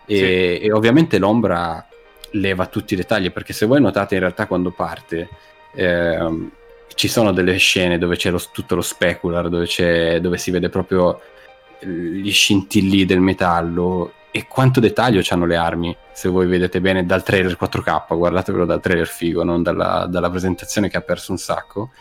E, 0.05 0.15
sì. 0.15 0.65
e 0.65 0.71
ovviamente 0.71 1.17
l'ombra 1.17 1.86
leva 2.31 2.67
tutti 2.67 2.93
i 2.93 2.97
dettagli, 2.97 3.31
perché 3.31 3.51
se 3.51 3.65
voi 3.65 3.81
notate 3.81 4.15
in 4.15 4.21
realtà 4.21 4.47
quando 4.47 4.71
parte... 4.71 5.27
Ehm, 5.73 6.51
ci 6.93 7.08
sono 7.08 7.32
delle 7.32 7.58
scene 7.58 7.98
dove 7.98 8.15
c'è 8.15 8.30
lo, 8.30 8.41
tutto 8.52 8.76
lo 8.76 8.82
specular, 8.82 9.50
dove, 9.50 10.19
dove, 10.21 10.38
si 10.38 10.52
vede 10.52 10.69
proprio 10.69 11.19
gli 11.80 12.32
scintilli 12.32 13.06
del 13.06 13.19
metallo 13.19 14.13
e 14.32 14.48
quanto 14.48 14.80
dettaglio 14.80 15.21
hanno 15.30 15.45
le 15.45 15.56
armi, 15.56 15.95
se 16.12 16.28
voi 16.28 16.45
vedete 16.45 16.82
bene 16.82 17.06
dal 17.06 17.24
trailer 17.24 17.58
4K, 17.60 18.17
guardatevelo 18.17 18.65
dal 18.65 18.82
trailer 18.82 19.08
figo, 19.08 19.43
non 19.43 19.63
dalla, 19.63 20.08
dalla 20.10 20.30
presentazione 20.30 20.89
che 20.89 20.98
ha 20.98 21.02
perso 21.02 21.32
un 21.32 21.38
sacco. 21.38 21.91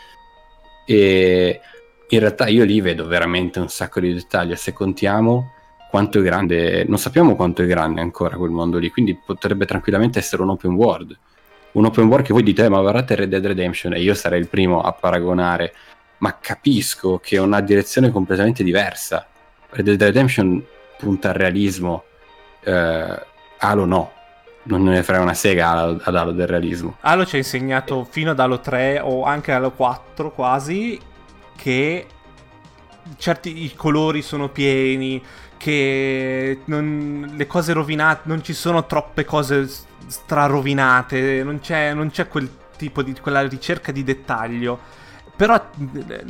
E 0.85 1.61
in 2.09 2.19
realtà 2.19 2.47
io 2.47 2.65
lì 2.65 2.81
vedo 2.81 3.07
veramente 3.07 3.59
un 3.59 3.69
sacco 3.69 3.99
di 4.01 4.13
dettagli, 4.13 4.53
se 4.55 4.73
contiamo 4.73 5.53
quanto 5.89 6.19
è 6.19 6.21
grande, 6.21 6.83
non 6.83 6.97
sappiamo 6.97 7.37
quanto 7.37 7.61
è 7.61 7.65
grande 7.65 8.01
ancora 8.01 8.35
quel 8.35 8.51
mondo 8.51 8.79
lì, 8.79 8.89
quindi 8.89 9.17
potrebbe 9.17 9.65
tranquillamente 9.65 10.19
essere 10.19 10.41
un 10.41 10.49
open 10.49 10.73
world 10.73 11.17
un 11.75 11.85
open 11.85 12.07
world 12.07 12.25
che 12.25 12.33
voi 12.33 12.43
dite, 12.43 12.65
eh, 12.65 12.69
ma 12.69 12.79
guardate 12.79 13.15
Red 13.15 13.29
Dead 13.29 13.45
Redemption, 13.45 13.93
e 13.93 14.01
io 14.01 14.13
sarei 14.13 14.39
il 14.39 14.47
primo 14.47 14.81
a 14.81 14.91
paragonare, 14.93 15.73
ma 16.19 16.37
capisco 16.39 17.19
che 17.19 17.35
è 17.35 17.39
una 17.39 17.61
direzione 17.61 18.11
completamente 18.11 18.63
diversa. 18.63 19.25
Red 19.69 19.85
Dead 19.85 20.01
Redemption 20.01 20.63
punta 20.97 21.29
al 21.29 21.35
realismo, 21.35 22.03
eh, 22.63 23.25
Halo 23.57 23.85
no, 23.85 24.11
non 24.63 24.83
ne 24.83 25.03
frega 25.03 25.21
una 25.21 25.33
sega 25.33 25.71
ad 26.01 26.15
Halo 26.15 26.31
del 26.31 26.47
realismo. 26.47 26.97
Halo 27.01 27.25
ci 27.25 27.35
ha 27.35 27.39
insegnato 27.39 28.07
fino 28.09 28.31
ad 28.31 28.39
Halo 28.39 28.59
3 28.59 29.01
o 29.01 29.23
anche 29.23 29.51
Halo 29.51 29.71
4 29.71 30.31
quasi 30.31 30.99
che 31.55 32.07
certi 33.17 33.63
i 33.63 33.73
colori 33.75 34.21
sono 34.21 34.49
pieni, 34.49 35.21
che 35.57 36.59
non, 36.65 37.33
le 37.35 37.47
cose 37.47 37.73
rovinate, 37.73 38.21
non 38.25 38.43
ci 38.43 38.53
sono 38.53 38.85
troppe 38.85 39.25
cose 39.25 39.67
strarovinate, 40.07 41.43
non 41.43 41.59
c'è, 41.59 41.93
non 41.93 42.09
c'è 42.09 42.27
quel 42.27 42.49
tipo 42.77 43.01
di 43.01 43.13
quella 43.19 43.41
ricerca 43.47 43.91
di 43.91 44.03
dettaglio. 44.03 44.79
Però 45.35 45.55
eh, 46.07 46.23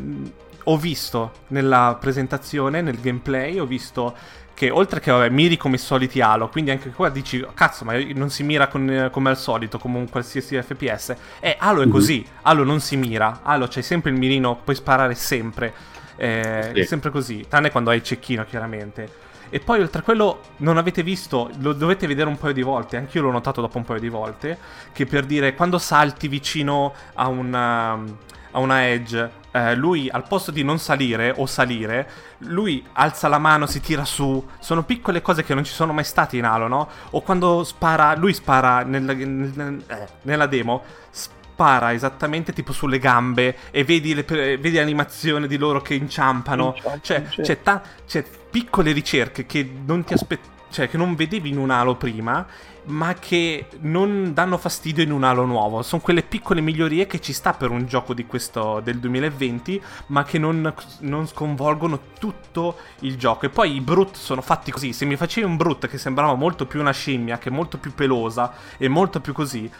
ho 0.64 0.78
visto 0.78 1.32
nella 1.48 1.98
presentazione, 2.00 2.82
nel 2.82 3.00
gameplay, 3.00 3.60
ho 3.60 3.66
visto 3.66 4.16
che 4.56 4.70
oltre 4.70 5.02
che 5.02 5.12
vabbè, 5.12 5.30
miri 5.30 5.58
come 5.58 5.76
i 5.76 5.80
soliti 5.80 6.22
Halo, 6.22 6.48
quindi 6.48 6.72
anche 6.72 6.90
qua 6.90 7.10
dici 7.10 7.46
cazzo, 7.54 7.84
ma 7.84 7.94
non 8.14 8.30
si 8.30 8.42
mira 8.44 8.68
con, 8.68 9.10
come 9.12 9.30
al 9.30 9.38
solito, 9.38 9.78
come 9.78 9.98
un 9.98 10.10
qualsiasi 10.10 10.60
FPS. 10.60 11.16
Eh, 11.40 11.58
Halo 11.60 11.82
è 11.82 11.86
mhm. 11.86 11.92
così, 11.92 12.26
Halo 12.44 12.64
non 12.64 12.80
si 12.80 12.96
mira, 12.96 13.42
Halo 13.44 13.68
c'hai 13.68 13.84
sempre 13.84 14.12
il 14.12 14.18
mirino, 14.18 14.58
puoi 14.64 14.76
sparare 14.76 15.14
sempre. 15.14 15.74
Eh, 16.16 16.72
sì. 16.74 16.80
È 16.80 16.84
sempre 16.86 17.12
così, 17.12 17.46
tranne 17.48 17.70
quando 17.70 17.90
hai 17.90 17.98
il 17.98 18.04
cecchino, 18.04 18.46
chiaramente. 18.46 19.24
E 19.56 19.62
poi 19.62 19.80
oltre 19.80 20.02
a 20.02 20.04
quello 20.04 20.42
non 20.58 20.76
avete 20.76 21.02
visto, 21.02 21.50
lo 21.60 21.72
dovete 21.72 22.08
vedere 22.08 22.28
un 22.28 22.38
paio 22.38 22.52
di 22.52 22.62
volte, 22.62 22.98
anche 22.98 23.18
io 23.18 23.24
l'ho 23.24 23.32
notato 23.32 23.62
dopo 23.62 23.78
un 23.78 23.86
paio 23.86 24.02
di 24.02 24.10
volte, 24.10 24.58
che 24.92 25.06
per 25.06 25.26
dire 25.26 25.56
quando 25.56 25.78
salti 25.78 26.28
vicino 26.28 26.94
a 27.14 27.30
una, 27.30 27.92
a 27.94 28.60
una 28.60 28.86
edge, 28.86 29.32
eh, 29.52 29.74
lui 29.76 30.10
al 30.10 30.28
posto 30.28 30.52
di 30.52 30.62
non 30.62 30.78
salire 30.78 31.34
o 31.38 31.46
salire, 31.46 32.10
lui 32.40 32.86
alza 32.92 33.30
la 33.30 33.38
mano, 33.38 33.66
si 33.66 33.80
tira 33.80 34.04
su, 34.04 34.46
sono 34.60 34.84
piccole 34.84 35.22
cose 35.22 35.46
che 35.46 35.54
non 35.54 35.64
ci 35.64 35.72
sono 35.72 35.94
mai 35.94 36.04
state 36.04 36.36
in 36.36 36.44
Halo, 36.44 36.68
no? 36.68 36.90
O 37.12 37.22
quando 37.22 37.64
spara, 37.64 38.14
lui 38.18 38.34
spara 38.34 38.84
nel, 38.84 39.04
nel, 39.04 39.84
eh, 39.88 40.08
nella 40.24 40.48
demo, 40.48 40.84
spara 41.10 41.35
esattamente 41.58 42.54
tipo 42.54 42.74
sulle 42.74 43.00
gambe 43.00 43.58
e 43.72 43.84
vedi, 43.84 44.14
le, 44.14 44.24
vedi 44.24 44.74
l'animazione 44.74 45.48
di 45.48 45.58
loro 45.58 45.82
che 45.82 45.94
inciampano. 45.96 46.74
Inciampi, 46.76 47.00
cioè, 47.02 47.24
c'è, 47.24 47.62
ta- 47.62 47.82
c'è 48.06 48.24
piccole 48.50 48.92
ricerche 48.92 49.46
che 49.46 49.70
non 49.86 50.04
ti 50.04 50.14
aspettavi, 50.14 50.54
cioè 50.70 50.90
che 50.90 50.98
non 50.98 51.16
vedevi 51.16 51.50
in 51.50 51.58
un 51.58 51.70
halo 51.70 51.96
prima, 51.96 52.46
ma 52.88 53.14
che 53.14 53.68
non 53.80 54.34
danno 54.34 54.58
fastidio 54.58 55.04
in 55.04 55.12
un 55.12 55.24
halo 55.24 55.46
nuovo. 55.46 55.82
Sono 55.82 56.02
quelle 56.02 56.22
piccole 56.22 56.62
migliorie 56.62 57.08
che 57.08 57.22
ci 57.22 57.34
sta 57.34 57.54
per 57.54 57.72
un 57.72 57.86
gioco 57.86 58.14
di 58.14 58.26
questo 58.26 58.82
del 58.84 58.98
2020, 59.00 59.82
ma 60.08 60.24
che 60.24 60.38
non, 60.38 60.74
non 61.00 61.28
sconvolgono 61.28 62.00
tutto 62.20 62.78
il 63.00 63.18
gioco. 63.18 63.46
E 63.46 63.50
poi 63.50 63.76
i 63.76 63.82
Brute 63.82 64.18
sono 64.18 64.42
fatti 64.42 64.72
così. 64.72 64.94
Se 64.94 65.06
mi 65.06 65.16
facevi 65.16 65.48
un 65.48 65.56
Brute 65.56 65.88
che 65.88 65.98
sembrava 65.98 66.34
molto 66.36 66.66
più 66.66 66.80
una 66.80 66.92
scimmia, 66.92 67.38
che 67.38 67.50
è 67.50 67.52
molto 67.54 67.78
più 67.78 67.94
pelosa 67.94 68.54
e 68.78 68.88
molto 68.88 69.22
più 69.22 69.34
così 69.34 69.72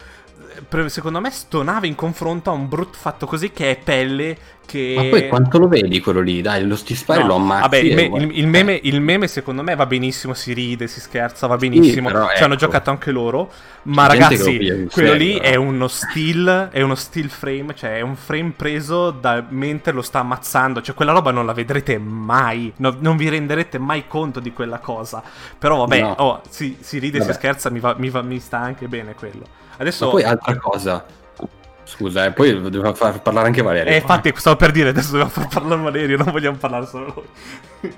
secondo 0.88 1.20
me 1.20 1.30
stonava 1.32 1.86
in 1.86 1.96
confronto 1.96 2.50
a 2.50 2.54
un 2.54 2.68
brutto 2.68 2.98
fatto 2.98 3.26
così 3.26 3.52
che 3.52 3.72
è 3.72 3.78
pelle 3.78 4.38
che... 4.66 4.94
Ma 4.98 5.04
poi 5.04 5.28
quanto 5.28 5.58
lo 5.58 5.68
vedi 5.68 6.00
quello 6.02 6.22
lì? 6.22 6.42
Dai, 6.42 6.66
lo 6.66 6.76
stispari 6.76 7.22
no, 7.22 7.28
lo 7.28 7.36
ammazzi. 7.36 7.62
Vabbè, 7.62 7.78
il, 7.78 7.96
me- 7.96 8.18
il, 8.18 8.38
il, 8.40 8.48
meme, 8.48 8.80
il, 8.84 9.02
meme, 9.02 9.28
secondo 9.28 9.64
me 9.64 9.76
va 9.76 9.86
benissimo, 9.86 10.34
si 10.34 10.54
ride, 10.54 10.88
si 10.88 11.00
scherza, 11.00 11.48
va 11.48 11.56
benissimo. 11.56 12.10
Sì, 12.10 12.16
Ci 12.16 12.22
ecco. 12.36 12.44
hanno 12.44 12.56
giocato 12.56 12.90
anche 12.90 13.12
loro. 13.12 13.52
Ma 13.84 14.08
ragazzi, 14.08 14.58
quello 14.58 14.90
serio, 14.90 15.14
lì 15.14 15.36
no? 15.36 15.42
è 15.42 15.56
uno 15.56 15.88
still, 15.88 16.70
è 16.70 16.82
uno 16.82 16.96
still 16.96 17.28
frame, 17.28 17.76
cioè 17.76 17.98
è 17.98 18.02
un 18.02 18.16
frame 18.16 18.54
preso 18.56 19.12
da 19.12 19.46
mentre 19.48 19.94
lo 19.94 20.02
sta 20.02 20.20
ammazzando. 20.20 20.82
Cioè 20.82 20.96
quella 20.96 21.12
roba 21.12 21.32
non 21.32 21.46
la 21.46 21.54
vedrete 21.54 21.98
mai, 22.00 22.74
no, 22.78 22.96
non 23.00 23.16
vi 23.16 23.30
renderete 23.30 23.78
mai 23.78 24.06
conto 24.08 24.40
di 24.40 24.52
quella 24.52 24.80
cosa. 24.80 25.22
Però 25.58 25.78
vabbè, 25.78 26.02
no. 26.02 26.16
oh, 26.18 26.42
si, 26.50 26.78
si, 26.80 26.98
ride, 26.98 27.20
vabbè. 27.20 27.32
si 27.32 27.38
scherza, 27.38 27.70
mi, 27.70 27.80
va, 27.80 27.96
mi, 27.98 28.10
va, 28.10 28.22
mi 28.24 28.40
sta 28.40 28.58
anche 28.58 28.88
bene 28.88 29.14
quello. 29.14 29.64
Adesso... 29.78 30.06
Ma 30.06 30.12
poi 30.12 30.24
altra 30.24 30.58
cosa, 30.58 31.06
Scusa, 31.86 32.26
eh, 32.26 32.32
poi 32.32 32.60
dobbiamo 32.60 32.94
far 32.96 33.22
parlare 33.22 33.48
anche 33.48 33.62
Valerio. 33.62 33.94
Eh, 33.94 33.98
infatti, 33.98 34.34
stavo 34.36 34.56
per 34.56 34.72
dire, 34.72 34.90
adesso 34.90 35.12
dobbiamo 35.12 35.30
far 35.30 35.48
parlare 35.48 35.82
Valerio, 35.82 36.18
non 36.18 36.32
vogliamo 36.32 36.58
parlare 36.58 36.88
solo 36.88 37.14
noi. 37.82 37.94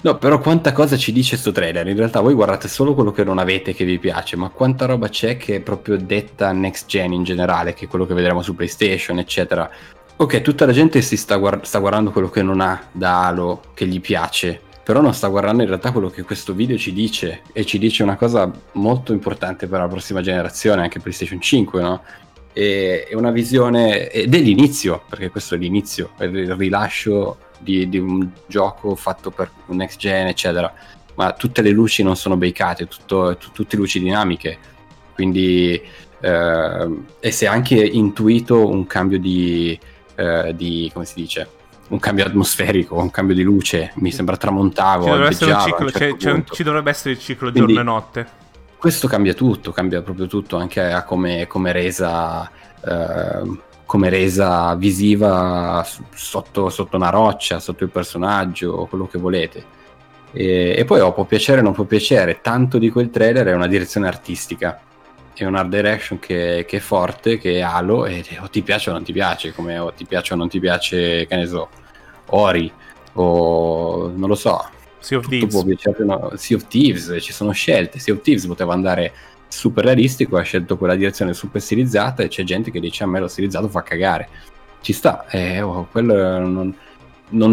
No, 0.00 0.16
però 0.16 0.40
quanta 0.40 0.72
cosa 0.72 0.96
ci 0.96 1.12
dice 1.12 1.36
sto 1.36 1.52
trailer? 1.52 1.86
In 1.86 1.96
realtà 1.96 2.20
voi 2.20 2.34
guardate 2.34 2.66
solo 2.66 2.94
quello 2.94 3.12
che 3.12 3.22
non 3.22 3.38
avete 3.38 3.72
che 3.72 3.84
vi 3.84 4.00
piace, 4.00 4.34
ma 4.34 4.48
quanta 4.48 4.86
roba 4.86 5.08
c'è 5.08 5.36
che 5.36 5.56
è 5.56 5.60
proprio 5.60 5.96
detta 5.96 6.50
next 6.50 6.86
gen 6.86 7.12
in 7.12 7.22
generale, 7.22 7.74
che 7.74 7.84
è 7.84 7.88
quello 7.88 8.06
che 8.06 8.14
vedremo 8.14 8.42
su 8.42 8.56
PlayStation, 8.56 9.18
eccetera. 9.18 9.70
Ok, 10.16 10.40
tutta 10.40 10.66
la 10.66 10.72
gente 10.72 11.02
si 11.02 11.16
sta, 11.16 11.36
guard- 11.36 11.64
sta 11.64 11.78
guardando 11.78 12.10
quello 12.10 12.30
che 12.30 12.42
non 12.42 12.60
ha 12.60 12.82
da 12.90 13.26
Halo, 13.26 13.62
che 13.74 13.86
gli 13.86 14.00
piace, 14.00 14.62
però 14.84 15.00
non 15.00 15.14
sta 15.14 15.28
guardando 15.28 15.62
in 15.62 15.68
realtà 15.68 15.92
quello 15.92 16.10
che 16.10 16.22
questo 16.22 16.54
video 16.54 16.76
ci 16.76 16.92
dice, 16.92 17.42
e 17.52 17.64
ci 17.64 17.78
dice 17.78 18.02
una 18.02 18.16
cosa 18.16 18.50
molto 18.72 19.12
importante 19.12 19.66
per 19.66 19.80
la 19.80 19.88
prossima 19.88 20.20
generazione, 20.20 20.82
anche 20.82 21.00
PlayStation 21.00 21.40
5, 21.40 21.82
no? 21.82 22.02
è 22.52 23.14
una 23.14 23.30
visione 23.30 24.08
ed 24.10 24.34
è 24.34 24.38
l'inizio, 24.38 25.02
perché 25.08 25.30
questo 25.30 25.54
è 25.54 25.58
l'inizio, 25.58 26.10
è 26.18 26.24
il 26.24 26.54
rilascio 26.54 27.38
di, 27.58 27.88
di, 27.88 27.98
un 27.98 28.28
gioco 28.46 28.94
fatto 28.94 29.30
per 29.30 29.50
un 29.66 29.76
next 29.76 29.98
gen, 29.98 30.26
eccetera. 30.26 30.72
Ma 31.14 31.32
tutte 31.32 31.62
le 31.62 31.70
luci 31.70 32.02
non 32.02 32.16
sono 32.16 32.36
t- 32.38 33.52
tutte 33.52 33.76
luci 33.76 34.00
dinamiche, 34.00 34.58
quindi 35.14 35.80
eh, 36.20 36.88
e 37.20 37.30
si 37.30 37.44
è 37.44 37.48
anche 37.48 37.76
intuito 37.76 38.68
un 38.68 38.86
cambio 38.86 39.18
di, 39.18 39.78
eh, 40.14 40.52
di, 40.54 40.90
come 40.92 41.04
si 41.04 41.14
dice, 41.14 41.48
un 41.92 41.98
cambio 41.98 42.24
atmosferico, 42.24 42.96
un 42.96 43.10
cambio 43.10 43.34
di 43.34 43.42
luce, 43.42 43.92
mi 43.96 44.10
sembra 44.10 44.36
tramontavo. 44.36 45.04
Ci 45.04 45.10
dovrebbe, 45.10 45.28
essere 45.28 45.52
un, 45.52 45.60
ciclo, 45.60 45.90
certo 45.90 46.16
c'è, 46.16 46.32
un, 46.32 46.44
ci 46.50 46.62
dovrebbe 46.62 46.90
essere 46.90 47.10
il 47.10 47.18
ciclo 47.18 47.50
giorno 47.50 47.64
quindi, 47.64 47.80
e 47.80 47.84
notte 47.84 48.40
questo 48.82 49.06
cambia 49.06 49.32
tutto, 49.32 49.70
cambia 49.70 50.02
proprio 50.02 50.26
tutto, 50.26 50.56
anche 50.56 50.80
a 50.80 51.04
come, 51.04 51.46
come, 51.46 51.70
resa, 51.70 52.50
eh, 52.84 53.58
come 53.86 54.08
resa 54.08 54.74
visiva 54.74 55.86
sotto, 56.14 56.68
sotto, 56.68 56.96
una 56.96 57.10
roccia, 57.10 57.60
sotto 57.60 57.84
il 57.84 57.90
personaggio, 57.90 58.86
quello 58.86 59.06
che 59.06 59.18
volete. 59.18 59.64
E, 60.32 60.74
e 60.76 60.84
poi 60.84 60.98
oh, 60.98 61.12
può 61.12 61.22
piacere 61.26 61.60
o 61.60 61.62
non 61.62 61.74
può 61.74 61.84
piacere, 61.84 62.40
tanto 62.40 62.78
di 62.78 62.90
quel 62.90 63.10
trailer 63.10 63.46
è 63.46 63.54
una 63.54 63.68
direzione 63.68 64.08
artistica, 64.08 64.80
è 65.32 65.44
un 65.44 65.54
art 65.54 65.68
direction 65.68 66.18
che, 66.18 66.64
che 66.66 66.78
è 66.78 66.80
forte, 66.80 67.38
che 67.38 67.58
è 67.58 67.60
Halo, 67.60 68.04
e 68.06 68.24
o 68.40 68.48
ti 68.48 68.62
piace 68.62 68.90
o 68.90 68.94
non 68.94 69.04
ti 69.04 69.12
piace, 69.12 69.52
come 69.52 69.78
o 69.78 69.92
ti 69.92 70.06
piace 70.06 70.34
o 70.34 70.36
non 70.36 70.48
ti 70.48 70.58
piace, 70.58 71.24
che 71.24 71.36
ne 71.36 71.46
so, 71.46 71.68
Ori, 72.26 72.72
o 73.14 74.12
non 74.14 74.28
lo 74.28 74.34
so, 74.34 74.64
Sea 75.02 75.18
of 75.18 75.26
Thieves. 75.26 75.64
Piacere, 75.64 76.04
no? 76.04 76.32
sea 76.36 76.56
of 76.56 76.66
Thieves, 76.68 77.16
ci 77.20 77.32
sono 77.32 77.50
scelte. 77.50 77.98
Sea 77.98 78.14
of 78.14 78.22
Thieves 78.22 78.46
poteva 78.46 78.72
andare 78.72 79.12
super 79.48 79.84
realistico, 79.84 80.36
ha 80.36 80.42
scelto 80.42 80.78
quella 80.78 80.94
direzione 80.94 81.34
super 81.34 81.60
stilizzata 81.60 82.22
e 82.22 82.28
c'è 82.28 82.44
gente 82.44 82.70
che 82.70 82.80
dice 82.80 83.04
a 83.04 83.06
me 83.06 83.20
lo 83.20 83.28
stilizzato 83.28 83.68
fa 83.68 83.82
cagare. 83.82 84.28
Ci 84.80 84.92
sta, 84.92 85.26
eh, 85.28 85.60
oh, 85.60 85.88
quello 85.90 86.38
non 86.38 86.74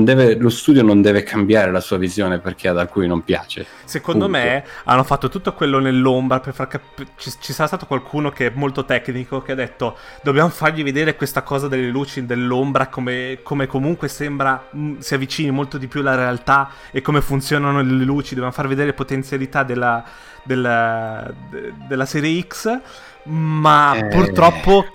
deve, 0.03 0.35
lo 0.35 0.49
studio 0.49 0.83
non 0.83 1.01
deve 1.01 1.23
cambiare 1.23 1.71
la 1.71 1.79
sua 1.79 1.97
visione 1.97 2.39
perché 2.39 2.67
ad 2.67 2.77
alcuni 2.77 3.07
non 3.07 3.23
piace. 3.23 3.65
Secondo 3.85 4.25
Punto. 4.25 4.39
me 4.39 4.63
hanno 4.85 5.03
fatto 5.03 5.29
tutto 5.29 5.53
quello 5.53 5.79
nell'ombra 5.79 6.39
per 6.39 6.53
far 6.53 6.67
capire. 6.67 7.11
Ci, 7.17 7.31
ci, 7.39 7.53
sarà 7.53 7.67
stato 7.67 7.85
qualcuno 7.85 8.29
che 8.29 8.47
è 8.47 8.51
molto 8.53 8.85
tecnico 8.85 9.41
che 9.41 9.53
ha 9.53 9.55
detto: 9.55 9.97
Dobbiamo 10.21 10.49
fargli 10.49 10.83
vedere 10.83 11.15
questa 11.15 11.41
cosa 11.41 11.67
delle 11.67 11.87
luci 11.87 12.25
dell'ombra, 12.25 12.87
come, 12.87 13.39
come 13.43 13.67
comunque 13.67 14.07
sembra 14.07 14.67
mh, 14.69 14.79
mm, 14.79 14.97
si 14.99 15.13
avvicini 15.13 15.51
molto 15.51 15.77
di 15.77 15.87
più 15.87 16.01
alla 16.01 16.15
realtà 16.15 16.69
e 16.91 17.01
come 17.01 17.21
funzionano 17.21 17.81
le 17.81 18.03
luci. 18.03 18.33
Dobbiamo 18.33 18.53
far 18.53 18.67
vedere 18.67 18.87
le 18.87 18.93
potenzialità 18.93 19.63
della, 19.63 20.03
della, 20.43 21.31
de, 21.49 21.73
della 21.87 22.05
serie 22.05 22.41
X. 22.41 22.79
Ma 23.23 23.95
eh... 23.95 24.07
purtroppo 24.07 24.85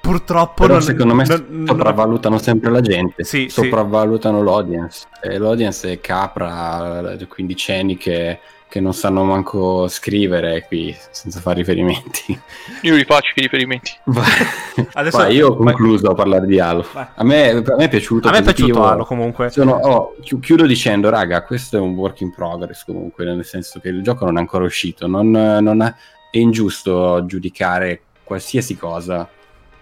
purtroppo 0.00 0.62
Però 0.62 0.74
non, 0.74 0.82
secondo 0.82 1.14
me 1.14 1.24
non, 1.26 1.66
sopravvalutano 1.66 2.38
sempre 2.38 2.70
la 2.70 2.80
gente 2.80 3.24
sì, 3.24 3.48
sopravvalutano 3.48 4.38
sì. 4.38 4.44
l'audience. 4.44 5.06
E 5.22 5.38
l'audience 5.38 5.92
è 5.92 6.00
capra 6.00 7.16
quindicenni 7.28 7.96
che, 7.96 8.38
che 8.68 8.80
non 8.80 8.94
sanno 8.94 9.24
manco 9.24 9.88
scrivere 9.88 10.64
qui 10.66 10.94
senza 11.10 11.40
fare 11.40 11.58
riferimenti. 11.58 12.38
Io 12.82 12.94
vi 12.94 13.04
faccio 13.04 13.32
i 13.34 13.40
riferimenti. 13.40 13.92
Adesso, 14.92 15.16
vai, 15.16 15.34
io 15.34 15.48
ho 15.48 15.56
concluso 15.56 16.02
vai. 16.02 16.12
a 16.12 16.14
parlare 16.14 16.46
di 16.46 16.60
Halo. 16.60 16.86
A 16.92 17.24
me, 17.24 17.50
a 17.50 17.62
me, 17.76 17.84
è 17.84 17.88
piaciuto 17.88 18.28
a 18.28 18.30
me 18.30 18.38
è 18.38 18.42
piaciuto 18.42 18.84
Halo 18.84 19.04
comunque. 19.04 19.50
Sono, 19.50 19.72
oh, 19.72 20.16
chiudo 20.40 20.66
dicendo 20.66 21.10
raga 21.10 21.42
questo 21.42 21.76
è 21.76 21.80
un 21.80 21.94
work 21.94 22.20
in 22.20 22.32
progress 22.32 22.84
comunque 22.84 23.24
nel 23.24 23.44
senso 23.44 23.80
che 23.80 23.88
il 23.88 24.02
gioco 24.02 24.24
non 24.24 24.36
è 24.36 24.40
ancora 24.40 24.64
uscito. 24.64 25.06
Non, 25.06 25.30
non 25.30 25.82
è, 25.82 25.94
è 26.30 26.38
ingiusto 26.38 27.24
giudicare 27.26 28.02
qualsiasi 28.22 28.76
cosa 28.76 29.28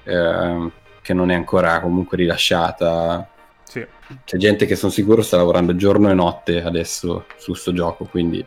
Ehm, 0.07 0.73
che 1.03 1.15
non 1.15 1.31
è 1.31 1.35
ancora 1.35 1.81
comunque 1.81 2.17
rilasciata. 2.17 3.29
Sì. 3.63 3.87
C'è 4.25 4.37
gente 4.37 4.67
che 4.67 4.75
sono 4.75 4.91
sicuro 4.91 5.23
sta 5.23 5.37
lavorando 5.37 5.77
giorno 5.77 6.11
e 6.11 6.15
notte 6.15 6.63
adesso 6.63 7.27
su 7.37 7.55
sto 7.55 7.73
gioco, 7.73 8.07
quindi... 8.07 8.45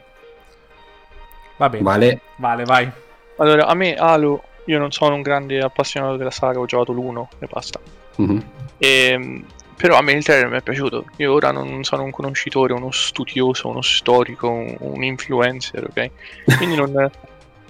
Va 1.56 1.70
bene. 1.70 1.84
Vale. 1.84 2.22
Vale, 2.36 2.64
vai. 2.66 2.92
Allora, 3.38 3.66
a 3.68 3.74
me 3.74 3.96
Halo, 3.96 4.44
io 4.66 4.78
non 4.78 4.92
sono 4.92 5.16
un 5.16 5.22
grande 5.22 5.62
appassionato 5.62 6.18
della 6.18 6.32
saga, 6.32 6.60
ho 6.60 6.66
giocato 6.66 6.92
l'1 6.92 7.28
e 7.40 7.48
basta. 7.50 7.80
Mm-hmm. 8.22 8.40
E, 8.78 8.88
ehm, 8.88 9.46
però 9.78 9.98
a 9.98 10.02
me 10.02 10.12
il 10.12 10.24
trailer 10.24 10.50
mi 10.50 10.58
è 10.58 10.62
piaciuto. 10.62 11.06
Io 11.18 11.34
ora 11.34 11.52
non 11.52 11.86
sono 11.86 12.04
un 12.04 12.12
conoscitore, 12.12 12.74
uno 12.74 12.92
studioso, 12.92 13.70
uno 13.70 13.82
storico, 13.82 14.50
un, 14.50 14.76
un 14.80 15.04
influencer, 15.04 15.86
ok? 15.86 16.58
Quindi 16.58 16.76
non, 16.76 16.92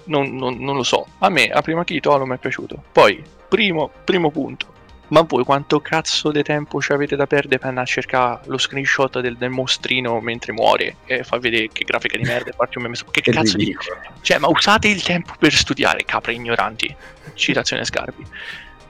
non, 0.06 0.36
non, 0.36 0.58
non, 0.58 0.76
lo 0.76 0.84
so. 0.84 1.06
A 1.20 1.30
me, 1.30 1.50
a 1.50 1.62
prima 1.62 1.84
chito, 1.84 2.12
Halo 2.12 2.26
mi 2.26 2.34
è 2.34 2.38
piaciuto. 2.40 2.82
Poi, 2.92 3.24
Primo, 3.50 3.92
primo 4.04 4.32
punto. 4.32 4.78
Ma 5.08 5.22
voi 5.22 5.44
quanto 5.44 5.80
cazzo 5.80 6.32
di 6.32 6.44
tempo 6.44 6.80
ci 6.80 6.92
avete 6.92 7.16
da 7.16 7.26
perdere 7.26 7.58
per 7.58 7.70
andare 7.70 7.88
a 7.88 7.90
cercare 7.90 8.42
lo 8.46 8.60
screenshot 8.60 9.20
del, 9.22 9.38
del 9.38 9.50
mostrino 9.50 10.20
mentre 10.22 10.54
muore 10.54 10.98
e 11.06 11.24
fa 11.24 11.40
vedere 11.40 11.68
che 11.72 11.84
grafica 11.84 12.16
di 12.16 12.24
merda 12.24 12.52
e 12.52 12.54
farci 12.54 12.78
un 12.78 12.84
meme 12.84 12.96
Che 13.10 13.22
che 13.22 13.32
cazzo 13.32 13.58
di... 13.58 13.76
Cioè, 14.22 14.38
ma 14.38 14.48
usate 14.48 14.88
il 14.88 15.02
tempo 15.02 15.34
per 15.40 15.52
studiare, 15.52 16.06
capre 16.06 16.34
ignoranti. 16.34 16.96
Citazione 17.34 17.86
Scarpi. 17.86 18.24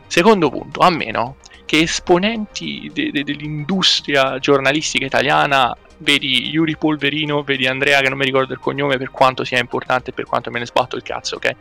Secondo 0.08 0.50
punto, 0.50 0.82
a 0.82 0.90
meno 0.90 1.38
che 1.66 1.82
esponenti 1.82 2.90
de- 2.92 3.12
de- 3.12 3.24
dell'industria 3.24 4.40
giornalistica 4.40 5.06
italiana 5.06 5.74
vedi 6.00 6.50
Yuri 6.50 6.76
Polverino, 6.76 7.44
vedi 7.44 7.68
Andrea 7.68 8.02
che 8.02 8.10
non 8.10 8.18
mi 8.18 8.26
ricordo 8.26 8.54
il 8.54 8.60
cognome 8.60 8.98
per 8.98 9.12
quanto 9.12 9.44
sia 9.44 9.60
importante 9.60 10.10
e 10.10 10.14
per 10.14 10.26
quanto 10.26 10.50
me 10.52 10.60
ne 10.60 10.66
sbatto 10.66 10.96
il 10.96 11.04
cazzo, 11.04 11.36
ok? 11.36 11.56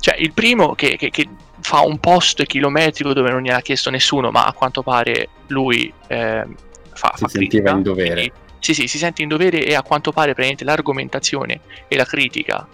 Cioè, 0.00 0.16
il 0.18 0.32
primo 0.32 0.74
che, 0.74 0.96
che, 0.96 1.10
che 1.10 1.28
fa 1.60 1.80
un 1.80 1.98
post 1.98 2.44
chilometrico 2.44 3.12
dove 3.12 3.30
non 3.30 3.42
gliel'ha 3.42 3.60
chiesto 3.60 3.90
nessuno, 3.90 4.30
ma 4.30 4.46
a 4.46 4.52
quanto 4.52 4.82
pare 4.82 5.28
lui 5.48 5.92
eh, 6.06 6.46
fa, 6.92 7.12
si 7.14 7.22
fa 7.22 7.28
sentiva 7.28 7.70
in 7.70 7.82
dovere. 7.82 8.12
Quindi, 8.14 8.32
sì, 8.60 8.74
sì, 8.74 8.88
si 8.88 8.98
sente 8.98 9.22
in 9.22 9.28
dovere 9.28 9.64
e 9.64 9.74
a 9.74 9.82
quanto 9.82 10.10
pare 10.10 10.34
praticamente 10.34 10.64
l'argomentazione 10.64 11.60
e 11.86 11.96
la 11.96 12.04
critica 12.04 12.66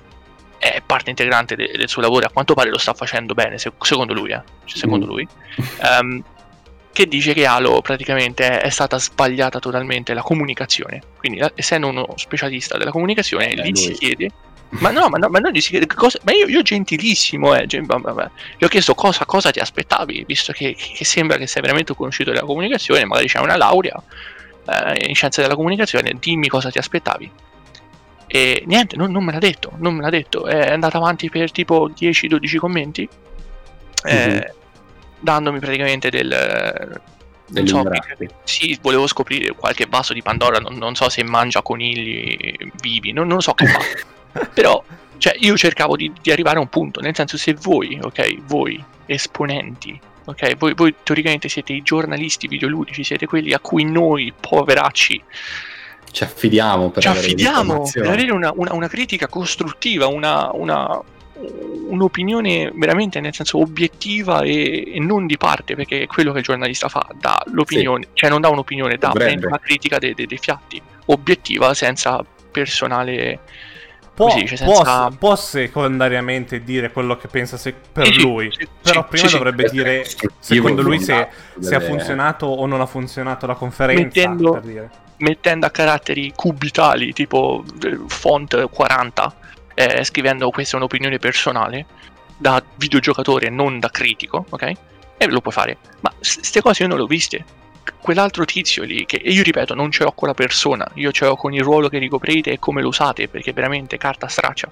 è 0.58 0.82
parte 0.84 1.10
integrante 1.10 1.56
de- 1.56 1.72
del 1.76 1.88
suo 1.88 2.00
lavoro. 2.00 2.26
A 2.26 2.30
quanto 2.30 2.54
pare 2.54 2.70
lo 2.70 2.78
sta 2.78 2.94
facendo 2.94 3.34
bene, 3.34 3.58
se- 3.58 3.72
secondo 3.80 4.14
lui. 4.14 4.30
Eh? 4.30 4.42
Cioè, 4.64 4.78
secondo 4.78 5.06
mm. 5.06 5.08
lui. 5.08 5.28
Um, 6.00 6.24
che 6.90 7.08
dice 7.08 7.34
che 7.34 7.44
Halo 7.44 7.82
praticamente 7.82 8.60
è, 8.60 8.70
stata 8.70 8.98
sbagliata 8.98 9.58
totalmente 9.58 10.14
la 10.14 10.22
comunicazione. 10.22 11.02
Quindi, 11.18 11.42
essendo 11.54 11.88
uno 11.88 12.14
specialista 12.14 12.78
della 12.78 12.92
comunicazione, 12.92 13.50
eh, 13.50 13.56
lì 13.56 13.70
lui. 13.70 13.76
si 13.76 13.92
chiede. 13.92 14.30
Ma 14.80 14.90
no, 14.90 15.08
ma, 15.08 15.18
no, 15.18 15.28
ma 15.28 15.38
non 15.38 15.52
gli 15.52 15.60
si 15.60 15.70
chiede 15.70 15.86
cosa. 15.86 16.18
Ma 16.24 16.32
io, 16.32 16.46
io 16.46 16.62
gentilissimo, 16.62 17.54
eh, 17.54 17.66
gen- 17.66 17.86
gli 18.56 18.64
ho 18.64 18.68
chiesto 18.68 18.94
cosa, 18.94 19.24
cosa 19.24 19.50
ti 19.50 19.60
aspettavi, 19.60 20.24
visto 20.26 20.52
che, 20.52 20.74
che, 20.74 21.04
sembra 21.04 21.36
che 21.36 21.46
sei 21.46 21.62
veramente 21.62 21.94
conosciuto 21.94 22.30
della 22.30 22.44
comunicazione, 22.44 23.04
magari 23.04 23.28
c'è 23.28 23.38
una 23.38 23.56
laurea 23.56 24.02
eh, 24.66 25.06
in 25.08 25.14
scienze 25.14 25.42
della 25.42 25.54
comunicazione, 25.54 26.16
dimmi 26.18 26.48
cosa 26.48 26.70
ti 26.70 26.78
aspettavi. 26.78 27.30
E 28.26 28.64
niente, 28.66 28.96
non, 28.96 29.12
non, 29.12 29.22
me 29.24 29.32
l'ha 29.32 29.38
detto, 29.38 29.72
non 29.76 29.94
me 29.94 30.02
l'ha 30.02 30.10
detto. 30.10 30.46
È 30.46 30.70
andata 30.70 30.96
avanti 30.96 31.30
per 31.30 31.52
tipo 31.52 31.88
10-12 31.90 32.56
commenti, 32.56 33.08
eh, 34.04 34.26
mm-hmm. 34.26 34.40
dandomi 35.20 35.58
praticamente 35.60 36.10
del... 36.10 37.02
Non 37.46 37.66
so, 37.68 37.84
sì, 38.44 38.76
volevo 38.80 39.06
scoprire 39.06 39.52
qualche 39.52 39.84
vaso 39.86 40.14
di 40.14 40.22
Pandora, 40.22 40.58
non, 40.58 40.76
non 40.76 40.94
so 40.94 41.10
se 41.10 41.22
mangia 41.22 41.60
conigli 41.60 42.56
vivi, 42.80 43.12
non, 43.12 43.26
non 43.26 43.42
so 43.42 43.52
che 43.52 43.66
fa. 43.66 43.78
Però, 44.54 44.82
cioè, 45.18 45.36
io 45.38 45.56
cercavo 45.56 45.96
di, 45.96 46.12
di 46.20 46.30
arrivare 46.30 46.58
a 46.58 46.60
un 46.60 46.68
punto, 46.68 47.00
nel 47.00 47.14
senso 47.14 47.36
se 47.36 47.54
voi, 47.54 47.98
ok, 48.02 48.44
voi 48.46 48.82
esponenti 49.06 50.00
ok? 50.24 50.56
Voi, 50.56 50.74
voi, 50.74 50.94
teoricamente 51.02 51.48
siete 51.48 51.72
i 51.72 51.82
giornalisti 51.82 52.48
videoludici, 52.48 53.04
siete 53.04 53.26
quelli 53.26 53.52
a 53.52 53.60
cui 53.60 53.84
noi, 53.84 54.32
poveracci, 54.38 55.22
ci 56.14 56.22
affidiamo 56.22 56.90
per 56.90 57.02
ci 57.02 57.08
avere, 57.08 57.26
affidiamo 57.26 57.90
per 57.92 58.06
avere 58.06 58.30
una, 58.30 58.52
una, 58.54 58.72
una, 58.72 58.86
critica 58.86 59.26
costruttiva, 59.26 60.06
una, 60.06 60.48
una, 60.52 61.02
un'opinione 61.88 62.70
veramente 62.72 63.18
nel 63.18 63.34
senso 63.34 63.58
obiettiva 63.58 64.42
e, 64.42 64.94
e, 64.94 65.00
non 65.00 65.26
di 65.26 65.36
parte, 65.36 65.74
perché 65.74 66.02
è 66.02 66.06
quello 66.06 66.30
che 66.30 66.38
il 66.38 66.44
giornalista 66.44 66.88
fa, 66.88 67.04
dà 67.18 67.42
l'opinione, 67.46 68.04
sì. 68.04 68.10
cioè 68.14 68.30
non 68.30 68.40
dà 68.40 68.48
un'opinione, 68.48 68.96
dà 68.96 69.10
una 69.12 69.58
critica 69.58 69.98
dei, 69.98 70.14
dei, 70.14 70.26
dei 70.26 70.38
fiatti, 70.38 70.80
obiettiva 71.06 71.74
senza 71.74 72.24
personale 72.52 73.40
può, 74.14 74.34
dice, 74.34 74.56
senza... 74.56 75.08
può, 75.08 75.16
può, 75.18 75.36
secondariamente 75.36 76.62
dire 76.62 76.92
quello 76.92 77.16
che 77.16 77.28
pensa 77.28 77.56
se, 77.56 77.74
per 77.74 78.06
sì, 78.06 78.20
lui, 78.20 78.50
sì, 78.52 78.66
però 78.80 79.02
sì, 79.02 79.08
prima 79.08 79.28
dovrebbe 79.30 79.68
dire 79.70 80.04
secondo 80.38 80.82
lui 80.82 81.00
se, 81.00 81.28
se, 81.58 81.74
ha 81.74 81.80
funzionato 81.80 82.46
o 82.46 82.64
non 82.66 82.80
ha 82.80 82.86
funzionato 82.86 83.46
la 83.46 83.54
conferenza. 83.54 84.02
Mettendo, 84.02 84.62
mettendo 85.18 85.66
a 85.66 85.70
caratteri 85.70 86.32
cubitali 86.34 87.12
tipo 87.12 87.64
font 88.06 88.68
40, 88.70 89.34
eh, 89.74 90.04
scrivendo 90.04 90.50
questa 90.50 90.76
è 90.76 90.78
un'opinione 90.78 91.18
personale 91.18 91.86
da 92.36 92.62
videogiocatore 92.76 93.46
e 93.46 93.50
non 93.50 93.78
da 93.78 93.90
critico, 93.90 94.44
ok? 94.48 94.72
E 95.16 95.26
lo 95.26 95.40
puoi 95.40 95.52
fare. 95.52 95.78
Ma 96.00 96.12
queste 96.16 96.62
cose 96.62 96.82
io 96.82 96.88
non 96.88 96.98
le 96.98 97.04
ho 97.04 97.06
viste 97.06 97.44
quell'altro 98.00 98.44
tizio 98.44 98.82
lì, 98.84 99.06
che 99.06 99.16
io 99.16 99.42
ripeto, 99.42 99.74
non 99.74 99.90
ce 99.90 100.04
l'ho 100.04 100.12
con 100.12 100.28
la 100.28 100.34
persona, 100.34 100.86
io 100.94 101.12
ce 101.12 101.24
l'ho 101.26 101.36
con 101.36 101.52
il 101.52 101.62
ruolo 101.62 101.88
che 101.88 101.98
ricoprite 101.98 102.52
e 102.52 102.58
come 102.58 102.82
lo 102.82 102.88
usate, 102.88 103.28
perché 103.28 103.52
veramente 103.52 103.96
carta 103.96 104.28
straccia. 104.28 104.68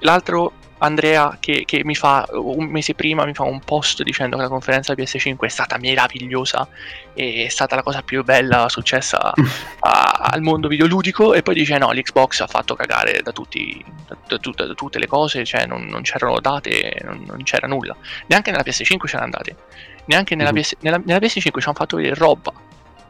L'altro 0.00 0.52
Andrea 0.78 1.38
che, 1.40 1.64
che, 1.64 1.82
mi 1.84 1.94
fa 1.94 2.26
un 2.32 2.66
mese 2.66 2.94
prima 2.94 3.24
mi 3.24 3.32
fa 3.32 3.44
un 3.44 3.60
post 3.60 4.02
dicendo 4.02 4.36
che 4.36 4.42
la 4.42 4.48
conferenza 4.48 4.92
PS5 4.92 5.38
è 5.38 5.48
stata 5.48 5.78
meravigliosa 5.78 6.68
è 7.14 7.46
stata 7.48 7.76
la 7.76 7.82
cosa 7.82 8.02
più 8.02 8.22
bella 8.22 8.68
successa 8.68 9.32
a, 9.80 10.28
al 10.30 10.42
mondo 10.42 10.68
videoludico 10.68 11.32
e 11.32 11.42
poi 11.42 11.54
dice 11.54 11.78
no 11.78 11.92
l'Xbox 11.92 12.40
ha 12.40 12.46
fatto 12.46 12.74
cagare 12.74 13.22
da, 13.22 13.32
tutti, 13.32 13.82
da, 14.06 14.16
da, 14.26 14.38
da, 14.38 14.66
da 14.66 14.74
tutte 14.74 14.98
le 14.98 15.06
cose 15.06 15.46
cioè 15.46 15.64
non, 15.64 15.86
non 15.86 16.02
c'erano 16.02 16.40
date 16.40 17.00
non, 17.04 17.24
non, 17.26 17.42
c'era 17.42 17.66
nulla 17.66 17.96
neanche 18.26 18.50
nella 18.50 18.64
PS5 18.64 19.06
c'erano 19.06 19.30
date 19.30 19.56
neanche 20.06 20.34
nella. 20.34 20.52
PS, 20.52 20.76
nella, 20.80 21.00
nella 21.04 21.18
PS5 21.18 21.40
ci 21.40 21.50
hanno 21.64 21.74
fatto 21.74 21.96
vedere 21.96 22.14
roba 22.14 22.52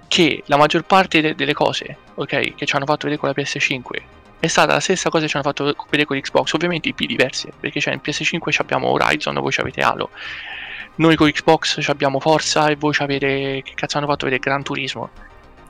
che 0.08 0.42
la 0.46 0.56
maggior 0.56 0.84
parte 0.84 1.20
de- 1.20 1.34
delle 1.34 1.52
cose 1.52 1.96
ok 2.14 2.54
che 2.54 2.66
ci 2.66 2.76
hanno 2.76 2.84
fatto 2.84 3.08
vedere 3.08 3.18
con 3.18 3.28
la 3.28 3.34
PS5 3.34 4.16
è 4.38 4.46
stata 4.48 4.74
la 4.74 4.80
stessa 4.80 5.08
cosa 5.08 5.24
che 5.24 5.30
ci 5.30 5.36
hanno 5.36 5.44
fatto 5.44 5.64
vedere 5.90 6.04
con 6.04 6.16
l'Xbox, 6.16 6.52
ovviamente 6.52 6.88
IP 6.88 7.04
diverse, 7.04 7.52
perché 7.58 7.80
cioè 7.80 7.94
in 7.94 8.00
PS5 8.02 8.54
abbiamo 8.58 8.88
Horizon, 8.88 9.34
voi 9.34 9.52
avete 9.56 9.80
Halo. 9.80 10.10
Noi 10.96 11.16
con 11.16 11.30
Xbox 11.30 11.86
abbiamo 11.88 12.20
Forza 12.20 12.68
e 12.68 12.76
voi 12.76 12.94
avete 12.98 13.62
che 13.64 13.72
cazzo 13.74 13.98
hanno 13.98 14.06
fatto 14.06 14.24
vedere 14.24 14.42
Gran 14.42 14.62
Turismo. 14.62 15.10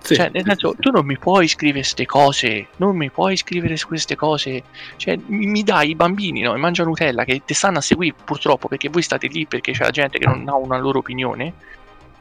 Sì, 0.07 0.15
cioè, 0.15 0.31
nel 0.33 0.45
senso, 0.45 0.77
tu 0.79 0.91
non 0.91 1.05
mi 1.05 1.19
puoi 1.19 1.49
scrivere 1.49 1.81
queste 1.81 2.07
cose, 2.07 2.69
non 2.77 2.97
mi 2.97 3.11
puoi 3.11 3.37
scrivere 3.37 3.77
su 3.77 3.89
queste 3.89 4.15
cose. 4.15 4.63
Cioè, 4.97 5.19
mi, 5.27 5.47
mi 5.47 5.65
dai 5.65 5.91
i 5.91 5.95
bambini, 5.97 6.43
no? 6.43 6.57
Mangia 6.57 6.85
Nutella 6.85 7.25
che 7.25 7.43
ti 7.45 7.55
stanno 7.55 7.79
a 7.79 7.81
seguire 7.81 8.15
purtroppo 8.25 8.69
perché 8.69 8.89
voi 8.89 9.03
state 9.03 9.27
lì 9.27 9.47
perché 9.47 9.73
c'è 9.73 9.83
la 9.83 9.91
gente 9.91 10.19
che 10.19 10.27
non 10.27 10.49
ha 10.49 10.55
una 10.55 10.79
loro 10.79 11.01
opinione. 11.01 11.53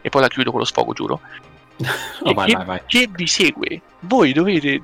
E 0.02 0.10
poi 0.10 0.21
la 0.21 0.28
chiudo 0.28 0.50
con 0.50 0.60
lo 0.60 0.65
sfogo, 0.65 0.93
giuro. 0.93 1.19
oh, 2.21 2.34
vai, 2.34 2.48
che, 2.48 2.56
vai, 2.56 2.65
vai. 2.65 2.82
che 2.88 3.08
vi 3.12 3.28
segue. 3.28 3.82
Voi 4.00 4.34
dovete 4.34 4.82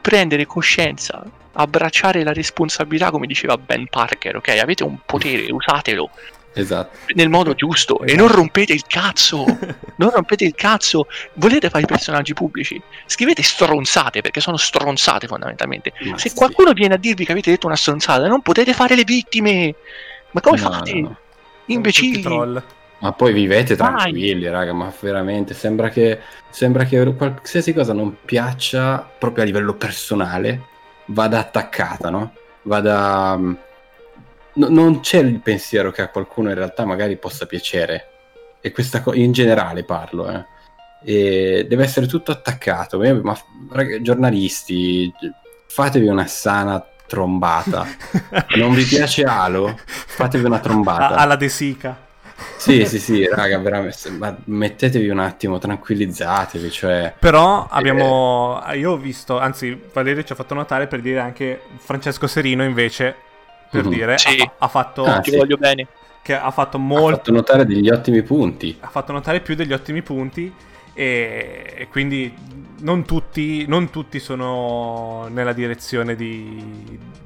prendere 0.00 0.44
coscienza, 0.46 1.24
abbracciare 1.52 2.24
la 2.24 2.32
responsabilità, 2.32 3.10
come 3.10 3.26
diceva 3.26 3.56
Ben 3.56 3.86
Parker, 3.88 4.36
ok? 4.36 4.48
Avete 4.48 4.82
un 4.82 4.98
potere, 5.04 5.52
usatelo. 5.52 6.10
Esatto. 6.52 6.98
Nel 7.14 7.28
modo 7.28 7.54
giusto 7.54 8.00
esatto. 8.00 8.10
e 8.10 8.16
non 8.16 8.28
rompete 8.28 8.72
il 8.72 8.84
cazzo. 8.86 9.44
non 9.96 10.10
rompete 10.10 10.44
il 10.44 10.54
cazzo. 10.54 11.06
Volete 11.34 11.70
fare 11.70 11.84
i 11.84 11.86
personaggi 11.86 12.34
pubblici? 12.34 12.80
Scrivete 13.06 13.42
stronzate 13.42 14.20
perché 14.20 14.40
sono 14.40 14.56
stronzate 14.56 15.26
fondamentalmente. 15.26 15.92
Ma 16.04 16.18
Se 16.18 16.30
sì. 16.30 16.34
qualcuno 16.34 16.72
viene 16.72 16.94
a 16.94 16.98
dirvi 16.98 17.24
che 17.24 17.32
avete 17.32 17.50
detto 17.50 17.66
una 17.66 17.76
stronzata, 17.76 18.26
non 18.26 18.42
potete 18.42 18.72
fare 18.72 18.94
le 18.96 19.04
vittime. 19.04 19.74
Ma 20.32 20.40
come 20.40 20.60
no, 20.60 20.70
fate? 20.70 21.00
No, 21.00 21.16
Imbecilli. 21.66 22.62
Ma 23.02 23.12
poi 23.12 23.32
vivete 23.32 23.76
tranquilli, 23.76 24.42
Vai. 24.44 24.52
raga, 24.52 24.72
ma 24.74 24.92
veramente 25.00 25.54
sembra 25.54 25.88
che, 25.88 26.18
sembra 26.50 26.84
che 26.84 27.14
qualsiasi 27.14 27.72
cosa 27.72 27.94
non 27.94 28.16
piaccia 28.26 29.10
proprio 29.18 29.42
a 29.42 29.46
livello 29.46 29.72
personale 29.72 30.68
vada 31.06 31.38
attaccata, 31.38 32.10
no? 32.10 32.34
Vada... 32.62 33.38
No, 34.60 34.68
non 34.68 35.00
c'è 35.00 35.18
il 35.18 35.40
pensiero 35.40 35.90
che 35.90 36.02
a 36.02 36.08
qualcuno 36.08 36.50
in 36.50 36.54
realtà 36.54 36.84
magari 36.84 37.16
possa 37.16 37.46
piacere. 37.46 38.08
E 38.60 38.72
questa 38.72 39.00
cosa, 39.00 39.16
in 39.16 39.32
generale 39.32 39.84
parlo, 39.84 40.28
eh. 40.30 40.44
E 41.02 41.66
deve 41.66 41.84
essere 41.84 42.06
tutto 42.06 42.30
attaccato. 42.30 42.98
Ma 43.22 43.38
raga, 43.70 44.00
giornalisti, 44.02 45.10
fatevi 45.66 46.08
una 46.08 46.26
sana 46.26 46.84
trombata. 47.06 47.86
non 48.56 48.74
vi 48.74 48.84
piace 48.84 49.24
Halo? 49.24 49.78
Fatevi 49.84 50.44
una 50.44 50.60
trombata. 50.60 51.16
Alla 51.16 51.36
De 51.36 51.48
Sica. 51.48 52.08
Sì, 52.56 52.84
sì, 52.86 52.98
sì, 52.98 53.26
raga, 53.26 53.58
veramente, 53.58 54.10
ma 54.10 54.36
mettetevi 54.44 55.08
un 55.08 55.18
attimo, 55.18 55.58
tranquillizzatevi, 55.58 56.70
cioè... 56.70 57.14
Però 57.18 57.66
abbiamo, 57.68 58.62
io 58.74 58.92
ho 58.92 58.96
visto, 58.96 59.38
anzi 59.38 59.78
Valerio 59.92 60.22
ci 60.22 60.32
ha 60.32 60.36
fatto 60.36 60.54
notare 60.54 60.86
per 60.86 61.00
dire 61.00 61.20
anche 61.20 61.60
Francesco 61.78 62.26
Serino 62.26 62.62
invece, 62.64 63.14
per 63.70 63.82
mm-hmm. 63.82 63.92
dire, 63.92 64.18
sì. 64.18 64.40
ha, 64.40 64.52
ha, 64.58 64.68
fatto... 64.68 65.04
Ah, 65.04 65.20
ti 65.20 65.30
sì. 65.30 65.36
voglio 65.36 65.56
bene. 65.56 65.86
Che 66.22 66.34
ha 66.34 66.50
fatto 66.50 66.78
molto... 66.78 67.06
Ha 67.06 67.16
fatto 67.16 67.32
notare 67.32 67.64
degli 67.64 67.88
ottimi 67.88 68.22
punti. 68.22 68.76
Ha 68.80 68.88
fatto 68.88 69.12
notare 69.12 69.40
più 69.40 69.54
degli 69.54 69.72
ottimi 69.72 70.02
punti 70.02 70.52
e, 70.92 71.74
e 71.76 71.88
quindi 71.88 72.34
non 72.80 73.04
tutti, 73.04 73.66
non 73.66 73.90
tutti, 73.90 74.18
sono 74.18 75.28
nella 75.30 75.52
direzione 75.52 76.16
di, 76.16 76.62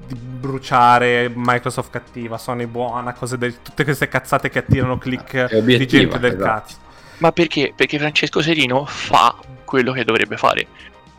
di, 0.07 0.15
bruciare 0.15 1.31
Microsoft 1.35 1.91
cattiva, 1.91 2.39
Sony 2.39 2.67
buona, 2.67 3.13
cose 3.15 3.39
del, 3.39 3.63
tutte 3.63 3.85
queste 3.85 4.09
cazzate 4.09 4.51
che 4.51 4.61
attirano 4.61 4.99
click 4.99 5.59
di 5.59 5.87
gente 5.87 6.19
del 6.19 6.35
esatto. 6.35 6.45
cazzo. 6.45 6.77
Ma 7.19 7.33
perché? 7.33 7.73
Perché 7.75 7.99
Francesco 7.99 8.43
Serino 8.43 8.85
fa 8.85 9.35
quello 9.65 9.93
che 9.93 10.05
dovrebbe 10.05 10.37
fare. 10.37 10.67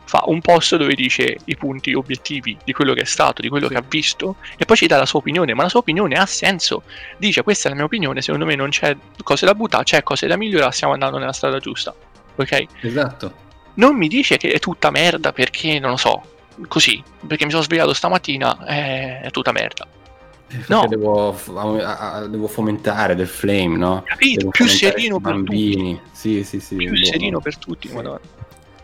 Fa 0.06 0.24
un 0.28 0.40
post 0.42 0.76
dove 0.78 0.94
dice 0.94 1.38
i 1.46 1.56
punti 1.58 1.94
obiettivi 1.94 2.58
di 2.64 2.74
quello 2.74 2.94
che 2.94 3.02
è 3.02 3.06
stato, 3.06 3.42
di 3.42 3.50
quello 3.50 3.68
che 3.68 3.76
ha 3.76 3.84
visto, 3.88 4.38
e 4.58 4.66
poi 4.66 4.78
ci 4.78 4.88
dà 4.88 4.98
la 4.98 5.06
sua 5.06 5.20
opinione, 5.20 5.54
ma 5.54 5.64
la 5.64 5.70
sua 5.70 5.80
opinione 5.80 6.16
ha 6.16 6.26
senso. 6.26 6.84
Dice 7.18 7.44
questa 7.44 7.68
è 7.68 7.72
la 7.72 7.76
mia 7.76 7.86
opinione, 7.86 8.22
secondo 8.22 8.46
me 8.46 8.56
non 8.56 8.70
c'è 8.70 8.96
cose 9.24 9.46
da 9.46 9.56
buttare, 9.56 9.84
c'è 9.84 10.04
cose 10.04 10.28
da 10.28 10.38
migliorare, 10.38 10.72
stiamo 10.72 10.94
andando 10.94 11.18
nella 11.18 11.34
strada 11.34 11.60
giusta. 11.60 11.94
Ok? 12.36 12.66
Esatto 12.82 13.44
non 13.76 13.96
mi 13.96 14.08
dice 14.08 14.38
che 14.38 14.52
è 14.52 14.60
tutta 14.60 14.92
merda 14.92 15.34
perché 15.34 15.80
non 15.80 15.92
lo 15.92 15.98
so, 15.98 16.22
così, 16.68 17.02
perché 17.26 17.46
mi 17.46 17.52
sono 17.52 17.64
svegliato 17.64 17.94
stamattina 17.94 18.66
è, 18.66 19.22
è 19.22 19.32
tutta 19.32 19.52
merda. 19.52 19.88
No. 20.68 20.86
Devo, 20.88 21.36
devo, 22.30 22.48
fomentare 22.48 23.16
del 23.16 23.28
flame, 23.28 23.78
no? 23.78 24.04
Capito? 24.06 24.50
Più 24.50 24.68
serino 24.68 25.20
per 25.20 25.34
tutti. 25.44 26.00
Sì, 26.12 26.44
sì, 26.44 26.60
sì. 26.60 26.76
Più 26.76 26.92
boh. 26.92 27.04
serino 27.04 27.40
per 27.40 27.58
tutti, 27.58 27.90
sì. 27.90 27.96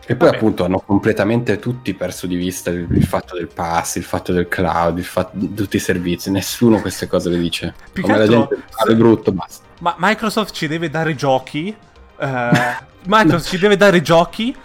E 0.04 0.16
poi 0.16 0.26
Vabbè. 0.26 0.36
appunto 0.36 0.64
hanno 0.64 0.80
completamente 0.80 1.58
tutti 1.58 1.94
perso 1.94 2.26
di 2.26 2.36
vista 2.36 2.70
il, 2.70 2.86
il, 2.90 3.04
fatto 3.04 3.36
del 3.36 3.48
pass, 3.48 3.96
il 3.96 4.04
fatto 4.04 4.32
del 4.32 4.48
cloud, 4.48 4.98
il 4.98 5.04
fatto 5.04 5.30
di 5.34 5.54
tutti 5.54 5.76
i 5.76 5.80
servizi. 5.80 6.30
Nessuno 6.30 6.80
queste 6.80 7.06
cose 7.06 7.30
le 7.30 7.38
dice. 7.38 7.74
Più 7.92 8.02
Come 8.02 8.18
la 8.18 8.26
gente 8.26 8.58
fa 8.68 8.92
brutto, 8.92 9.32
basta. 9.32 9.64
Ma 9.80 9.94
Microsoft 9.98 10.52
ci 10.52 10.66
deve 10.66 10.90
dare 10.90 11.14
giochi. 11.14 11.74
Uh, 12.16 12.26
Microsoft 13.06 13.48
ci 13.48 13.58
deve 13.58 13.76
dare 13.76 14.02
giochi 14.02 14.56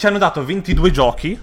ci 0.00 0.06
hanno 0.06 0.16
dato 0.16 0.42
22 0.42 0.90
giochi. 0.90 1.38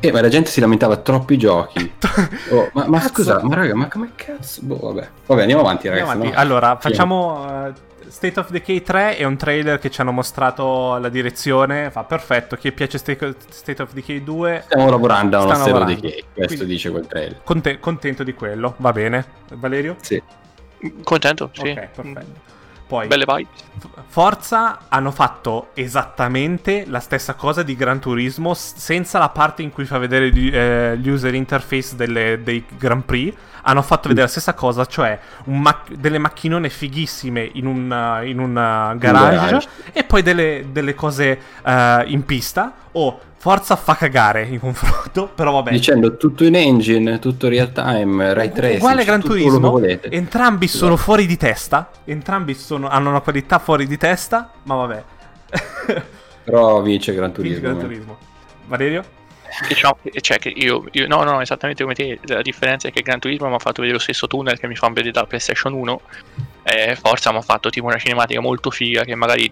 Eh, 0.00 0.12
ma 0.12 0.20
la 0.20 0.28
gente 0.28 0.50
si 0.50 0.60
lamentava 0.60 0.96
troppi 0.96 1.38
giochi. 1.38 1.90
oh, 2.50 2.70
ma, 2.74 2.86
ma 2.86 3.00
scusa, 3.00 3.42
ma 3.42 3.54
raga, 3.54 3.74
ma 3.74 3.88
come 3.88 4.12
cazzo? 4.14 4.60
Boh, 4.62 4.78
vabbè. 4.78 5.08
Vabbè, 5.26 5.40
andiamo 5.40 5.62
avanti, 5.62 5.88
ragazzi. 5.88 6.10
Andiamo 6.10 6.34
avanti. 6.34 6.36
No? 6.36 6.40
Allora, 6.40 6.76
facciamo. 6.78 7.66
Uh, 7.66 7.72
State 8.08 8.38
of 8.38 8.50
Decay 8.50 8.82
3 8.82 9.16
è 9.16 9.24
un 9.24 9.36
trailer 9.36 9.78
che 9.78 9.90
ci 9.90 10.00
hanno 10.00 10.12
mostrato 10.12 10.96
la 10.98 11.08
direzione. 11.08 11.90
Fa 11.90 12.04
perfetto. 12.04 12.56
Chi 12.56 12.72
piace 12.72 12.98
State 12.98 13.82
of 13.82 13.92
Decay 13.92 14.22
2? 14.22 14.62
Stiamo 14.64 14.88
lavorando 14.88 15.38
a 15.38 15.44
uno 15.44 15.54
State 15.54 15.72
of 15.72 15.84
Decay. 15.84 16.24
Questo 16.32 16.54
Quindi, 16.54 16.66
dice 16.66 16.90
quel 16.90 17.06
trailer. 17.06 17.40
Conte- 17.42 17.80
contento 17.80 18.22
di 18.22 18.32
quello, 18.34 18.74
va 18.78 18.92
bene. 18.92 19.24
Valerio? 19.54 19.96
Sì. 20.00 20.22
Contento, 21.02 21.50
sì. 21.52 21.70
Ok, 21.70 21.88
perfetto. 21.94 22.54
Poi, 22.86 23.08
Belle 23.08 23.24
vai. 23.24 23.46
Forza 24.06 24.78
hanno 24.88 25.10
fatto 25.10 25.70
esattamente 25.74 26.84
la 26.86 27.00
stessa 27.00 27.34
cosa 27.34 27.62
di 27.62 27.74
Gran 27.74 27.98
Turismo 27.98 28.54
senza 28.54 29.18
la 29.18 29.28
parte 29.28 29.62
in 29.62 29.72
cui 29.72 29.84
fa 29.84 29.98
vedere 29.98 30.28
eh, 30.28 30.96
l'user 30.96 31.34
interface 31.34 31.96
delle, 31.96 32.40
dei 32.42 32.64
Grand 32.78 33.02
Prix. 33.02 33.34
Hanno 33.62 33.82
fatto 33.82 34.06
vedere 34.06 34.26
la 34.26 34.30
stessa 34.30 34.54
cosa, 34.54 34.86
cioè 34.86 35.18
mac- 35.46 35.92
delle 35.92 36.18
macchinone 36.18 36.68
fighissime 36.70 37.50
in 37.54 37.66
un, 37.66 38.22
in 38.24 38.38
un 38.38 38.50
uh, 38.50 38.96
garage, 38.96 39.36
garage, 39.36 39.68
e 39.92 40.04
poi 40.04 40.22
delle, 40.22 40.66
delle 40.70 40.94
cose 40.94 41.38
uh, 41.64 41.70
in 42.04 42.24
pista. 42.24 42.72
O 42.92 43.20
Forza 43.46 43.76
fa 43.76 43.94
cagare 43.94 44.42
in 44.42 44.58
confronto, 44.58 45.28
però 45.32 45.52
vabbè. 45.52 45.70
Dicendo 45.70 46.16
tutto 46.16 46.42
in 46.42 46.56
engine, 46.56 47.20
tutto 47.20 47.48
real 47.48 47.70
time, 47.70 48.34
ray 48.34 48.50
tracing, 48.50 48.78
uguale 48.80 49.04
Gran 49.04 49.20
Turismo. 49.20 49.78
Entrambi 49.78 50.66
sono 50.66 50.94
esatto. 50.94 51.04
fuori 51.04 51.26
di 51.26 51.36
testa, 51.36 51.90
entrambi 52.06 52.54
sono, 52.54 52.88
hanno 52.88 53.10
una 53.10 53.20
qualità 53.20 53.60
fuori 53.60 53.86
di 53.86 53.96
testa, 53.96 54.50
ma 54.64 54.74
vabbè. 54.74 55.04
però 56.42 56.82
vince 56.82 57.14
Gran 57.14 57.30
Turismo. 57.30 57.54
Vince 57.60 57.72
Gran 57.72 57.88
Turismo. 57.88 58.16
Valerio? 58.66 59.04
Diciamo, 59.68 59.98
cioè 60.20 60.38
che 60.38 60.50
io, 60.50 60.84
io, 60.92 61.06
no, 61.06 61.22
no, 61.22 61.40
esattamente 61.40 61.82
come 61.82 61.94
te. 61.94 62.18
La 62.24 62.42
differenza 62.42 62.88
è 62.88 62.92
che 62.92 63.02
Gran 63.02 63.18
Turismo 63.18 63.48
mi 63.48 63.54
ha 63.54 63.58
fatto 63.58 63.80
vedere 63.80 63.94
lo 63.94 64.02
stesso 64.02 64.26
tunnel 64.26 64.58
che 64.58 64.66
mi 64.66 64.76
fanno 64.76 64.94
vedere 64.94 65.12
da 65.12 65.24
PlayStation 65.24 65.72
1 65.72 66.00
eh, 66.68 66.96
Forza 66.96 67.30
mi 67.30 67.38
ha 67.38 67.42
fatto 67.42 67.70
tipo 67.70 67.86
una 67.86 67.96
cinematica 67.96 68.40
molto 68.40 68.70
figa 68.70 69.04
che 69.04 69.14
magari 69.14 69.50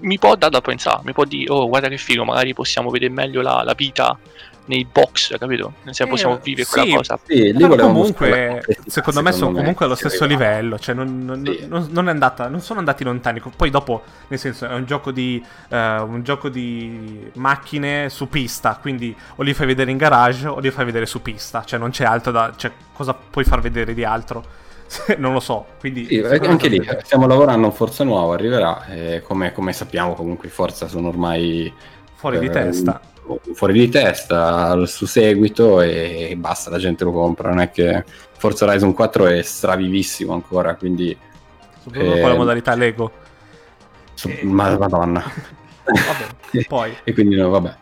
mi 0.00 0.18
può 0.18 0.34
dare 0.34 0.50
da 0.50 0.60
pensare, 0.60 1.02
mi 1.04 1.12
può 1.12 1.24
dire, 1.24 1.48
oh 1.52 1.68
guarda 1.68 1.86
che 1.86 1.96
figo, 1.96 2.24
magari 2.24 2.52
possiamo 2.54 2.90
vedere 2.90 3.12
meglio 3.12 3.40
la, 3.40 3.62
la 3.62 3.74
vita 3.74 4.18
nei 4.66 4.86
box, 4.90 5.36
capito? 5.38 5.74
Senso 5.84 6.06
possiamo 6.06 6.38
vivere 6.42 6.64
sì, 6.64 6.70
quella 6.70 6.96
cosa. 6.96 7.18
Sì, 7.24 7.52
lì 7.52 7.66
comunque, 7.66 8.64
secondo 8.86 9.22
me 9.22 9.32
sono 9.32 9.52
comunque 9.52 9.84
allo 9.84 9.94
stesso 9.94 10.24
livello, 10.24 10.78
cioè 10.78 10.94
non, 10.94 11.24
non, 11.24 11.44
sì. 11.44 11.66
non, 11.68 11.88
non, 11.90 12.08
è 12.08 12.10
andata, 12.10 12.48
non 12.48 12.60
sono 12.60 12.78
andati 12.78 13.04
lontani. 13.04 13.42
Poi 13.54 13.70
dopo, 13.70 14.02
nel 14.28 14.38
senso, 14.38 14.66
è 14.66 14.74
un 14.74 14.84
gioco 14.84 15.10
di, 15.10 15.44
uh, 15.70 15.76
un 15.76 16.20
gioco 16.22 16.48
di 16.48 17.30
macchine 17.34 18.08
su 18.08 18.28
pista, 18.28 18.78
quindi 18.80 19.14
o 19.36 19.42
li 19.42 19.54
fai 19.54 19.66
vedere 19.66 19.90
in 19.90 19.96
garage 19.96 20.46
o 20.46 20.58
li 20.58 20.70
fai 20.70 20.84
vedere 20.84 21.06
su 21.06 21.20
pista, 21.20 21.64
cioè 21.64 21.78
non 21.78 21.90
c'è 21.90 22.04
altro 22.04 22.32
da... 22.32 22.52
Cioè, 22.56 22.72
cosa 22.92 23.14
puoi 23.14 23.44
far 23.44 23.60
vedere 23.60 23.92
di 23.92 24.04
altro? 24.04 24.62
non 25.18 25.32
lo 25.32 25.40
so. 25.40 25.66
Quindi 25.78 26.06
sì, 26.06 26.18
anche 26.20 26.68
lì 26.68 26.86
stiamo 27.02 27.26
lavorando 27.26 27.66
a 27.66 27.70
Forza 27.70 28.04
Nuova, 28.04 28.34
arriverà. 28.34 28.84
Come, 29.24 29.52
come 29.52 29.72
sappiamo, 29.72 30.14
comunque, 30.14 30.48
Forza 30.48 30.88
sono 30.88 31.08
ormai 31.08 31.72
fuori 32.14 32.36
eh, 32.36 32.40
di 32.40 32.50
testa. 32.50 33.00
Fuori 33.54 33.72
di 33.72 33.88
testa 33.88 34.84
su 34.84 35.06
seguito 35.06 35.80
e 35.80 36.34
basta, 36.36 36.70
la 36.70 36.78
gente 36.78 37.04
lo 37.04 37.12
compra. 37.12 37.48
Non 37.48 37.60
è 37.60 37.70
che 37.70 38.04
Forza 38.36 38.66
Horizon 38.66 38.92
4 38.92 39.26
è 39.28 39.42
stravivissimo 39.42 40.32
ancora, 40.32 40.74
quindi. 40.74 41.16
Soprattutto 41.82 42.14
eh, 42.14 42.20
con 42.20 42.30
la 42.30 42.36
modalità 42.36 42.74
Lego. 42.74 43.12
So, 44.14 44.28
e... 44.28 44.40
Ma 44.44 44.76
madonna. 44.76 45.22
vabbè, 45.84 46.64
poi. 46.66 46.94
e 47.04 47.14
quindi 47.14 47.36
no, 47.36 47.48
vabbè. 47.48 47.76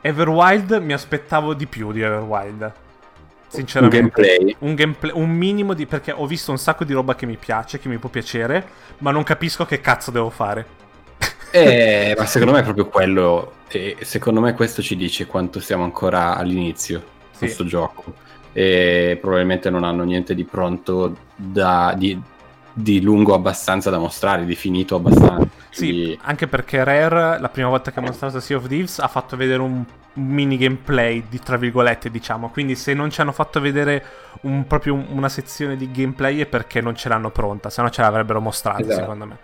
Everwild 0.00 0.80
mi 0.82 0.92
aspettavo 0.92 1.52
di 1.52 1.66
più 1.66 1.92
di 1.92 2.00
Everwild. 2.00 2.72
Sinceramente, 3.48 3.98
un 3.98 4.10
gameplay. 4.14 4.56
un 4.60 4.74
gameplay. 4.74 5.12
Un 5.14 5.30
minimo 5.30 5.74
di. 5.74 5.86
Perché 5.86 6.12
ho 6.12 6.26
visto 6.26 6.50
un 6.50 6.58
sacco 6.58 6.84
di 6.84 6.92
roba 6.92 7.14
che 7.14 7.26
mi 7.26 7.36
piace, 7.36 7.78
che 7.78 7.88
mi 7.88 7.98
può 7.98 8.08
piacere, 8.08 8.66
ma 8.98 9.10
non 9.10 9.22
capisco 9.22 9.66
che 9.66 9.80
cazzo 9.80 10.10
devo 10.10 10.30
fare. 10.30 10.75
Eh, 11.56 12.14
ma 12.18 12.26
secondo 12.26 12.52
me 12.52 12.60
è 12.60 12.62
proprio 12.64 12.86
quello. 12.88 13.52
E 13.68 13.96
secondo 14.00 14.40
me 14.40 14.54
questo 14.54 14.82
ci 14.82 14.96
dice 14.96 15.26
quanto 15.26 15.60
siamo 15.60 15.84
ancora 15.84 16.36
all'inizio 16.36 16.98
di 17.32 17.38
questo 17.38 17.64
gioco. 17.64 18.14
E 18.52 19.18
probabilmente 19.20 19.68
non 19.70 19.84
hanno 19.84 20.04
niente 20.04 20.34
di 20.34 20.44
pronto 20.44 21.16
da, 21.34 21.94
di, 21.96 22.18
di 22.72 23.00
lungo 23.00 23.34
abbastanza 23.34 23.90
da 23.90 23.98
mostrare, 23.98 24.44
di 24.44 24.54
finito 24.54 24.96
abbastanza. 24.96 25.48
Sì, 25.70 26.18
anche 26.22 26.46
perché 26.46 26.82
Rare, 26.82 27.38
la 27.38 27.48
prima 27.50 27.68
volta 27.68 27.90
che 27.90 27.98
ha 27.98 28.02
mostrato 28.02 28.40
Sea 28.40 28.56
of 28.56 28.66
Thieves, 28.66 28.98
ha 28.98 29.08
fatto 29.08 29.36
vedere 29.36 29.60
un 29.60 29.84
mini 30.14 30.56
gameplay, 30.56 31.24
di, 31.28 31.38
tra 31.38 31.56
virgolette, 31.56 32.10
diciamo. 32.10 32.48
Quindi 32.48 32.74
se 32.74 32.94
non 32.94 33.10
ci 33.10 33.20
hanno 33.20 33.32
fatto 33.32 33.60
vedere 33.60 34.02
un, 34.42 34.66
proprio 34.66 34.94
una 34.94 35.28
sezione 35.28 35.76
di 35.76 35.90
gameplay 35.90 36.38
è 36.40 36.46
perché 36.46 36.80
non 36.80 36.94
ce 36.94 37.08
l'hanno 37.08 37.30
pronta, 37.30 37.68
se 37.68 37.82
no 37.82 37.90
ce 37.90 38.00
l'avrebbero 38.00 38.40
mostrata, 38.40 38.80
esatto. 38.80 39.00
secondo 39.00 39.26
me. 39.26 39.38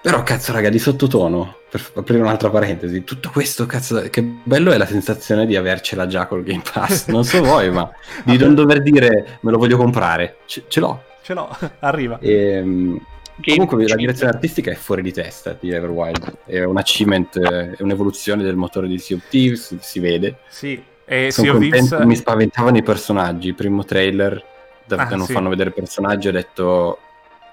Però 0.00 0.22
cazzo 0.22 0.52
raga, 0.52 0.68
di 0.68 0.78
sottotono, 0.78 1.56
per 1.68 1.84
aprire 1.94 2.20
un'altra 2.20 2.50
parentesi, 2.50 3.02
tutto 3.02 3.30
questo 3.32 3.66
cazzo, 3.66 4.00
che 4.10 4.22
bello 4.22 4.70
è 4.70 4.76
la 4.78 4.86
sensazione 4.86 5.44
di 5.44 5.56
avercela 5.56 6.06
già 6.06 6.26
col 6.26 6.44
Game 6.44 6.62
Pass, 6.72 7.08
non 7.08 7.24
so 7.24 7.42
voi, 7.42 7.70
ma 7.70 7.90
di 8.24 8.36
non 8.36 8.54
dover 8.54 8.80
dire 8.80 9.38
me 9.40 9.50
lo 9.50 9.58
voglio 9.58 9.76
comprare, 9.76 10.38
ce, 10.46 10.64
ce 10.68 10.80
l'ho. 10.80 11.02
Ce 11.22 11.34
l'ho, 11.34 11.48
arriva. 11.80 12.18
E, 12.20 12.32
ehm, 12.32 13.00
Comunque 13.40 13.86
la 13.86 13.94
direzione 13.94 14.32
artistica 14.32 14.72
è 14.72 14.74
fuori 14.74 15.00
di 15.00 15.12
testa 15.12 15.56
di 15.58 15.70
Everwild, 15.70 16.38
è 16.44 16.64
un 16.64 16.76
achievement, 16.76 17.38
è 17.38 17.82
un'evoluzione 17.82 18.42
del 18.42 18.56
motore 18.56 18.88
di 18.88 18.98
Sea 18.98 19.16
of 19.16 19.28
Thieves, 19.28 19.76
si 19.78 20.00
vede. 20.00 20.38
Sì, 20.48 20.82
e 21.04 21.30
Sono 21.30 21.46
sea 21.46 21.52
contento, 21.56 21.86
Thieves... 21.86 22.06
mi 22.06 22.16
spaventavano 22.16 22.76
i 22.76 22.82
personaggi, 22.82 23.52
primo 23.52 23.84
trailer 23.84 24.44
da 24.84 24.96
ah, 24.96 25.14
non 25.14 25.26
sì. 25.26 25.32
fanno 25.32 25.50
vedere 25.50 25.70
personaggi 25.70 26.28
ho 26.28 26.32
detto 26.32 26.98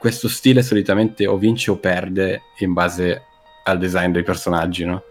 questo 0.05 0.29
stile 0.29 0.61
solitamente 0.61 1.25
o 1.25 1.35
vince 1.35 1.71
o 1.71 1.77
perde 1.77 2.43
in 2.59 2.73
base 2.73 3.23
al 3.63 3.79
design 3.79 4.11
dei 4.11 4.21
personaggi, 4.21 4.85
no? 4.85 5.01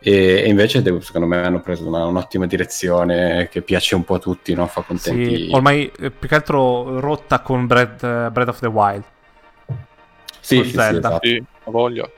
E, 0.00 0.42
e 0.42 0.48
invece 0.48 0.82
secondo 1.00 1.28
me 1.28 1.36
hanno 1.36 1.60
preso 1.60 1.86
una, 1.86 2.04
un'ottima 2.04 2.44
direzione 2.46 3.48
che 3.48 3.62
piace 3.62 3.94
un 3.94 4.02
po' 4.02 4.14
a 4.14 4.18
tutti, 4.18 4.52
no? 4.52 4.66
Fa 4.66 4.80
contenti. 4.80 5.44
Sì, 5.44 5.48
ormai 5.52 5.92
eh, 6.00 6.10
più 6.10 6.26
che 6.28 6.34
altro 6.34 6.98
rotta 6.98 7.38
con 7.38 7.68
Breath, 7.68 8.02
uh, 8.02 8.32
Breath 8.32 8.48
of 8.48 8.58
the 8.58 8.66
Wild 8.66 9.04
sì, 10.40 10.64
sì, 10.64 10.70
Zelda. 10.70 11.20
Sì, 11.22 11.28
esatto. 11.28 11.28
sì, 11.28 11.44
voglio. 11.70 12.10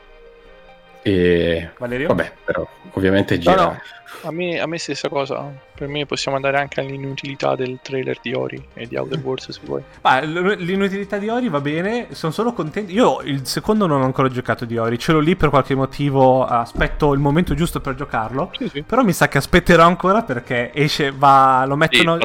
E... 1.03 1.73
Valerio? 1.77 2.09
Vabbè, 2.09 2.33
però 2.43 2.67
ovviamente 2.93 3.39
gira... 3.39 3.55
No, 3.55 3.63
no. 3.65 3.81
A 4.23 4.31
me, 4.31 4.59
a 4.61 4.67
me 4.67 4.79
stessa 4.79 5.09
cosa. 5.09 5.53
Per 5.75 5.89
me 5.89 6.07
possiamo 6.07 6.37
andare 6.37 6.59
anche 6.59 6.81
all'inutilità 6.81 7.55
del 7.55 7.79
trailer 7.83 8.19
di 8.23 8.33
Ori 8.33 8.65
e 8.75 8.87
di 8.87 8.97
Outer 8.97 9.19
Worlds 9.23 9.51
se 9.51 9.61
vuoi. 9.65 9.83
Ma 10.03 10.21
l'inutilità 10.21 11.19
di 11.19 11.29
Ori 11.29 11.49
va 11.49 11.61
bene, 11.61 12.09
sono 12.13 12.33
solo 12.33 12.53
contento. 12.53 12.93
Io 12.93 13.21
il 13.23 13.47
secondo 13.47 13.87
non 13.87 14.01
ho 14.01 14.05
ancora 14.05 14.29
giocato 14.29 14.65
di 14.65 14.79
Ori, 14.79 14.99
ce 14.99 15.13
l'ho 15.13 15.19
lì 15.19 15.37
per 15.37 15.51
qualche 15.51 15.75
motivo, 15.75 16.45
aspetto 16.45 17.13
il 17.13 17.21
momento 17.21 17.55
giusto 17.55 17.81
per 17.81 17.95
giocarlo. 17.95 18.51
Sì, 18.57 18.69
sì. 18.69 18.83
Però 18.83 19.03
mi 19.03 19.13
sa 19.13 19.29
che 19.29 19.39
aspetterò 19.39 19.85
ancora 19.85 20.23
perché 20.23 20.73
esce, 20.73 21.13
va, 21.13 21.65
lo 21.67 21.77
mettono, 21.77 22.19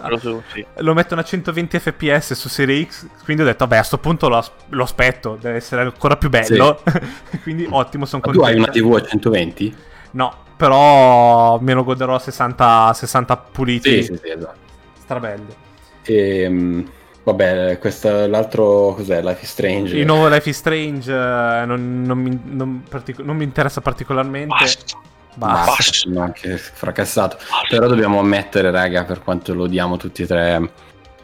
sì, 0.53 0.65
lo 0.77 0.93
mettono 0.93 1.21
a 1.21 1.23
120 1.23 1.79
fps 1.79 2.33
su 2.33 2.47
Serie 2.47 2.85
X, 2.85 3.07
quindi 3.23 3.43
ho 3.43 3.45
detto 3.45 3.65
vabbè 3.65 3.79
a 3.79 3.83
sto 3.83 3.97
punto 3.97 4.29
lo, 4.29 4.43
lo 4.69 4.83
aspetto, 4.83 5.37
deve 5.39 5.57
essere 5.57 5.81
ancora 5.81 6.15
più 6.15 6.29
bello. 6.29 6.81
quindi 7.43 7.67
ottimo, 7.69 8.05
sono 8.05 8.21
contento. 8.21 8.47
Tu 8.47 8.53
hai 8.53 8.57
una 8.57 8.71
TV 8.71 8.95
a 8.95 9.05
120? 9.05 9.75
No, 10.11 10.35
però 10.61 11.57
me 11.59 11.73
lo 11.73 11.83
goderò 11.83 12.13
a 12.13 12.19
60, 12.19 12.93
60 12.93 13.37
puliti. 13.37 14.03
Sì, 14.03 14.13
sì, 14.13 14.19
sì, 14.21 14.29
esatto. 14.29 14.59
Strabello. 14.99 15.55
E, 16.03 16.41
ehm, 16.43 16.91
vabbè, 17.23 17.79
questo, 17.79 18.27
l'altro 18.27 18.93
cos'è? 18.95 19.23
Life 19.23 19.41
is 19.41 19.49
Strange. 19.49 19.97
Il 19.97 20.05
nuovo 20.05 20.27
Life 20.27 20.47
is 20.47 20.57
Strange 20.57 21.11
eh, 21.11 21.65
non, 21.65 22.03
non, 22.03 22.17
mi, 22.19 22.39
non, 22.43 22.83
partic- 22.87 23.23
non, 23.23 23.37
mi, 23.37 23.43
interessa 23.43 23.81
particolarmente. 23.81 24.49
Basta. 24.49 24.99
Basta. 25.33 25.65
Basta. 25.65 25.93
Sono 25.93 26.21
anche 26.21 26.57
fracassato. 26.57 27.37
Basta. 27.37 27.67
Però 27.67 27.87
dobbiamo 27.87 28.19
ammettere, 28.19 28.69
raga, 28.69 29.03
per 29.03 29.23
quanto 29.23 29.55
lo 29.55 29.63
odiamo 29.63 29.97
tutti 29.97 30.21
e 30.21 30.27
tre, 30.27 30.71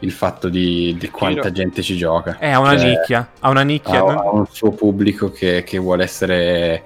il 0.00 0.10
fatto 0.10 0.48
di, 0.48 0.96
di 0.98 1.10
quanta 1.10 1.52
gente 1.52 1.80
ci 1.82 1.96
gioca. 1.96 2.38
È 2.38 2.56
una 2.56 2.76
cioè, 2.76 2.88
nicchia. 2.88 3.30
Ha 3.38 3.48
una 3.48 3.62
nicchia. 3.62 4.00
Ha, 4.02 4.14
ha 4.14 4.32
un 4.32 4.46
suo 4.50 4.72
pubblico 4.72 5.30
che, 5.30 5.62
che 5.62 5.78
vuole 5.78 6.02
essere 6.02 6.82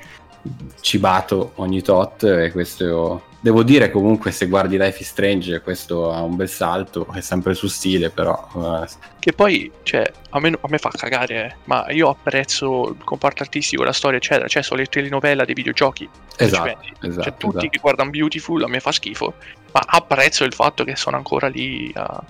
cibato 0.80 1.53
ogni 1.57 1.82
tot 1.82 2.24
e 2.24 2.51
questo 2.51 3.30
devo 3.43 3.62
dire 3.62 3.90
comunque 3.90 4.30
se 4.30 4.47
guardi 4.47 4.76
Life 4.76 5.03
is 5.03 5.09
Strange 5.09 5.61
questo 5.61 6.12
ha 6.12 6.22
un 6.22 6.36
bel 6.36 6.49
salto 6.49 7.07
è 7.12 7.20
sempre 7.20 7.55
su 7.55 7.66
stile 7.66 8.11
però 8.11 8.49
uh... 8.53 8.84
che 9.18 9.32
poi 9.32 9.70
cioè 9.82 10.11
a 10.30 10.40
me, 10.40 10.49
a 10.49 10.68
me, 10.68 10.78
fa 10.78 10.90
cagare 10.90 11.45
eh. 11.45 11.55
ma 11.64 11.86
io 11.90 12.09
apprezzo 12.09 12.90
il 12.90 13.05
comparto 13.05 13.43
artistico 13.43 13.82
la 13.82 13.93
storia 13.93 14.18
eccetera 14.18 14.47
cioè 14.47 14.62
sono 14.62 14.80
le 14.80 14.86
telenovela 14.86 15.45
dei 15.45 15.55
videogiochi 15.55 16.09
esatto, 16.36 16.78
esatto 17.01 17.22
cioè, 17.22 17.36
tutti 17.36 17.57
esatto. 17.57 17.68
che 17.68 17.78
guardano 17.80 18.11
Beautiful 18.11 18.62
a 18.62 18.68
me 18.68 18.78
fa 18.78 18.93
schifo 18.93 19.34
ma 19.72 19.80
apprezzo 19.84 20.45
il 20.45 20.55
fatto 20.55 20.84
che 20.84 20.95
sono 20.95 21.16
ancora 21.16 21.49
lì 21.49 21.90
a, 21.95 22.22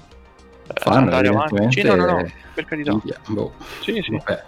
Fanno, 0.74 0.96
andare 0.96 1.28
avanti 1.28 1.72
sì, 1.72 1.82
no 1.82 1.94
no 1.94 2.06
no 2.06 2.30
per 2.54 2.64
carità 2.64 2.98
boh. 3.26 3.52
sì 3.80 4.00
sì 4.02 4.12
Vabbè 4.12 4.44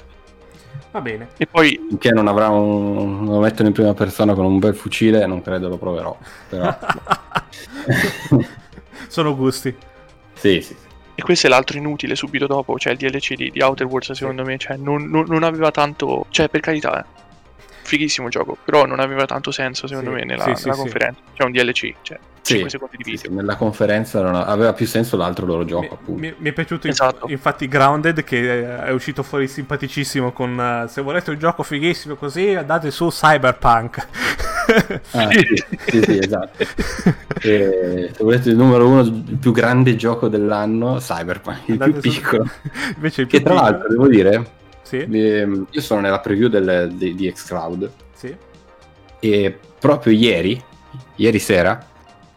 Va 0.91 1.01
bene. 1.01 1.29
E 1.37 1.47
poi... 1.47 1.81
Finché 1.89 2.11
non 2.11 2.29
avrà 2.29 2.49
un... 2.49 3.25
lo 3.25 3.41
mettono 3.41 3.69
in 3.69 3.75
prima 3.75 3.95
persona 3.95 4.35
con 4.35 4.45
un 4.45 4.59
bel 4.59 4.75
fucile, 4.75 5.27
non 5.27 5.43
credo 5.43 5.69
lo 5.69 5.77
proverò. 5.77 6.17
Però... 6.49 6.79
Sono 9.09 9.37
gusti. 9.37 9.75
Sì, 10.35 10.61
sì. 10.61 10.77
E 11.17 11.23
questo 11.23 11.47
è 11.47 11.51
l'altro 11.51 11.79
inutile 11.79 12.17
subito 12.17 12.47
dopo, 12.47 12.77
cioè 12.79 12.93
il 12.93 12.99
DLC 12.99 13.35
di, 13.35 13.51
di 13.51 13.61
Outer 13.61 13.87
Worlds 13.87 14.13
secondo 14.13 14.43
sì. 14.43 14.51
me, 14.51 14.59
cioè 14.59 14.77
non, 14.77 15.05
non, 15.05 15.27
non, 15.29 15.45
aveva 15.45 15.71
tanto, 15.71 16.27
cioè 16.31 16.49
per 16.49 16.61
carità, 16.61 17.01
eh, 17.01 17.05
fighissimo 17.83 18.29
gioco, 18.29 18.57
però 18.65 18.85
non 18.85 18.99
aveva 18.99 19.25
tanto 19.25 19.53
senso 19.53 19.87
secondo 19.87 20.11
sì, 20.11 20.17
me 20.17 20.25
nella, 20.25 20.57
sì, 20.57 20.65
nella 20.65 20.77
conferenza, 20.77 21.21
cioè 21.35 21.47
un 21.47 21.53
DLC, 21.53 21.95
cioè 22.03 22.19
sì, 22.45 22.53
5 22.53 22.71
secondi 22.71 22.97
di 22.99 23.03
video. 23.05 23.21
Sì, 23.21 23.35
nella 23.35 23.57
conferenza 23.57 24.45
aveva 24.45 24.75
più 24.75 24.87
senso 24.87 25.17
l'altro 25.17 25.47
loro 25.47 25.65
gioco, 25.65 25.81
mi, 25.81 25.89
appunto. 25.91 26.21
Mi, 26.21 26.35
mi 26.37 26.51
è 26.51 26.53
piaciuto 26.53 26.89
esatto. 26.89 27.27
infatti 27.29 27.67
Grounded 27.67 28.23
che 28.23 28.83
è 28.85 28.91
uscito 28.91 29.23
fuori 29.23 29.49
simpaticissimo 29.49 30.33
con 30.33 30.59
uh, 30.59 30.87
se 30.87 31.01
volete 31.01 31.31
un 31.31 31.39
gioco 31.39 31.63
fighissimo 31.63 32.17
così 32.17 32.55
andate 32.55 32.91
su 32.91 33.09
Cyberpunk. 33.09 34.09
ah, 35.13 35.29
sì, 35.33 35.65
sì, 35.87 36.03
sì, 36.03 36.19
esatto. 36.19 36.65
e, 37.41 38.11
se 38.13 38.23
volete 38.23 38.51
il 38.51 38.57
numero 38.57 38.89
uno, 38.89 39.01
il 39.01 39.39
più 39.41 39.51
grande 39.51 39.97
gioco 39.97 40.29
dell'anno, 40.29 40.99
Cyberpunk, 40.99 41.69
il 41.69 41.73
andate 41.81 42.01
più 42.01 42.11
su... 42.11 42.21
piccolo. 42.21 42.51
Invece 42.97 43.23
il 43.23 43.27
più 43.27 43.39
che 43.39 43.45
tra 43.45 43.55
piccolo... 43.55 43.71
l'altro 43.71 43.89
devo 43.89 44.09
dire, 44.09 44.51
sì? 44.83 44.97
io 44.99 45.81
sono 45.81 46.01
nella 46.01 46.21
preview 46.21 46.49
del, 46.49 46.93
di, 46.93 47.15
di 47.15 47.33
Xcloud. 47.33 47.91
Sì. 48.13 48.37
E 49.21 49.59
proprio 49.79 50.13
ieri, 50.13 50.63
ieri 51.17 51.39
sera, 51.39 51.93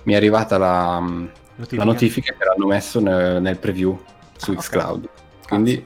mi 0.07 0.13
è 0.13 0.15
arrivata 0.15 0.57
la 0.57 0.99
notifica, 0.99 1.75
la 1.75 1.83
notifica 1.83 2.33
che 2.33 2.45
l'hanno 2.45 2.65
messo 2.65 3.01
nel, 3.01 3.41
nel 3.41 3.57
preview 3.59 4.01
su 4.37 4.51
ah, 4.51 4.55
Xcloud. 4.55 5.03
Okay. 5.03 5.47
Quindi 5.47 5.85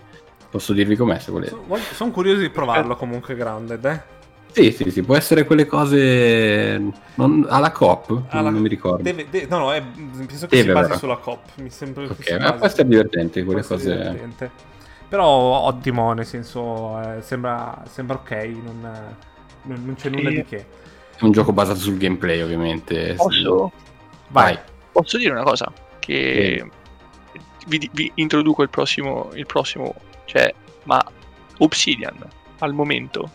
posso 0.49 0.73
dirvi 0.73 0.95
com'è 0.95 1.17
se 1.17 1.31
volete. 1.31 1.49
Sono, 1.49 1.77
sono 1.77 2.11
curioso 2.11 2.39
di 2.39 2.51
provarlo 2.51 2.95
comunque 2.95 3.35
Grounded, 3.35 3.83
eh? 3.83 4.19
Sì, 4.51 4.71
sì, 4.71 4.91
sì, 4.91 5.01
può 5.01 5.15
essere 5.15 5.45
quelle 5.45 5.65
cose 5.65 6.79
non, 7.15 7.47
alla 7.49 7.71
COP, 7.71 8.25
alla, 8.27 8.51
non 8.51 8.61
mi 8.61 8.67
ricordo. 8.67 9.01
Deve, 9.01 9.25
de, 9.27 9.47
no, 9.49 9.57
no, 9.57 9.73
è, 9.73 9.81
penso 9.81 10.45
che 10.45 10.57
deve, 10.57 10.67
si 10.67 10.71
basi 10.71 10.87
vero. 10.87 10.99
sulla 10.99 11.17
COP, 11.17 11.41
mi 11.55 11.69
sembra 11.71 12.03
okay, 12.03 12.17
che 12.17 12.37
ma 12.37 12.53
può 12.53 12.65
essere 12.67 12.87
divertente 12.87 13.43
quelle 13.43 13.63
cose. 13.63 13.95
Divertente. 13.95 14.51
Però 15.09 15.27
ottimo, 15.27 16.13
nel 16.13 16.27
senso, 16.27 17.01
eh, 17.01 17.21
sembra, 17.21 17.81
sembra, 17.89 18.17
ok, 18.17 18.31
non, 18.61 19.15
non, 19.63 19.95
c'è 19.95 20.09
nulla 20.09 20.29
e... 20.29 20.33
di 20.33 20.43
che. 20.43 20.65
È 21.17 21.23
un 21.23 21.31
gioco 21.31 21.53
basato 21.53 21.79
sul 21.79 21.97
gameplay, 21.97 22.41
ovviamente. 22.41 23.15
Posso? 23.15 23.71
Vai. 24.31 24.57
Posso 24.91 25.17
dire 25.17 25.31
una 25.31 25.43
cosa? 25.43 25.71
Che 25.99 26.65
vi, 27.67 27.89
vi, 27.93 28.11
introduco 28.15 28.63
il 28.63 28.69
prossimo, 28.69 29.29
il 29.33 29.45
prossimo, 29.45 29.93
cioè, 30.25 30.53
ma 30.83 31.03
Obsidian 31.59 32.17
al 32.59 32.73
momento 32.73 33.29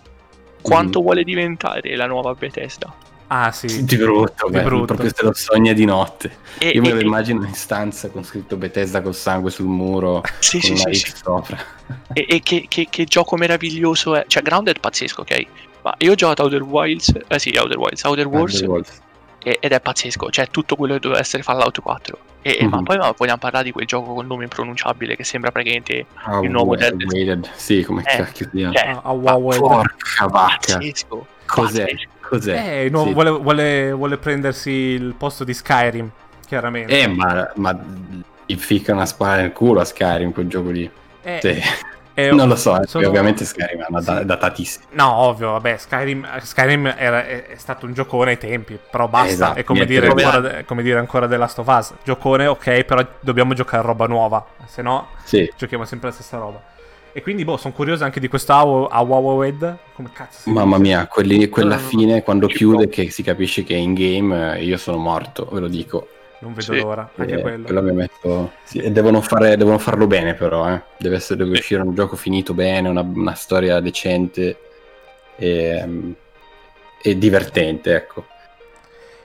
quanto 0.62 1.00
mm. 1.00 1.02
vuole 1.02 1.24
diventare 1.24 1.94
la 1.96 2.06
nuova 2.06 2.34
Bethesda? 2.34 2.94
Ah 3.28 3.50
sì, 3.50 3.84
di 3.84 3.96
brutto, 3.96 4.48
di 4.48 4.60
brutto. 4.60 4.84
proprio 4.84 5.12
se 5.12 5.22
lo 5.24 5.32
sogna 5.34 5.72
di 5.72 5.84
notte. 5.84 6.38
E, 6.58 6.70
Io 6.70 6.80
me 6.80 6.92
lo 6.92 7.00
immagino 7.00 7.44
in 7.44 7.54
stanza 7.54 8.08
con 8.08 8.22
scritto 8.22 8.56
Bethesda 8.56 9.02
col 9.02 9.16
sangue 9.16 9.50
sul 9.50 9.66
muro, 9.66 10.22
sì, 10.38 10.60
con 10.60 10.76
sì, 10.76 10.82
una 10.84 10.94
sì, 10.94 11.12
sopra. 11.12 11.58
E, 12.12 12.24
e 12.28 12.40
che, 12.40 12.66
che, 12.68 12.86
che, 12.88 13.04
gioco 13.04 13.36
meraviglioso 13.36 14.14
è, 14.14 14.24
cioè 14.28 14.42
Grounded 14.42 14.76
è 14.76 14.80
pazzesco, 14.80 15.22
ok? 15.22 15.46
Ma 15.82 15.94
io 15.98 16.12
ho 16.12 16.14
giocato 16.14 16.44
Outer 16.44 16.62
Wilds, 16.62 17.12
eh 17.26 17.38
sì, 17.40 17.52
Outer 17.56 17.78
Wilds, 17.78 18.04
Outer 18.04 18.26
Wars, 18.28 18.54
Outer 18.54 18.68
Worlds 18.68 19.00
ed 19.60 19.70
è 19.72 19.80
pazzesco, 19.80 20.28
cioè 20.30 20.48
tutto 20.48 20.74
quello 20.74 20.94
che 20.94 21.00
doveva 21.00 21.20
essere 21.20 21.42
Fallout 21.42 21.80
4. 21.80 22.18
E, 22.42 22.58
mm-hmm. 22.60 22.68
Ma 22.68 22.82
poi 22.82 22.96
ma 22.98 23.14
vogliamo 23.16 23.38
parlare 23.38 23.64
di 23.64 23.72
quel 23.72 23.86
gioco 23.86 24.14
con 24.14 24.26
nome 24.26 24.44
impronunciabile 24.44 25.14
che 25.14 25.24
sembra 25.24 25.50
praticamente 25.52 26.06
oh, 26.26 26.42
il 26.42 26.50
nuovo 26.50 26.76
Dead 26.76 26.94
Dead 26.94 27.48
Sì, 27.54 27.82
come 27.82 28.02
eh, 28.02 28.16
cacchio 28.16 28.48
si 28.52 28.68
cioè, 28.72 28.98
ah, 29.02 29.12
wow, 29.12 29.56
Porca 29.56 30.26
vacca. 30.26 30.74
Pazzesco. 30.74 31.26
Cos'è? 31.46 31.86
Cos'è? 32.20 32.84
Eh, 32.84 32.90
no, 32.90 33.04
sì. 33.04 33.12
vuole, 33.12 33.30
vuole, 33.30 33.92
vuole, 33.92 34.16
prendersi 34.18 34.70
il 34.70 35.14
posto 35.16 35.44
di 35.44 35.54
Skyrim, 35.54 36.10
chiaramente. 36.46 37.00
Eh, 37.00 37.06
ma, 37.06 37.50
ma 37.54 37.78
gli 38.44 38.56
ficca 38.56 38.92
una 38.92 39.06
spara 39.06 39.42
nel 39.42 39.52
culo 39.52 39.80
a 39.80 39.84
Skyrim 39.84 40.32
quel 40.32 40.48
gioco 40.48 40.70
lì. 40.70 40.90
Eh, 41.22 41.38
sì. 41.40 41.60
Eh, 42.18 42.30
non 42.30 42.48
lo 42.48 42.56
so, 42.56 42.80
sono... 42.86 43.08
ovviamente 43.08 43.44
Skyrim 43.44 43.82
è 43.82 44.00
sì. 44.00 44.24
datatissimo. 44.24 44.86
No, 44.92 45.12
ovvio, 45.16 45.50
vabbè, 45.52 45.76
Skyrim, 45.76 46.26
Skyrim 46.40 46.94
era, 46.96 47.26
è, 47.26 47.44
è, 47.44 47.56
stato 47.56 47.84
un 47.84 47.92
giocone 47.92 48.30
ai 48.30 48.38
tempi, 48.38 48.78
però 48.90 49.06
basta, 49.06 49.30
esatto, 49.30 49.58
è 49.58 49.64
come 49.64 49.84
dire, 49.84 50.08
ancora, 50.08 50.64
come 50.64 50.82
dire, 50.82 50.98
ancora 50.98 51.28
The 51.28 51.36
Last 51.36 51.58
of 51.58 51.66
Us. 51.66 51.92
Giocone, 52.02 52.46
ok, 52.46 52.84
però 52.84 53.06
dobbiamo 53.20 53.52
giocare 53.52 53.82
roba 53.82 54.06
nuova, 54.06 54.46
se 54.64 54.80
no 54.80 55.08
sì. 55.24 55.52
giochiamo 55.58 55.84
sempre 55.84 56.08
la 56.08 56.14
stessa 56.14 56.38
roba. 56.38 56.62
E 57.12 57.20
quindi, 57.20 57.44
boh, 57.44 57.58
sono 57.58 57.74
curioso 57.74 58.04
anche 58.04 58.18
di 58.18 58.28
questo 58.28 58.54
Awawed. 58.54 59.76
Come 59.94 60.10
cazzo 60.10 60.40
si 60.40 60.50
Mamma 60.50 60.78
dice? 60.78 60.88
mia, 60.88 61.06
quelli, 61.08 61.48
quella 61.50 61.76
fine, 61.76 62.22
quando 62.22 62.46
chiude, 62.46 62.88
che 62.88 63.10
si 63.10 63.22
capisce 63.22 63.62
che 63.62 63.74
è 63.74 63.78
in 63.78 63.92
game, 63.92 64.58
io 64.60 64.78
sono 64.78 64.96
morto, 64.96 65.46
ve 65.52 65.60
lo 65.60 65.68
dico. 65.68 66.08
Non 66.38 66.52
vedo 66.52 66.72
sì. 66.72 66.80
l'ora, 66.80 67.10
anche 67.16 67.34
eh, 67.34 67.40
quello. 67.40 67.64
quello 67.64 67.82
mi 67.82 67.92
metto... 67.92 68.52
sì, 68.62 68.78
e 68.78 68.90
devono, 68.90 69.22
fare, 69.22 69.56
devono, 69.56 69.78
farlo 69.78 70.06
bene 70.06 70.34
però, 70.34 70.68
eh. 70.68 70.82
deve, 70.98 71.16
essere, 71.16 71.38
deve 71.42 71.58
uscire 71.58 71.80
un 71.80 71.94
gioco 71.94 72.14
finito 72.16 72.52
bene, 72.52 72.88
una, 72.88 73.00
una 73.00 73.34
storia 73.34 73.80
decente 73.80 74.58
e, 75.36 76.14
e, 77.02 77.18
divertente, 77.18 77.94
ecco. 77.94 78.26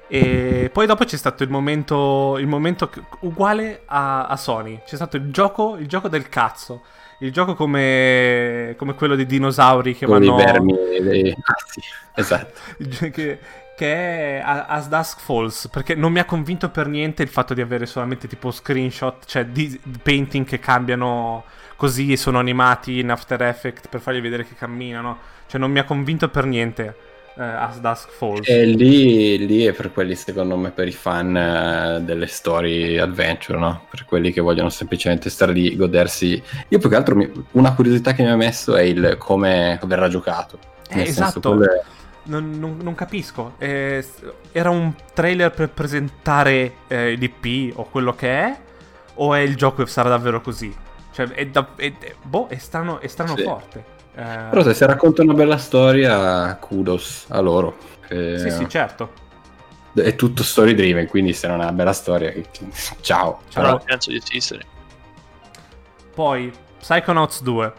E 0.07 0.69
poi 0.71 0.85
dopo 0.85 1.05
c'è 1.05 1.17
stato 1.17 1.43
il 1.43 1.49
momento, 1.49 2.37
il 2.37 2.47
momento 2.47 2.89
uguale 3.21 3.83
a, 3.85 4.27
a, 4.27 4.35
Sony, 4.37 4.81
c'è 4.85 4.95
stato 4.95 5.17
il 5.17 5.31
gioco, 5.31 5.77
il 5.77 5.87
gioco 5.87 6.07
del 6.07 6.29
cazzo. 6.29 6.81
Il 7.19 7.31
gioco 7.31 7.53
come, 7.53 8.73
come 8.77 8.95
quello 8.95 9.15
dei 9.15 9.27
dinosauri 9.27 9.95
che 9.95 10.07
Con 10.07 10.19
vanno... 10.19 10.39
i 10.39 10.43
vermi, 10.43 10.73
dei... 11.01 11.29
Ah, 11.31 11.55
sì, 11.67 11.79
esatto. 12.15 12.59
che, 13.11 13.39
è 13.85 14.41
As 14.43 14.87
Dusk 14.87 15.19
Falls, 15.19 15.67
perché 15.71 15.95
non 15.95 16.11
mi 16.11 16.19
ha 16.19 16.25
convinto 16.25 16.69
per 16.69 16.87
niente 16.87 17.23
il 17.23 17.29
fatto 17.29 17.53
di 17.53 17.61
avere 17.61 17.85
solamente 17.85 18.27
tipo 18.27 18.51
screenshot, 18.51 19.25
cioè 19.25 19.45
di 19.45 19.79
painting 20.01 20.45
che 20.45 20.59
cambiano 20.59 21.43
così 21.75 22.11
e 22.11 22.17
sono 22.17 22.39
animati 22.39 22.99
in 22.99 23.09
After 23.09 23.41
Effects 23.41 23.87
per 23.87 24.01
fargli 24.01 24.21
vedere 24.21 24.45
che 24.45 24.55
camminano. 24.55 25.17
Cioè 25.47 25.59
non 25.59 25.71
mi 25.71 25.79
ha 25.79 25.83
convinto 25.83 26.29
per 26.29 26.45
niente 26.45 26.95
eh, 27.37 27.43
As 27.43 27.79
Dusk 27.79 28.09
Falls. 28.09 28.47
E 28.47 28.65
lì, 28.65 29.45
lì, 29.45 29.65
è 29.65 29.73
per 29.73 29.91
quelli, 29.91 30.15
secondo 30.15 30.57
me, 30.57 30.71
per 30.71 30.87
i 30.87 30.91
fan 30.91 31.35
eh, 31.35 32.01
delle 32.03 32.27
story 32.27 32.97
adventure, 32.97 33.57
no? 33.57 33.85
Per 33.89 34.05
quelli 34.05 34.31
che 34.31 34.41
vogliono 34.41 34.69
semplicemente 34.69 35.29
stare 35.29 35.53
lì, 35.53 35.75
godersi. 35.75 36.41
Io 36.67 36.79
più 36.79 36.89
che 36.89 36.95
altro 36.95 37.15
mi... 37.15 37.29
una 37.51 37.73
curiosità 37.73 38.13
che 38.13 38.23
mi 38.23 38.29
ha 38.29 38.35
messo 38.35 38.75
è 38.75 38.83
il 38.83 39.15
come 39.17 39.79
verrà 39.83 40.07
giocato. 40.07 40.59
Eh, 40.89 41.01
esatto. 41.01 41.41
Senso, 41.41 41.83
non, 42.23 42.51
non, 42.59 42.77
non 42.81 42.95
capisco. 42.95 43.53
Eh, 43.57 44.05
era 44.51 44.69
un 44.69 44.93
trailer 45.13 45.51
per 45.51 45.69
presentare 45.69 46.73
eh, 46.87 47.13
l'IP 47.13 47.77
o 47.77 47.85
quello 47.85 48.13
che 48.13 48.29
è? 48.29 48.59
O 49.15 49.33
è 49.33 49.39
il 49.39 49.55
gioco 49.55 49.83
che 49.83 49.89
sarà 49.89 50.09
davvero 50.09 50.41
così? 50.41 50.73
Cioè, 51.11 51.27
è, 51.29 51.47
da, 51.47 51.67
è, 51.75 51.91
è 51.97 52.15
boh, 52.21 52.47
è 52.47 52.57
strano, 52.57 52.99
è 52.99 53.07
strano 53.07 53.35
sì. 53.35 53.43
forte. 53.43 53.85
Eh... 54.15 54.47
Però 54.49 54.61
se 54.63 54.73
si 54.73 54.85
racconta 54.85 55.21
una 55.23 55.33
bella 55.33 55.57
storia, 55.57 56.55
kudos 56.55 57.25
a 57.29 57.39
loro. 57.39 57.77
Che... 58.07 58.37
Sì, 58.37 58.51
sì, 58.51 58.69
certo. 58.69 59.19
È 59.93 60.15
tutto 60.15 60.43
story 60.43 60.73
driven, 60.73 61.07
quindi 61.07 61.33
se 61.33 61.47
non 61.47 61.59
è 61.59 61.63
una 61.63 61.73
bella 61.73 61.93
storia, 61.93 62.33
ciao. 63.01 63.41
Ciao. 63.49 63.63
Non 63.63 63.81
penso 63.83 64.09
di 64.09 64.17
esistere. 64.17 64.65
Poi, 66.13 66.51
Psychonauts 66.79 67.41
2. 67.41 67.73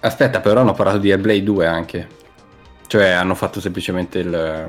Aspetta, 0.00 0.40
però 0.40 0.60
hanno 0.60 0.72
parlato 0.72 0.98
di 0.98 1.10
Hellblade 1.10 1.42
2 1.42 1.66
anche. 1.66 2.08
Cioè 2.90 3.10
hanno 3.10 3.36
fatto 3.36 3.60
semplicemente 3.60 4.18
il... 4.18 4.66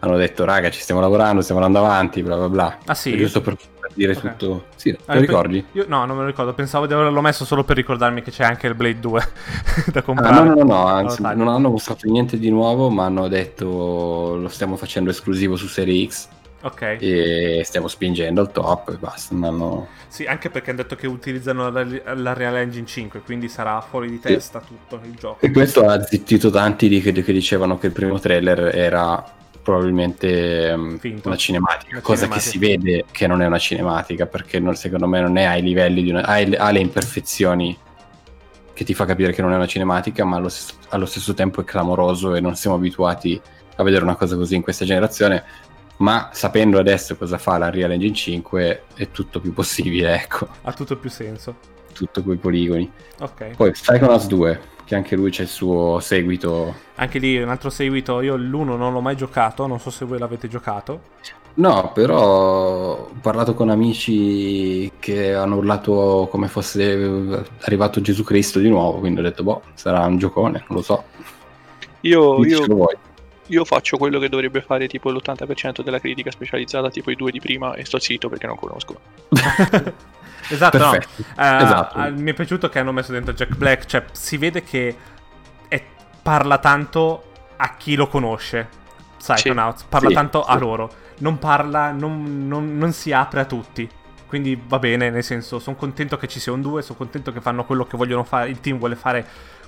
Hanno 0.00 0.16
detto 0.16 0.44
raga 0.44 0.70
ci 0.70 0.80
stiamo 0.80 1.00
lavorando, 1.00 1.40
stiamo 1.40 1.64
andando 1.64 1.86
avanti, 1.86 2.20
bla 2.20 2.34
bla 2.34 2.48
bla. 2.48 2.78
Ah 2.84 2.94
sì? 2.94 3.16
giusto 3.16 3.40
per, 3.40 3.56
dire 3.94 4.16
okay. 4.16 4.30
tutto... 4.32 4.64
Sì, 4.74 4.98
ah, 5.04 5.14
lo 5.14 5.20
ricordi? 5.20 5.64
Io, 5.74 5.84
no, 5.86 6.04
non 6.04 6.16
me 6.16 6.22
lo 6.22 6.26
ricordo, 6.26 6.52
pensavo 6.52 6.84
di 6.88 6.94
averlo 6.94 7.20
messo 7.20 7.44
solo 7.44 7.62
per 7.62 7.76
ricordarmi 7.76 8.22
che 8.22 8.32
c'è 8.32 8.42
anche 8.42 8.66
il 8.66 8.74
Blade 8.74 8.98
2 8.98 9.28
da 9.92 10.02
comprare. 10.02 10.34
Ah, 10.34 10.42
no, 10.42 10.54
no, 10.54 10.62
no, 10.64 10.64
no, 10.64 10.86
anzi 10.86 11.22
non 11.22 11.46
hanno 11.46 11.70
mostrato 11.70 12.10
niente 12.10 12.40
di 12.40 12.50
nuovo, 12.50 12.90
ma 12.90 13.04
hanno 13.04 13.28
detto 13.28 14.36
lo 14.40 14.48
stiamo 14.48 14.74
facendo 14.74 15.10
esclusivo 15.10 15.54
su 15.54 15.68
Serie 15.68 16.08
X. 16.08 16.26
Ok. 16.62 16.96
E 17.00 17.62
stiamo 17.64 17.86
spingendo 17.86 18.40
al 18.40 18.50
top 18.50 18.90
e 18.90 18.96
basta. 18.96 19.34
Hanno... 19.34 19.88
Sì, 20.08 20.24
anche 20.24 20.50
perché 20.50 20.70
hanno 20.70 20.82
detto 20.82 20.96
che 20.96 21.06
utilizzano 21.06 21.70
la, 21.70 21.86
la, 22.14 22.32
Real 22.32 22.56
Engine 22.56 22.86
5, 22.86 23.20
quindi 23.20 23.48
sarà 23.48 23.80
fuori 23.80 24.10
di 24.10 24.18
testa 24.18 24.60
sì. 24.60 24.68
tutto 24.68 25.00
il 25.04 25.14
gioco. 25.14 25.44
E 25.44 25.50
questo 25.50 25.86
ha 25.86 26.02
zittito 26.02 26.50
tanti 26.50 26.88
di, 26.88 27.00
che, 27.00 27.12
che, 27.12 27.32
dicevano 27.32 27.78
che 27.78 27.88
il 27.88 27.92
primo 27.92 28.18
trailer 28.18 28.74
era 28.74 29.34
probabilmente 29.62 30.72
um, 30.74 30.98
una 31.24 31.36
cinematica, 31.36 31.90
una 31.92 32.00
cosa 32.00 32.22
cinematica. 32.22 32.34
che 32.34 32.40
si 32.40 32.58
vede 32.58 33.04
che 33.10 33.26
non 33.26 33.42
è 33.42 33.46
una 33.46 33.58
cinematica, 33.58 34.26
perché 34.26 34.58
non, 34.58 34.74
secondo 34.74 35.06
me 35.06 35.20
non 35.20 35.36
è 35.36 35.44
ai 35.44 35.62
livelli 35.62 36.02
di 36.02 36.10
una... 36.10 36.24
ha, 36.24 36.34
ha 36.34 36.70
le 36.70 36.78
imperfezioni 36.80 37.76
che 38.72 38.84
ti 38.84 38.94
fa 38.94 39.04
capire 39.04 39.32
che 39.32 39.42
non 39.42 39.52
è 39.52 39.56
una 39.56 39.66
cinematica, 39.66 40.24
ma 40.24 40.36
allo 40.36 40.48
stesso, 40.48 40.74
allo 40.88 41.06
stesso 41.06 41.34
tempo 41.34 41.60
è 41.60 41.64
clamoroso 41.64 42.34
e 42.34 42.40
non 42.40 42.56
siamo 42.56 42.76
abituati 42.76 43.40
a 43.76 43.82
vedere 43.82 44.04
una 44.04 44.16
cosa 44.16 44.36
così 44.36 44.54
in 44.54 44.62
questa 44.62 44.84
generazione 44.84 45.44
ma 45.98 46.30
sapendo 46.32 46.78
adesso 46.78 47.16
cosa 47.16 47.38
fa 47.38 47.58
la 47.58 47.70
Real 47.70 47.92
Engine 47.92 48.14
5 48.14 48.82
è 48.94 49.10
tutto 49.10 49.40
più 49.40 49.52
possibile, 49.52 50.14
ecco. 50.14 50.48
Ha 50.62 50.72
tutto 50.72 50.96
più 50.96 51.10
senso. 51.10 51.74
tutto 51.96 52.22
quei 52.22 52.36
poligoni. 52.36 52.90
Ok. 53.20 53.56
Poi 53.56 53.70
Psychonauts 53.70 54.26
2, 54.26 54.60
che 54.84 54.94
anche 54.94 55.16
lui 55.16 55.30
c'è 55.30 55.42
il 55.42 55.48
suo 55.48 55.98
seguito. 56.00 56.74
Anche 56.96 57.18
lì 57.18 57.40
un 57.42 57.48
altro 57.48 57.70
seguito, 57.70 58.20
io 58.20 58.36
l'1 58.36 58.76
non 58.76 58.92
l'ho 58.92 59.00
mai 59.00 59.16
giocato, 59.16 59.66
non 59.66 59.80
so 59.80 59.90
se 59.90 60.04
voi 60.04 60.18
l'avete 60.18 60.46
giocato. 60.48 61.14
No, 61.54 61.90
però 61.94 62.98
ho 62.98 63.10
parlato 63.22 63.54
con 63.54 63.70
amici 63.70 64.92
che 64.98 65.32
hanno 65.32 65.56
urlato 65.56 66.28
come 66.30 66.48
fosse 66.48 67.46
arrivato 67.62 68.02
Gesù 68.02 68.22
Cristo 68.24 68.58
di 68.58 68.68
nuovo, 68.68 68.98
quindi 68.98 69.20
ho 69.20 69.22
detto, 69.22 69.42
boh, 69.42 69.62
sarà 69.72 70.04
un 70.04 70.18
giocone, 70.18 70.64
non 70.68 70.78
lo 70.78 70.82
so. 70.82 71.04
Io, 72.02 72.44
io, 72.44 72.88
io, 73.48 73.64
faccio 73.64 73.96
quello 73.96 74.18
che 74.18 74.28
dovrebbe 74.28 74.60
fare 74.60 74.86
tipo 74.86 75.10
l'80% 75.10 75.82
della 75.82 75.98
critica 75.98 76.30
specializzata, 76.30 76.90
tipo 76.90 77.10
i 77.10 77.16
due 77.16 77.30
di 77.30 77.40
prima, 77.40 77.74
e 77.74 77.84
sto 77.84 77.98
zitto 77.98 78.28
perché 78.28 78.46
non 78.46 78.56
conosco. 78.56 79.00
esatto, 80.48 80.78
no. 80.78 80.90
uh, 80.90 80.96
esatto. 81.36 81.98
Uh, 81.98 82.12
mi 82.12 82.30
è 82.30 82.34
piaciuto 82.34 82.68
che 82.68 82.78
hanno 82.78 82.92
messo 82.92 83.12
dentro 83.12 83.32
Jack 83.32 83.54
Black, 83.56 83.86
cioè 83.86 84.04
si 84.12 84.36
vede 84.36 84.62
che 84.62 84.96
è, 85.68 85.82
parla 86.22 86.58
tanto 86.58 87.32
a 87.56 87.76
chi 87.76 87.94
lo 87.94 88.06
conosce. 88.08 88.84
Psychonauts, 89.18 89.80
sì. 89.80 89.86
parla 89.88 90.08
sì, 90.08 90.14
tanto 90.14 90.44
sì. 90.44 90.50
a 90.50 90.56
loro 90.56 91.04
non 91.18 91.38
parla, 91.38 91.92
non, 91.92 92.46
non, 92.46 92.76
non 92.76 92.92
si 92.92 93.12
apre 93.12 93.40
a 93.40 93.44
tutti. 93.44 93.88
Quindi 94.26 94.60
va 94.66 94.78
bene, 94.78 95.08
nel 95.08 95.22
senso, 95.22 95.58
sono 95.60 95.76
contento 95.76 96.16
che 96.16 96.26
ci 96.26 96.40
sia 96.40 96.52
un 96.52 96.60
2, 96.60 96.82
sono 96.82 96.98
contento 96.98 97.32
che 97.32 97.40
fanno 97.40 97.64
quello 97.64 97.86
che 97.86 97.96
vogliono 97.96 98.24
fare, 98.24 98.50
il 98.50 98.60
team 98.60 98.78
vuole 98.78 98.96
fare 98.96 99.24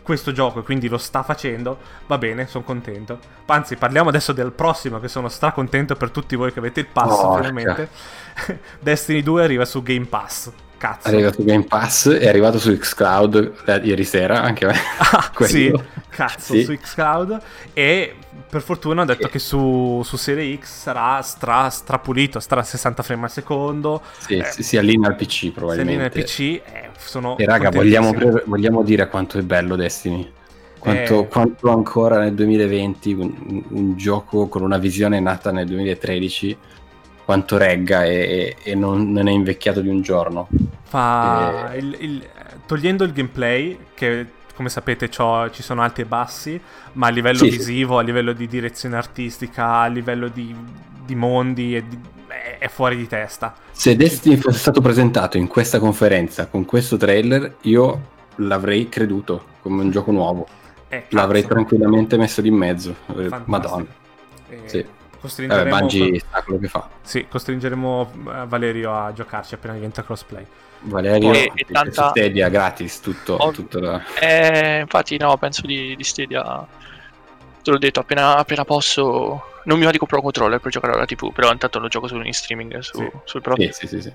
questo 0.09 0.33
gioco 0.33 0.61
e 0.61 0.63
quindi 0.63 0.89
lo 0.89 0.97
sta 0.97 1.23
facendo, 1.23 1.79
va 2.07 2.17
bene, 2.17 2.47
sono 2.47 2.65
contento. 2.65 3.19
Anzi, 3.45 3.77
parliamo 3.77 4.09
adesso 4.09 4.33
del 4.33 4.53
prossimo, 4.53 4.99
che 5.01 5.09
sono 5.09 5.29
stracontento 5.29 5.97
per 5.97 6.11
tutti 6.11 6.35
voi 6.35 6.51
che 6.51 6.61
avete 6.61 6.81
il 6.81 6.87
pass 6.87 7.11
oh, 7.11 7.37
finalmente. 7.37 7.91
Destiny 8.81 9.23
2 9.23 9.45
arriva 9.45 9.67
su 9.67 9.83
Game 9.83 10.07
Pass. 10.07 10.51
Cazzo. 10.79 11.09
È 11.09 11.13
arrivato 11.13 11.35
su 11.35 11.45
Game 11.45 11.65
Pass, 11.65 12.09
è 12.09 12.29
arrivato 12.29 12.59
su 12.61 12.77
Xcloud 12.77 13.53
eh, 13.67 13.81
ieri 13.83 14.05
sera, 14.05 14.43
anche 14.43 14.67
me. 14.67 14.75
Ah, 15.11 15.33
sì, 15.45 15.73
cazzo, 16.09 16.55
sì. 16.55 16.63
su 16.63 16.75
Xcloud. 16.75 17.41
E 17.73 18.15
per 18.49 18.63
fortuna 18.63 19.03
ho 19.03 19.05
detto 19.05 19.27
sì. 19.27 19.33
che 19.33 19.39
su, 19.41 20.03
su, 20.05 20.17
Serie 20.17 20.57
X 20.57 20.67
sarà 20.67 21.21
stra, 21.23 21.69
strapulito, 21.69 22.39
stra 22.39 22.63
60 22.63 23.03
frame 23.03 23.25
al 23.25 23.31
secondo. 23.31 24.03
Sì, 24.19 24.37
eh, 24.37 24.45
si, 24.45 24.63
si 24.63 24.77
allinea 24.77 25.09
al 25.09 25.17
PC 25.17 25.51
probabilmente. 25.51 26.23
Si 26.23 26.43
allinea 26.43 26.61
al 26.61 26.61
PC, 26.63 26.73
eh, 26.73 26.89
sono 26.97 27.37
E 27.37 27.45
raga, 27.45 27.71
vogliamo, 27.71 28.15
vogliamo, 28.45 28.83
dire 28.83 29.09
quanto 29.09 29.39
è 29.39 29.43
bello 29.43 29.75
Destiny. 29.75 30.33
Quanto, 30.79 31.23
eh... 31.23 31.29
quanto 31.29 31.71
ancora 31.71 32.19
nel 32.21 32.35
2020 32.35 33.13
un, 33.15 33.65
un, 33.71 33.97
gioco 33.97 34.47
con 34.47 34.63
una 34.63 34.79
visione 34.79 35.19
nata 35.19 35.51
nel 35.51 35.67
2013 35.67 36.57
quanto 37.29 37.59
regga 37.59 38.07
e, 38.07 38.57
e 38.63 38.75
non, 38.75 39.13
non, 39.13 39.29
è 39.29 39.31
invecchiato 39.31 39.83
di 39.83 39.89
un 39.91 40.01
giorno. 40.01 40.49
Fa 40.85 41.73
e... 41.75 41.77
il, 41.77 41.97
il, 41.99 42.29
togliendo 42.65 43.05
il 43.05 43.13
gameplay, 43.13 43.79
che 43.93 44.27
come 44.55 44.71
sapete 44.71 45.11
ci 45.11 45.63
sono 45.63 45.83
alti 45.83 46.01
e 46.01 46.05
bassi, 46.07 46.59
ma 46.93 47.09
a 47.09 47.11
livello 47.11 47.45
sì, 47.45 47.51
visivo, 47.51 47.97
sì. 47.97 48.01
a 48.01 48.03
livello 48.07 48.33
di 48.33 48.47
direzione 48.47 48.97
artistica, 48.97 49.81
a 49.81 49.89
livello 49.89 50.29
di, 50.29 50.57
di 51.05 51.15
mondi, 51.15 51.85
di, 51.87 51.99
è 52.59 52.69
fuori 52.69 52.97
di 52.97 53.07
testa. 53.07 53.55
Se 53.73 53.95
Destiny 53.95 54.37
fosse 54.37 54.57
stato 54.57 54.81
presentato 54.81 55.37
in 55.37 55.49
questa 55.49 55.79
conferenza 55.79 56.47
con 56.47 56.65
questo 56.65 56.97
trailer, 56.97 57.57
io 57.65 58.09
l'avrei 58.37 58.89
creduto 58.89 59.45
come 59.61 59.83
un 59.83 59.91
gioco 59.91 60.13
nuovo. 60.13 60.47
Eh, 60.89 61.05
l'avrei 61.11 61.45
tranquillamente 61.47 62.17
messo 62.17 62.41
in 62.41 62.55
mezzo. 62.55 62.95
Fantastico. 63.05 63.43
Madonna. 63.45 63.87
Eh, 64.49 64.63
sì. 64.65 64.97
Costringeremo... 65.21 65.77
Eh, 65.77 65.79
Bungie 65.79 66.21
sa 66.21 66.43
quello 66.43 66.61
che 66.61 66.69
fa. 66.69 66.89
Sì, 67.03 67.27
costringeremo 67.29 68.11
eh, 68.15 68.47
Valerio 68.47 68.95
a 68.95 69.13
giocarci 69.13 69.55
appena 69.55 69.75
diventa 69.75 70.05
crossplay. 70.05 70.47
Valerio 70.81 71.33
e, 71.33 71.51
e 71.55 71.67
tanta... 71.71 72.11
Stadia 72.11 72.49
gratis, 72.49 73.01
tutto, 73.01 73.35
oh, 73.35 73.51
tutto 73.51 73.81
da... 73.81 74.01
eh, 74.21 74.81
infatti 74.81 75.17
no, 75.17 75.37
penso 75.37 75.67
di, 75.67 75.97
di 75.97 76.05
Stadia 76.05 76.67
te 77.63 77.71
l'ho 77.71 77.79
detto 77.79 78.01
appena, 78.01 78.37
appena 78.37 78.65
posso 78.65 79.43
non 79.65 79.79
mi 79.79 79.85
va 79.85 79.91
di 79.91 79.99
comprare 79.99 80.25
un 80.25 80.31
controller 80.31 80.61
per 80.61 80.71
giocare 80.71 80.95
alla 80.95 81.05
tv 81.05 81.33
però 81.33 81.51
intanto 81.53 81.79
lo 81.79 81.89
gioco 81.89 82.07
solo 82.07 82.25
in 82.25 82.33
streaming 82.33 82.79
su, 82.79 82.99
sì. 82.99 83.11
sul 83.25 83.43
Pro 83.43 83.57
sì, 83.57 83.69
sì, 83.73 83.87
sì, 83.87 84.01
sì. 84.01 84.13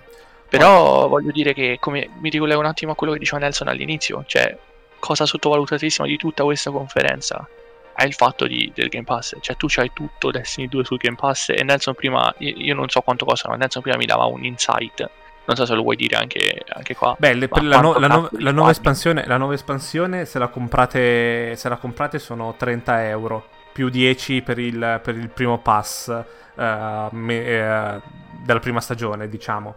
però 0.50 1.08
voglio 1.08 1.32
dire 1.32 1.54
che 1.54 1.78
come 1.80 2.10
mi 2.20 2.30
ricollego 2.30 2.60
un 2.60 2.66
attimo 2.66 2.94
a 2.94 2.96
quello 2.96 3.14
che 3.14 3.20
diceva 3.20 3.40
Nelson 3.40 3.68
all'inizio 3.68 4.24
cioè 4.26 4.58
cosa 4.98 5.26
sottovalutatissima 5.26 6.08
di 6.08 6.18
tutta 6.18 6.44
questa 6.44 6.72
conferenza 6.72 7.48
è 7.96 8.04
il 8.04 8.14
fatto 8.14 8.48
di, 8.48 8.72
del 8.74 8.90
Game 8.90 9.06
Pass. 9.06 9.36
Cioè, 9.40 9.56
tu 9.56 9.68
c'hai 9.70 9.92
tutto 9.94 10.32
Destiny 10.32 10.68
2 10.68 10.84
sul 10.84 10.98
Game 10.98 11.16
Pass. 11.16 11.50
E 11.50 11.64
Nelson 11.64 11.94
prima, 11.94 12.34
io 12.40 12.76
non 12.76 12.90
so 12.90 13.02
quanto 13.02 13.26
costano, 13.26 13.56
Nelson 13.56 13.82
prima 13.82 13.98
mi 13.98 14.06
dava 14.06 14.26
un 14.26 14.44
insight. 14.44 15.10
Non 15.46 15.58
so 15.58 15.66
se 15.66 15.74
lo 15.74 15.82
vuoi 15.82 15.98
dire 15.98 16.16
anche, 16.16 16.64
anche 16.70 16.96
qua. 16.96 17.16
Beh, 17.18 17.34
le, 17.34 17.50
la, 17.62 17.82
no, 17.82 18.00
la, 18.00 18.08
no, 18.08 18.30
la, 18.32 18.52
nuova 18.52 18.72
espansione, 18.72 19.26
la 19.28 19.38
nuova 19.38 19.54
espansione, 19.54 20.26
se 20.26 20.40
la 20.40 20.48
comprate, 20.48 21.56
se 21.58 21.70
la 21.70 21.76
comprate 21.76 22.18
sono 22.20 22.56
30 22.58 23.08
euro. 23.10 23.48
Più 23.74 23.90
10 23.90 24.42
per 24.42 24.60
il, 24.60 25.02
per 25.04 25.18
il 25.18 25.30
primo 25.30 25.58
pass 25.58 26.08
uh, 26.08 27.08
me, 27.12 27.96
uh, 27.96 28.02
della 28.46 28.60
prima 28.60 28.80
stagione, 28.80 29.28
diciamo. 29.28 29.76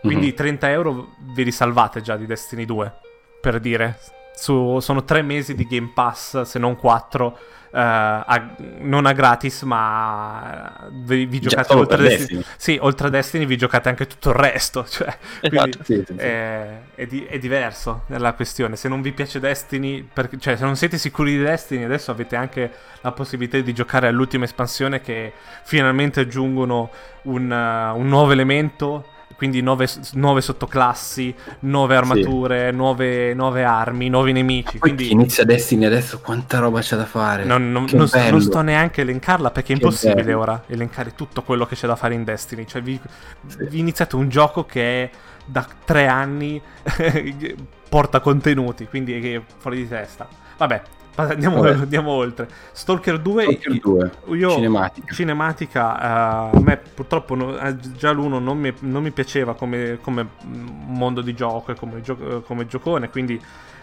Quindi 0.00 0.26
mm-hmm. 0.26 0.36
30 0.36 0.70
euro 0.70 1.14
vi 1.34 1.42
risalvate 1.42 2.00
già 2.00 2.16
di 2.16 2.24
Destiny 2.24 2.64
2. 2.64 2.92
Per 3.40 3.60
dire, 3.60 3.98
su, 4.34 4.78
sono 4.80 5.04
tre 5.04 5.22
mesi 5.22 5.54
di 5.54 5.66
Game 5.66 5.90
Pass, 5.94 6.42
se 6.42 6.58
non 6.58 6.76
quattro, 6.76 7.38
uh, 7.72 7.78
a, 7.78 8.54
non 8.80 9.06
a 9.06 9.12
gratis, 9.12 9.62
ma 9.62 10.88
vi, 10.90 11.26
vi 11.26 11.40
giocate 11.40 11.72
oltre 11.74 11.96
a 11.96 12.00
Destiny. 12.00 12.38
Destiny. 12.38 12.44
Sì, 12.56 12.78
oltre 12.80 13.06
a 13.06 13.10
Destiny 13.10 13.46
vi 13.46 13.56
giocate 13.56 13.88
anche 13.88 14.06
tutto 14.06 14.30
il 14.30 14.36
resto. 14.36 14.86
Cioè, 14.92 15.16
esatto. 15.40 15.78
sì, 15.84 16.02
sì. 16.06 16.14
È, 16.16 16.80
è, 16.94 17.06
di, 17.06 17.24
è, 17.24 17.38
diverso 17.38 18.02
nella 18.06 18.34
questione. 18.34 18.76
Se 18.76 18.88
non 18.88 19.00
vi 19.00 19.12
piace 19.12 19.40
Destiny, 19.40 20.02
per, 20.02 20.28
cioè 20.38 20.56
se 20.56 20.64
non 20.64 20.76
siete 20.76 20.98
sicuri 20.98 21.36
di 21.36 21.42
Destiny, 21.42 21.84
adesso 21.84 22.10
avete 22.10 22.36
anche 22.36 22.70
la 23.00 23.12
possibilità 23.12 23.58
di 23.58 23.72
giocare 23.72 24.08
all'ultima 24.08 24.44
espansione 24.44 25.00
che 25.00 25.32
finalmente 25.62 26.20
aggiungono 26.20 26.90
un, 27.22 27.50
uh, 27.50 27.98
un 27.98 28.08
nuovo 28.08 28.32
elemento 28.32 29.11
quindi 29.42 29.60
nuove, 29.60 29.88
nuove 30.12 30.40
sottoclassi, 30.40 31.34
nuove 31.62 31.96
armature, 31.96 32.68
sì. 32.70 32.76
nuove, 32.76 33.34
nuove, 33.34 33.64
armi, 33.64 34.08
nuovi 34.08 34.30
nemici. 34.30 34.78
Quindi 34.78 35.10
inizia 35.10 35.42
Destiny 35.42 35.84
adesso, 35.84 36.20
quanta 36.20 36.60
roba 36.60 36.78
c'è 36.78 36.94
da 36.94 37.06
fare. 37.06 37.42
Non, 37.42 37.72
non, 37.72 37.88
non, 37.90 38.08
non 38.12 38.40
sto 38.40 38.60
neanche 38.60 39.00
a 39.00 39.02
elencarla 39.02 39.50
perché 39.50 39.72
è 39.72 39.76
che 39.76 39.82
impossibile 39.82 40.22
bello. 40.22 40.38
ora 40.38 40.62
elencare 40.68 41.16
tutto 41.16 41.42
quello 41.42 41.66
che 41.66 41.74
c'è 41.74 41.88
da 41.88 41.96
fare 41.96 42.14
in 42.14 42.22
Destiny. 42.22 42.64
Cioè, 42.66 42.82
vi, 42.82 43.00
sì. 43.48 43.66
vi 43.68 43.80
iniziate 43.80 44.14
un 44.14 44.28
gioco 44.28 44.64
che 44.64 45.02
è 45.02 45.10
da 45.44 45.66
tre 45.84 46.06
anni 46.06 46.62
porta 47.90 48.20
contenuti, 48.20 48.86
quindi 48.86 49.34
è 49.34 49.42
fuori 49.58 49.78
di 49.78 49.88
testa. 49.88 50.28
Vabbè, 50.56 50.82
Andiamo, 51.14 51.62
andiamo, 51.62 52.10
oltre. 52.10 52.48
Stalker 52.72 53.20
2, 53.20 53.42
Stalker 53.42 53.80
2 53.80 54.10
io, 54.36 54.50
cinematica. 54.50 55.12
cinematica 55.14 56.50
uh, 56.52 56.56
a 56.56 56.60
me 56.60 56.78
purtroppo 56.78 57.34
no, 57.34 57.58
eh, 57.58 57.76
già 57.96 58.12
l'uno 58.12 58.38
non 58.38 58.58
mi, 58.58 58.72
non 58.80 59.02
mi 59.02 59.10
piaceva 59.10 59.54
come, 59.54 59.98
come, 60.00 60.26
mondo 60.42 61.20
di 61.20 61.34
gioco 61.34 61.72
e 61.72 61.74
come, 61.74 62.00
gio- 62.00 62.42
come 62.46 62.66
giocone, 62.66 63.10
quindi 63.10 63.40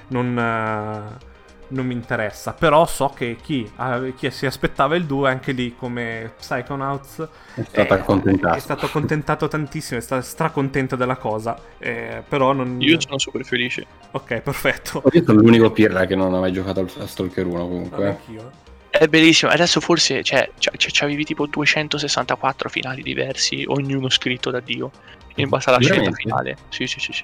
non, 0.08 0.36
uh, 0.36 1.26
non 1.70 1.86
mi 1.86 1.94
interessa. 1.94 2.54
Però 2.54 2.86
so 2.86 3.10
che 3.10 3.38
chi, 3.42 3.70
uh, 3.78 4.14
chi, 4.16 4.30
si 4.32 4.46
aspettava 4.46 4.96
il 4.96 5.06
2, 5.06 5.30
anche 5.30 5.52
lì 5.52 5.76
come 5.76 6.34
Psychonauts, 6.38 7.28
è 7.56 7.64
stato 7.64 7.94
accontentato. 7.94 8.56
È 8.56 8.60
stato 8.60 8.86
accontentato 8.86 9.48
tantissimo, 9.48 10.00
è 10.00 10.04
stato 10.04 10.22
stracontento 10.22 10.96
della 10.96 11.18
cosa. 11.18 11.58
Eh, 11.78 12.24
però 12.28 12.54
non... 12.54 12.80
Io 12.82 13.00
sono 13.00 13.18
super 13.18 13.44
felice. 13.44 13.86
Ok, 14.12 14.42
perfetto. 14.42 15.04
Io 15.12 15.24
sono 15.24 15.40
l'unico 15.40 15.72
pirla 15.72 16.06
che 16.06 16.16
non 16.16 16.34
ha 16.34 16.40
mai 16.40 16.52
giocato 16.52 16.88
a 17.00 17.08
Stalker 17.08 17.46
1 17.46 17.68
comunque. 17.68 18.08
Anch'io. 18.08 18.52
È 18.90 19.08
bellissimo, 19.08 19.52
adesso 19.52 19.80
forse 19.80 20.24
cioè, 20.24 20.50
c'avevi 20.58 21.24
tipo 21.24 21.46
264 21.46 22.70
finali 22.70 23.04
diversi, 23.04 23.64
ognuno 23.68 24.10
scritto 24.10 24.50
da 24.50 24.60
Dio, 24.60 24.90
in 25.36 25.48
base 25.48 25.70
alla 25.70 25.80
scelta 25.80 26.12
finale. 26.12 26.58
Sì, 26.70 26.88
sì, 26.88 27.00
sì, 27.00 27.14
sì. 27.14 27.24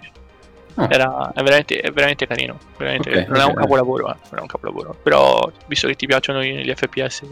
Ah. 0.76 0.88
Era, 0.90 1.32
è, 1.34 1.42
veramente, 1.42 1.80
è, 1.80 1.92
veramente, 1.92 2.28
carino. 2.28 2.58
Veramente, 2.78 3.10
okay, 3.10 3.26
non 3.28 3.36
okay. 3.36 3.46
è 3.46 3.50
un 3.50 3.56
capolavoro, 3.56 4.10
eh, 4.10 4.18
non 4.30 4.40
è 4.40 4.42
un 4.42 4.48
capolavoro. 4.48 4.96
Però, 5.02 5.52
visto 5.68 5.88
che 5.88 5.96
ti 5.96 6.06
piacciono 6.06 6.44
gli 6.44 6.72
FPS, 6.76 7.24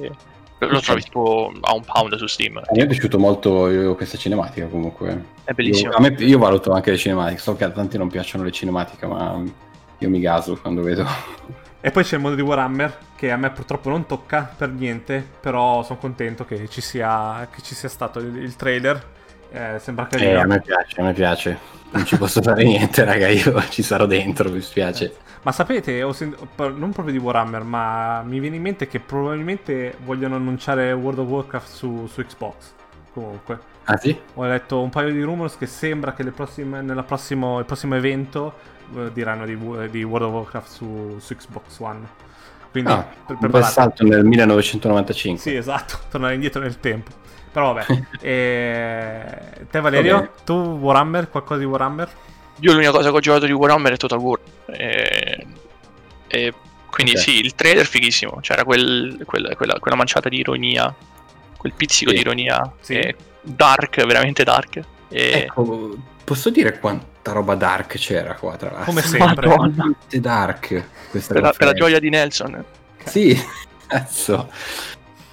lo 0.60 0.80
trovi 0.80 1.02
tipo 1.02 1.52
a 1.62 1.74
un 1.74 1.84
pound 1.84 2.16
su 2.16 2.28
Steam. 2.28 2.58
A 2.58 2.72
me 2.72 2.84
è 2.84 2.88
piaciuto 2.88 3.20
molto 3.20 3.94
questa 3.96 4.18
cinematica 4.18 4.68
comunque. 4.68 5.26
È 5.44 5.52
bellissimo. 5.52 5.91
Io, 5.91 6.00
me, 6.00 6.16
io 6.20 6.38
valuto 6.38 6.72
anche 6.72 6.91
le 6.91 6.98
cinematiche. 6.98 7.39
So 7.39 7.56
che 7.56 7.64
a 7.64 7.70
tanti 7.70 7.98
non 7.98 8.10
piacciono 8.10 8.44
le 8.44 8.52
cinematiche, 8.52 9.06
ma 9.06 9.41
io 9.98 10.10
mi 10.10 10.20
gaso 10.20 10.58
quando 10.58 10.82
vedo. 10.82 11.06
E 11.82 11.91
poi 11.91 12.04
c'è 12.04 12.16
il 12.16 12.22
mondo 12.22 12.38
di 12.38 12.41
Warhammer, 12.41 12.98
che 13.16 13.30
a 13.30 13.36
me 13.36 13.50
purtroppo 13.52 13.89
non 13.89 14.06
tocca 14.06 14.54
per 14.56 14.70
niente, 14.70 15.26
però 15.41 15.84
sono 15.84 16.00
contento 16.00 16.46
che 16.46 16.70
ci 16.70 16.80
sia, 16.80 17.48
che 17.52 17.62
ci 17.62 17.76
sia 17.76 17.89
stato 17.89 18.20
il, 18.20 18.38
il 18.38 18.56
trailer. 18.56 19.22
Eh, 19.54 19.80
sembra 19.80 20.08
carino. 20.08 20.32
Eh, 20.32 20.36
a 20.36 20.45
me 20.45 20.60
piace, 20.60 20.99
a 20.99 21.04
me 21.04 21.14
piace 21.14 21.74
non 21.93 22.06
ci 22.06 22.18
posso 22.18 22.41
fare 22.41 22.64
niente, 22.64 23.04
raga. 23.06 23.28
Io 23.28 23.62
ci 23.70 23.82
sarò 23.82 24.06
dentro, 24.06 24.49
mi 24.51 24.62
spiace. 24.62 25.16
Ma 25.43 25.51
sapete, 25.51 26.06
sent- 26.14 26.38
non 26.56 26.91
proprio 26.91 27.12
di 27.12 27.18
Warhammer, 27.18 27.64
ma 27.64 28.22
mi 28.22 28.39
viene 28.39 28.56
in 28.56 28.62
mente 28.62 28.88
che 28.88 28.99
probabilmente 28.99 29.95
vogliono 30.04 30.36
annunciare 30.36 30.91
World 30.93 31.20
of 31.20 31.28
Warcraft 31.28 31.70
su, 31.70 32.08
su 32.08 32.24
Xbox. 32.24 32.72
Comunque. 33.14 33.72
Ah 33.86 33.97
sì? 33.97 34.18
Ho 34.36 34.45
letto 34.45 34.82
un 34.82 34.89
paio 34.89 35.12
di 35.12 35.22
rumors 35.22 35.58
che 35.58 35.66
sembra 35.66 36.14
che 36.14 36.24
prossime, 36.32 36.82
nella 36.82 37.04
prossimo, 37.04 37.60
il 37.60 37.66
prossimo 37.66 37.95
evento 37.95 38.54
eh, 38.95 39.12
diranno 39.12 39.45
di, 39.45 39.58
di, 39.89 40.04
World 40.04 40.28
of 40.28 40.34
Warcraft 40.34 40.72
su, 40.72 41.18
su 41.20 41.36
Xbox 41.36 41.80
One. 41.80 42.08
Quindi 42.72 42.91
ah, 42.91 43.06
per, 43.28 43.38
un 43.39 43.51
bel 43.51 43.64
salto 43.66 44.04
nel 44.06 44.24
1995. 44.24 45.39
Sì, 45.39 45.56
esatto, 45.56 45.99
tornare 46.10 46.34
indietro 46.36 46.62
nel 46.62 46.80
tempo. 46.80 47.12
Però 47.54 47.72
vabbè. 47.72 47.86
e... 48.20 49.26
Te 49.70 49.80
Valerio, 49.80 50.18
okay. 50.18 50.30
tu 50.43 50.54
Warhammer, 50.54 51.30
qualcosa 51.30 51.60
di 51.60 51.66
Warhammer? 51.66 52.10
Io 52.60 52.72
l'unica 52.74 52.91
cosa 52.91 53.12
che 53.12 53.16
ho 53.16 53.20
giocato 53.20 53.45
di 53.45 53.51
Warhammer 53.51 53.93
è 53.93 53.97
Total 53.97 54.20
War. 54.20 54.39
E... 54.66 55.47
E 56.28 56.54
quindi 56.89 57.14
okay. 57.14 57.24
sì, 57.24 57.39
il 57.39 57.54
trailer 57.54 57.86
fighissimo. 57.86 58.39
C'era 58.41 58.64
quel, 58.64 59.22
quel, 59.26 59.54
quella, 59.56 59.78
quella, 59.80 59.95
manciata 59.95 60.30
di 60.30 60.38
ironia, 60.38 60.93
quel 61.58 61.74
pizzico 61.74 62.10
sì. 62.10 62.16
di 62.16 62.22
ironia. 62.22 62.74
Sì. 62.82 63.16
dark, 63.41 64.04
veramente 64.06 64.43
dark. 64.43 64.82
E... 65.10 65.32
Ecco, 65.32 65.95
posso 66.24 66.49
dire 66.49 66.80
quanta 66.80 67.32
roba 67.32 67.54
dark 67.54 67.97
c'era 67.97 68.34
qua 68.34 68.56
tra 68.58 68.72
l'altro? 68.72 68.86
Come 68.86 69.01
sempre. 69.01 69.47
Madonna. 69.47 69.95
dark. 70.10 70.86
Per 71.12 71.41
la, 71.41 71.51
per 71.51 71.68
la, 71.68 71.74
gioia 71.74 71.99
di 71.99 72.10
Nelson. 72.10 72.64
Sì, 73.06 73.39
cazzo. 73.86 74.49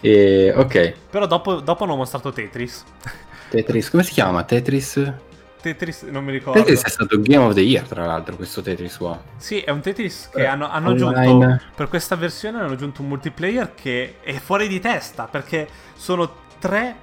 E, 0.00 0.52
ok. 0.54 0.94
Però 1.10 1.26
dopo, 1.26 1.60
dopo 1.60 1.84
hanno 1.84 1.96
mostrato 1.96 2.32
Tetris. 2.32 2.84
Tetris, 3.50 3.90
come 3.90 4.02
si 4.02 4.12
chiama? 4.12 4.42
Tetris? 4.44 5.12
Tetris, 5.60 6.02
non 6.02 6.24
mi 6.24 6.32
ricordo. 6.32 6.58
Tetris 6.58 6.82
è 6.84 6.88
stato 6.88 7.20
Game 7.20 7.44
of 7.44 7.54
the 7.54 7.60
Year, 7.60 7.86
tra 7.86 8.06
l'altro, 8.06 8.36
questo 8.36 8.62
Tetris 8.62 8.96
qua. 8.96 9.20
Sì, 9.36 9.60
è 9.60 9.70
un 9.70 9.80
Tetris 9.80 10.30
che 10.32 10.42
eh, 10.42 10.46
hanno, 10.46 10.68
hanno 10.68 10.90
aggiunto. 10.90 11.60
Per 11.74 11.88
questa 11.88 12.16
versione 12.16 12.60
hanno 12.60 12.72
aggiunto 12.72 13.02
un 13.02 13.08
multiplayer 13.08 13.74
che 13.74 14.16
è 14.22 14.32
fuori 14.34 14.68
di 14.68 14.80
testa. 14.80 15.24
Perché 15.24 15.68
sono 15.94 16.32
tre, 16.58 16.96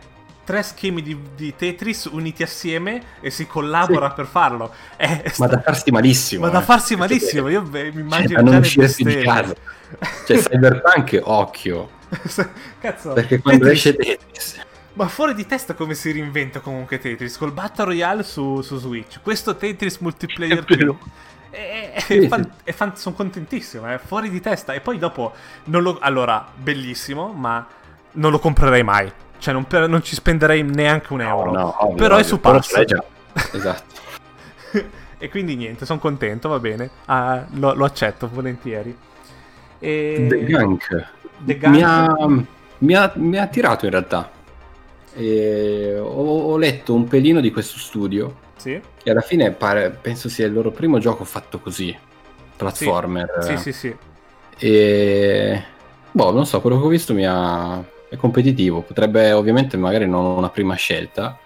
tre 0.43 0.63
schemi 0.63 1.03
di, 1.03 1.19
di, 1.35 1.53
Tetris 1.55 2.05
uniti 2.11 2.41
assieme 2.41 3.01
e 3.19 3.29
si 3.29 3.45
collabora 3.45 4.09
sì. 4.09 4.15
per 4.15 4.25
farlo. 4.25 4.73
È, 4.95 5.21
è 5.21 5.33
ma 5.37 5.47
da 5.47 5.61
farsi 5.61 5.91
malissimo. 5.91 6.41
Ma 6.43 6.47
eh. 6.47 6.51
da 6.53 6.61
farsi 6.61 6.95
malissimo. 6.95 7.49
Io 7.49 7.61
beh, 7.61 7.91
mi 7.91 8.01
immagino. 8.01 8.27
Cioè, 8.29 8.43
da 8.43 8.51
non 8.51 8.59
uscire 8.61 8.91
di 8.95 9.21
casa. 9.21 9.53
Cioè, 10.25 10.37
Cyberpunk, 10.37 11.19
occhio. 11.23 11.95
Cazzo. 12.79 13.13
Perché 13.13 13.39
quando 13.39 13.65
Tetris... 13.65 13.85
esce 13.85 13.95
Tetris. 13.95 14.65
Ma 14.93 15.07
fuori 15.07 15.35
di 15.35 15.45
testa 15.45 15.75
come 15.75 15.93
si 15.93 16.11
reinventa 16.11 16.59
comunque 16.59 16.97
Tetris 16.97 17.37
col 17.37 17.51
Battle 17.51 17.85
Royale 17.85 18.23
su, 18.23 18.61
su 18.61 18.77
Switch. 18.79 19.19
Questo 19.21 19.55
Tetris 19.55 19.97
multiplayer 19.97 20.65
qui. 20.65 20.97
È, 21.49 21.91
è, 21.93 21.99
sì, 21.99 22.27
fan, 22.27 22.51
sì. 22.63 22.71
fan, 22.71 22.97
sono 22.97 23.15
contentissimo, 23.15 23.87
è 23.87 23.99
fuori 24.03 24.29
di 24.29 24.41
testa. 24.41 24.73
E 24.73 24.81
poi 24.81 24.97
dopo, 24.97 25.33
lo, 25.65 25.97
allora, 25.99 26.45
bellissimo, 26.55 27.31
ma 27.31 27.65
non 28.13 28.31
lo 28.31 28.39
comprerei 28.39 28.83
mai. 28.83 29.11
Cioè, 29.37 29.53
non, 29.53 29.65
per, 29.65 29.87
non 29.87 30.03
ci 30.03 30.15
spenderei 30.15 30.63
neanche 30.63 31.13
un 31.13 31.21
euro. 31.21 31.51
No, 31.51 31.59
no, 31.59 31.75
ovvio, 31.85 31.95
Però 31.95 32.15
ovvio, 32.15 32.25
è 32.25 32.27
su 32.27 32.39
pass. 32.39 32.73
esatto. 33.53 33.95
e 35.17 35.29
quindi 35.29 35.55
niente, 35.55 35.85
sono 35.85 35.99
contento, 35.99 36.49
va 36.49 36.59
bene. 36.59 36.89
Ah, 37.05 37.45
lo, 37.51 37.73
lo, 37.73 37.85
accetto 37.85 38.27
volentieri. 38.31 38.97
E... 39.79 40.25
The 40.27 40.43
Gunk. 40.43 41.07
Mi, 41.39 41.81
ha, 41.83 42.15
mi, 42.79 42.93
ha, 42.93 43.11
mi 43.15 43.37
ha 43.37 43.41
attirato 43.41 43.85
in 43.85 43.91
realtà 43.91 44.31
ho, 45.99 46.51
ho, 46.51 46.57
letto 46.57 46.93
un 46.93 47.07
pelino 47.07 47.39
di 47.39 47.51
questo 47.51 47.79
studio. 47.79 48.45
Sì. 48.57 48.79
Che 49.01 49.09
alla 49.09 49.21
fine 49.21 49.51
pare, 49.51 49.89
penso 49.89 50.29
sia 50.29 50.45
il 50.45 50.53
loro 50.53 50.71
primo 50.71 50.99
gioco 50.99 51.23
fatto 51.23 51.59
così. 51.59 51.95
Platformer. 52.55 53.37
Sì, 53.41 53.57
sì, 53.57 53.71
sì. 53.71 53.95
E. 54.57 55.63
Boh, 56.11 56.31
non 56.31 56.45
so, 56.45 56.61
quello 56.61 56.79
che 56.79 56.85
ho 56.85 56.89
visto 56.89 57.13
mi 57.13 57.25
ha. 57.25 57.83
è 58.09 58.15
competitivo. 58.15 58.81
Potrebbe, 58.81 59.31
ovviamente, 59.31 59.77
magari 59.77 60.07
non 60.07 60.25
una 60.25 60.49
prima 60.49 60.75
scelta 60.75 61.37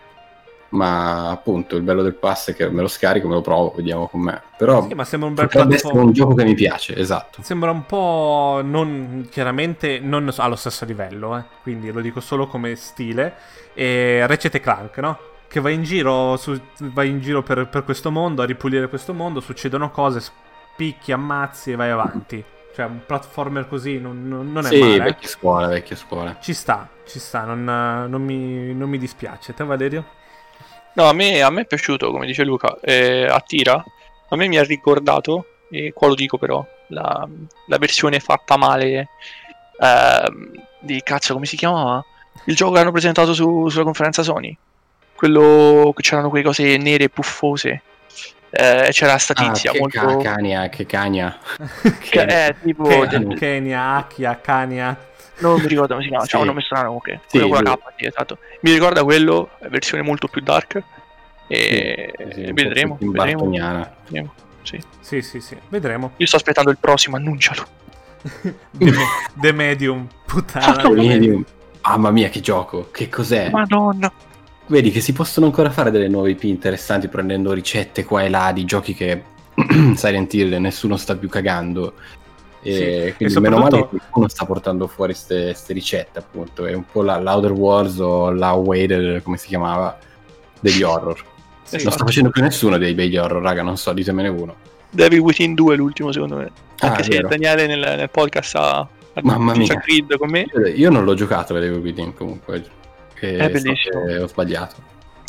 ma 0.71 1.29
appunto 1.29 1.75
il 1.75 1.81
bello 1.81 2.01
del 2.01 2.15
pass 2.15 2.51
è 2.51 2.55
che 2.55 2.69
me 2.69 2.81
lo 2.81 2.87
scarico, 2.87 3.27
me 3.27 3.33
lo 3.33 3.41
provo, 3.41 3.73
vediamo 3.75 4.07
com'è. 4.07 4.39
Però 4.57 4.87
sì, 4.87 4.93
ma 4.93 5.03
sembra 5.03 5.29
un 5.29 5.35
bel 5.35 5.47
platform... 5.47 5.97
un 5.97 6.11
gioco 6.13 6.33
che 6.33 6.43
mi 6.43 6.53
piace, 6.53 6.95
esatto. 6.95 7.41
Sembra 7.41 7.71
un 7.71 7.85
po' 7.85 8.61
non 8.63 9.27
chiaramente 9.29 9.99
non 9.99 10.31
allo 10.37 10.55
stesso 10.55 10.85
livello, 10.85 11.37
eh. 11.37 11.43
quindi 11.61 11.91
lo 11.91 12.01
dico 12.01 12.19
solo 12.19 12.47
come 12.47 12.75
stile. 12.75 13.35
E 13.73 14.25
Ratchet 14.25 14.59
Clank, 14.59 14.97
no? 14.99 15.17
Che 15.47 15.59
vai 15.59 15.73
in 15.73 15.83
giro, 15.83 16.37
su, 16.37 16.57
vai 16.77 17.09
in 17.09 17.19
giro 17.19 17.43
per, 17.43 17.67
per, 17.67 17.83
questo 17.83 18.09
mondo, 18.09 18.41
a 18.41 18.45
ripulire 18.45 18.87
questo 18.87 19.13
mondo, 19.13 19.41
succedono 19.41 19.91
cose, 19.91 20.21
spicchi, 20.21 21.11
ammazzi 21.11 21.71
e 21.71 21.75
vai 21.75 21.89
avanti. 21.89 22.43
Cioè, 22.73 22.85
un 22.85 23.01
platformer 23.05 23.67
così 23.67 23.99
non, 23.99 24.25
non, 24.29 24.49
non 24.53 24.65
è 24.65 24.69
sì, 24.69 24.79
male. 24.79 24.93
Sì, 24.93 24.99
vecchia 24.99 25.27
scuola, 25.27 25.67
vecchia 25.67 25.95
scuola. 25.97 26.37
Ci 26.39 26.53
sta, 26.53 26.87
ci 27.05 27.19
sta, 27.19 27.43
non, 27.43 27.65
non, 27.65 28.23
mi, 28.23 28.73
non 28.73 28.89
mi 28.89 28.97
dispiace. 28.97 29.53
Te 29.53 29.65
Valerio? 29.65 30.19
No, 30.93 31.07
a 31.07 31.13
me, 31.13 31.41
a 31.41 31.49
me 31.49 31.61
è 31.61 31.65
piaciuto, 31.65 32.11
come 32.11 32.25
dice 32.25 32.43
Luca, 32.43 32.77
eh, 32.81 33.25
attira. 33.29 33.83
A 34.29 34.35
me 34.35 34.47
mi 34.47 34.57
ha 34.57 34.63
ricordato, 34.63 35.45
e 35.69 35.93
qua 35.93 36.07
lo 36.07 36.15
dico 36.15 36.37
però, 36.37 36.65
la, 36.87 37.27
la 37.67 37.77
versione 37.77 38.19
fatta 38.19 38.57
male 38.57 39.09
eh, 39.79 40.31
di 40.79 41.01
cazzo, 41.03 41.33
come 41.33 41.45
si 41.45 41.55
chiamava? 41.55 42.03
Il 42.45 42.55
gioco 42.55 42.73
che 42.73 42.79
hanno 42.79 42.91
presentato 42.91 43.33
su, 43.33 43.67
sulla 43.69 43.83
conferenza 43.83 44.23
Sony. 44.23 44.55
Quello 45.15 45.93
che 45.95 46.01
c'erano 46.01 46.29
quelle 46.29 46.43
cose 46.43 46.77
nere 46.77 47.05
e 47.05 47.09
puffose. 47.09 47.81
Eh, 48.49 48.89
c'era 48.91 49.17
sta 49.17 49.33
tizia 49.33 49.69
ah, 49.69 49.73
che 49.73 49.79
molto... 49.79 49.99
Ca- 49.99 50.17
cania, 50.17 50.67
che 50.67 50.85
cagna. 50.85 51.37
che 52.09 52.25
è 52.25 52.55
tipo... 52.61 52.83
Kenya, 53.35 53.95
Akia, 53.95 54.39
Kania 54.41 55.09
non 55.41 55.59
mi 55.59 55.67
ricordo 55.67 55.93
come 55.93 56.03
si 56.03 56.09
chiama, 56.09 56.23
sì. 56.23 56.29
c'è 56.29 56.37
un 56.37 56.45
nome 56.45 56.61
strano 56.61 56.85
comunque. 56.85 57.21
Sì, 57.27 57.39
quello 57.39 57.53
con 57.53 57.63
la 57.63 57.77
K, 57.77 57.93
sì, 57.97 58.05
esatto. 58.05 58.37
Mi 58.61 58.71
ricorda 58.71 59.03
quello, 59.03 59.49
versione 59.69 60.03
molto 60.03 60.27
più 60.27 60.41
dark. 60.41 60.81
E 61.47 62.13
sì, 62.33 62.51
vedremo. 62.53 62.97
Vedremo. 62.99 63.49
vedremo. 63.49 64.33
Sì. 64.63 64.79
sì, 64.99 65.21
sì, 65.21 65.39
sì, 65.41 65.57
vedremo. 65.69 66.13
Io 66.17 66.25
sto 66.25 66.37
aspettando 66.37 66.69
il 66.69 66.77
prossimo, 66.79 67.17
annuncialo. 67.17 67.65
The, 68.71 68.93
The 69.33 69.51
Medium, 69.51 70.07
puttana. 70.25 70.75
The 70.75 70.89
Medium. 70.89 71.43
Mamma 71.81 72.11
mia, 72.11 72.29
che 72.29 72.39
gioco, 72.39 72.89
che 72.91 73.09
cos'è? 73.09 73.49
Madonna. 73.49 74.11
Vedi 74.67 74.91
che 74.91 75.01
si 75.01 75.11
possono 75.11 75.47
ancora 75.47 75.71
fare 75.71 75.91
delle 75.91 76.07
nuove 76.07 76.31
IP 76.31 76.43
interessanti 76.43 77.07
prendendo 77.07 77.51
ricette 77.51 78.05
qua 78.05 78.23
e 78.23 78.29
là 78.29 78.51
di 78.53 78.63
giochi 78.63 78.93
che 78.93 79.23
Silent 79.95 80.33
Hill 80.33 80.55
nessuno 80.59 80.95
sta 80.95 81.15
più 81.17 81.27
cagando 81.27 81.95
e 82.63 83.07
sì, 83.07 83.13
quindi 83.15 83.35
e 83.35 83.39
meno 83.39 83.57
male 83.57 83.79
che 83.89 83.97
qualcuno 83.97 84.27
sta 84.27 84.45
portando 84.45 84.87
fuori 84.87 85.13
queste 85.13 85.73
ricette, 85.73 86.19
appunto. 86.19 86.65
È 86.65 86.73
un 86.73 86.85
po' 86.85 87.01
la 87.01 87.19
Louder 87.19 87.51
Wars 87.51 87.97
o 87.97 88.29
la 88.31 88.51
Way, 88.51 89.21
come 89.21 89.37
si 89.37 89.47
chiamava, 89.47 89.97
degli 90.59 90.83
horror. 90.83 91.29
Sì, 91.71 91.81
non 91.83 91.93
sta 91.93 92.03
facendo 92.03 92.31
più 92.31 92.41
nessuno 92.41 92.77
dei 92.77 92.93
begli 92.93 93.15
horror, 93.15 93.41
raga, 93.41 93.61
non 93.61 93.77
so, 93.77 93.93
ditemene 93.93 94.27
uno. 94.27 94.55
Devil 94.89 95.19
Within 95.19 95.53
2 95.53 95.73
è 95.73 95.77
l'ultimo, 95.77 96.11
secondo 96.11 96.35
me. 96.35 96.51
Ah, 96.79 96.87
Anche 96.87 97.03
se 97.03 97.21
Daniele 97.21 97.65
nel, 97.65 97.79
nel, 97.79 98.09
podcast 98.09 98.55
ha, 98.55 98.85
Mamma 99.21 99.55
mia. 99.55 99.79
Creed 99.79 100.17
con 100.17 100.29
me. 100.29 100.47
Io, 100.75 100.89
non 100.89 101.05
l'ho 101.05 101.13
giocato 101.13 101.53
Devil 101.53 101.79
Within 101.79 102.13
comunque. 102.13 102.61
È 103.13 103.49
bellissimo. 103.49 104.01
Ho 104.21 104.27
sbagliato. 104.27 104.75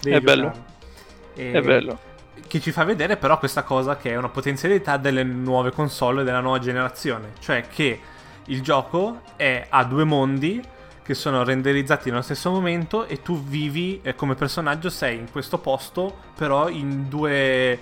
È 0.03 0.19
bello. 0.19 0.53
E... 1.37 1.53
È 1.53 1.61
bello 1.61 2.11
che 2.53 2.61
ci 2.61 2.71
fa 2.71 2.85
vedere 2.85 3.17
però 3.17 3.39
questa 3.39 3.63
cosa 3.63 3.97
che 3.97 4.11
è 4.11 4.17
una 4.17 4.29
potenzialità 4.29 4.99
delle 4.99 5.23
nuove 5.23 5.73
console 5.73 6.23
della 6.23 6.41
nuova 6.41 6.59
generazione, 6.59 7.33
cioè 7.39 7.67
che 7.67 7.99
il 8.45 8.61
gioco 8.61 9.23
è, 9.37 9.69
ha 9.71 9.83
due 9.85 10.05
mondi 10.05 10.63
che 11.03 11.15
sono 11.15 11.45
renderizzati 11.45 12.11
nello 12.11 12.21
stesso 12.21 12.51
momento 12.51 13.07
e 13.07 13.23
tu 13.23 13.43
vivi 13.43 14.01
eh, 14.03 14.15
come 14.15 14.35
personaggio 14.35 14.91
sei 14.91 15.17
in 15.17 15.31
questo 15.31 15.57
posto 15.57 16.15
però 16.37 16.69
in 16.69 17.09
due 17.09 17.79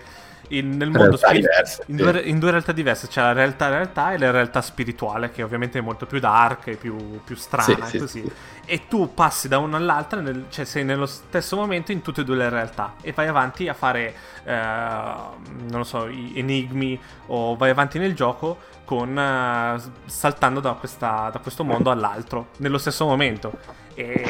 in, 0.51 0.77
nel 0.77 0.91
mondo 0.91 1.17
spir- 1.17 1.35
diverse, 1.35 1.85
in, 1.87 1.97
due, 1.97 2.21
in, 2.21 2.39
due, 2.39 2.51
realtà 2.51 2.73
diverse. 2.73 3.09
C'è 3.09 3.21
la 3.21 3.33
realtà 3.33 3.69
realtà 3.69 4.13
e 4.13 4.19
la 4.19 4.31
realtà 4.31 4.61
spirituale 4.61 5.31
che 5.31 5.43
ovviamente 5.43 5.79
è 5.79 5.83
molto 5.83 6.07
più 6.07 6.19
dark 6.21 6.69
e 6.69 6.77
più, 6.77 7.21
più 7.25 7.37
strana 7.37 7.87
sì, 7.87 7.99
così. 7.99 8.21
sì, 8.21 8.33
e 8.65 8.83
tu 8.89 9.13
passi 9.15 9.49
da 9.49 9.59
una 9.59 9.77
all'altra 9.77 10.21
nel, 10.21 10.47
cioè 10.49 10.65
sei 10.65 10.85
nello 10.85 11.07
stesso 11.07 11.57
momento 11.57 11.93
in 11.93 12.03
tutte 12.03 12.23
e 12.23 12.25
due 12.25 12.37
le 12.37 12.49
realtà 12.49 12.95
e 13.01 13.13
vai 13.13 13.27
avanti 13.27 13.69
a 13.69 13.75
fare 13.75 14.15
eh, 14.45 14.53
non 14.53 15.79
lo 15.79 15.85
so 15.85 16.07
enigmi 16.07 16.99
o 17.27 17.57
vai 17.57 17.71
avanti 17.71 17.99
nel 17.99 18.15
gioco 18.15 18.59
con 18.85 19.17
uh, 19.17 19.93
saltando 20.07 20.59
da, 20.59 20.73
questa, 20.73 21.31
da, 21.33 21.39
questo 21.39 21.63
mondo 21.63 21.93
all'altro 21.93 22.49
nello 22.57 22.79
stesso 22.79 23.07
momento. 23.07 23.53
E, 23.95 24.25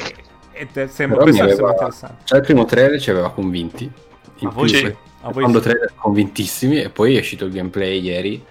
ed 0.52 0.84
sembra, 0.88 1.22
questo 1.22 1.42
aveva, 1.42 1.56
sembra 1.56 1.72
interessante. 1.72 2.22
Cioè 2.24 2.38
il 2.38 2.44
primo 2.44 2.64
trailer 2.66 3.00
ci 3.00 3.08
aveva 3.08 3.32
convinti 3.32 3.90
in 4.40 4.48
a 4.48 4.50
voi 4.50 4.68
sì. 4.68 4.84
a 4.84 5.30
voi 5.30 5.34
secondo 5.34 5.60
trailer 5.60 5.92
convintissimi 5.94 6.80
e 6.80 6.90
poi 6.90 7.16
è 7.16 7.20
uscito 7.20 7.44
il 7.44 7.52
gameplay 7.52 8.00
ieri. 8.00 8.44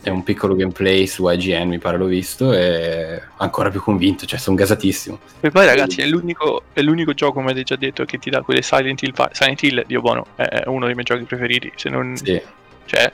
È 0.00 0.10
un 0.10 0.22
piccolo 0.22 0.54
gameplay 0.54 1.06
su 1.06 1.26
IGN 1.26 1.66
mi 1.66 1.78
pare 1.78 1.96
l'ho 1.96 2.04
visto 2.04 2.52
e 2.52 3.22
ancora 3.38 3.70
più 3.70 3.80
convinto 3.80 4.26
cioè 4.26 4.38
sono 4.38 4.54
gasatissimo. 4.54 5.18
E 5.40 5.50
poi 5.50 5.64
ragazzi 5.64 6.02
è 6.02 6.06
l'unico, 6.06 6.64
è 6.74 6.82
l'unico 6.82 7.14
gioco 7.14 7.34
come 7.34 7.52
avete 7.52 7.64
già 7.64 7.76
detto 7.76 8.04
che 8.04 8.18
ti 8.18 8.28
dà 8.28 8.42
quelle 8.42 8.60
Silent 8.60 9.00
Hill 9.00 9.14
Silent 9.32 9.62
Hill 9.62 9.84
Dio 9.86 10.02
buono 10.02 10.26
è 10.34 10.64
uno 10.66 10.84
dei 10.84 10.94
miei 10.94 11.06
giochi 11.06 11.24
preferiti 11.24 11.72
se 11.74 11.88
non 11.88 12.14
sì. 12.16 12.38
cioè 12.84 13.10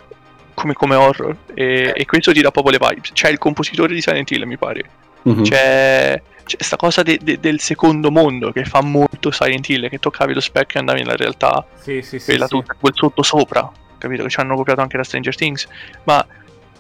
come, 0.55 0.75
come 0.75 0.95
horror 0.97 1.37
e, 1.55 1.93
e, 1.95 2.05
questo 2.05 2.33
ti 2.33 2.41
dà 2.41 2.51
proprio 2.51 2.77
le 2.77 2.87
vibes. 2.87 3.13
C'è 3.13 3.31
il 3.31 3.39
compositore 3.39 3.95
di 3.95 4.01
Silent 4.01 4.31
Hill 4.31 4.45
mi 4.45 4.59
pare. 4.59 4.85
Mm-hmm. 5.29 5.43
c'è 5.43 6.23
c'è 6.51 6.57
questa 6.57 6.77
cosa 6.77 7.03
de, 7.03 7.19
de, 7.23 7.39
del 7.39 7.61
secondo 7.61 8.11
mondo 8.11 8.51
che 8.51 8.65
fa 8.65 8.83
molto 8.83 9.31
Silent 9.31 9.69
Hill, 9.69 9.89
che 9.89 9.99
toccavi 9.99 10.35
lo 10.35 10.41
specchio 10.41 10.79
e 10.79 10.81
andavi 10.81 11.01
nella 11.03 11.15
realtà. 11.15 11.65
Sì, 11.77 12.03
sì, 12.03 12.19
sì. 12.19 12.25
Quella 12.25 12.47
sì. 12.47 12.51
tutta, 12.51 12.75
quel 12.79 12.93
sottosopra. 12.93 13.71
capito? 13.99 14.25
Che 14.25 14.31
ci 14.31 14.41
hanno 14.41 14.57
copiato 14.57 14.81
anche 14.81 14.97
da 14.97 15.05
Stranger 15.05 15.37
Things, 15.37 15.69
ma 16.05 16.27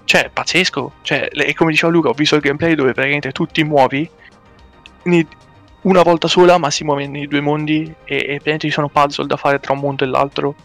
cioè, 0.04 0.28
pazzesco. 0.32 0.94
Cioè, 1.02 1.28
e 1.30 1.54
come 1.54 1.70
diceva 1.70 1.92
Luca, 1.92 2.08
ho 2.08 2.14
visto 2.14 2.34
il 2.34 2.40
gameplay 2.40 2.74
dove 2.74 2.92
praticamente 2.92 3.30
tu 3.30 3.46
ti 3.46 3.62
muovi 3.62 4.10
una 5.82 6.02
volta 6.02 6.26
sola, 6.26 6.58
ma 6.58 6.68
si 6.70 6.82
muove 6.82 7.06
nei 7.06 7.28
due 7.28 7.40
mondi 7.40 7.84
e, 8.04 8.16
e 8.16 8.22
praticamente 8.24 8.66
ci 8.66 8.72
sono 8.72 8.88
puzzle 8.88 9.26
da 9.26 9.36
fare 9.36 9.60
tra 9.60 9.72
un 9.72 9.78
mondo 9.78 10.02
e 10.02 10.08
l'altro. 10.08 10.56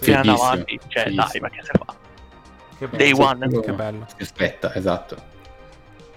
Sì, 0.00 0.12
e 0.12 0.14
avanti. 0.14 0.80
Cioè, 0.88 1.10
dai, 1.10 1.40
ma 1.40 1.50
che 1.50 1.60
se 1.62 1.72
fa? 1.72 1.94
Che 2.78 2.88
bello. 2.88 2.96
Day 2.96 3.12
one. 3.12 3.60
Che 3.60 3.72
bello. 3.72 4.06
Aspetta, 4.18 4.74
esatto. 4.74 5.34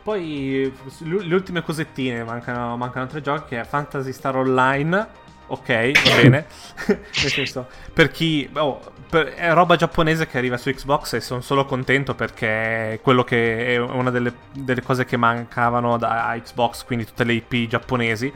Poi 0.01 0.73
le 0.99 1.33
ultime 1.33 1.61
cosettine, 1.61 2.23
mancano, 2.23 2.77
mancano 2.77 3.07
tre 3.07 3.21
giochi, 3.21 3.49
che 3.49 3.61
è 3.61 3.63
Fantasy 3.63 4.11
Star 4.11 4.35
Online 4.35 5.27
ok, 5.49 5.91
va 6.07 6.15
bene. 6.21 6.45
Senso, 7.11 7.67
per 7.93 8.11
chi... 8.11 8.49
Oh, 8.53 8.79
per, 9.09 9.33
è 9.33 9.51
roba 9.53 9.75
giapponese 9.75 10.27
che 10.27 10.37
arriva 10.37 10.57
su 10.57 10.69
Xbox 10.69 11.13
e 11.13 11.21
sono 11.21 11.41
solo 11.41 11.65
contento 11.65 12.13
perché 12.13 12.93
è 12.93 12.99
quello 13.01 13.23
che 13.23 13.73
è 13.73 13.77
una 13.77 14.11
delle, 14.11 14.33
delle 14.53 14.81
cose 14.81 15.05
che 15.05 15.17
mancavano 15.17 15.97
da 15.97 16.35
Xbox, 16.41 16.85
quindi 16.85 17.05
tutte 17.05 17.23
le 17.23 17.33
IP 17.33 17.67
giapponesi. 17.67 18.31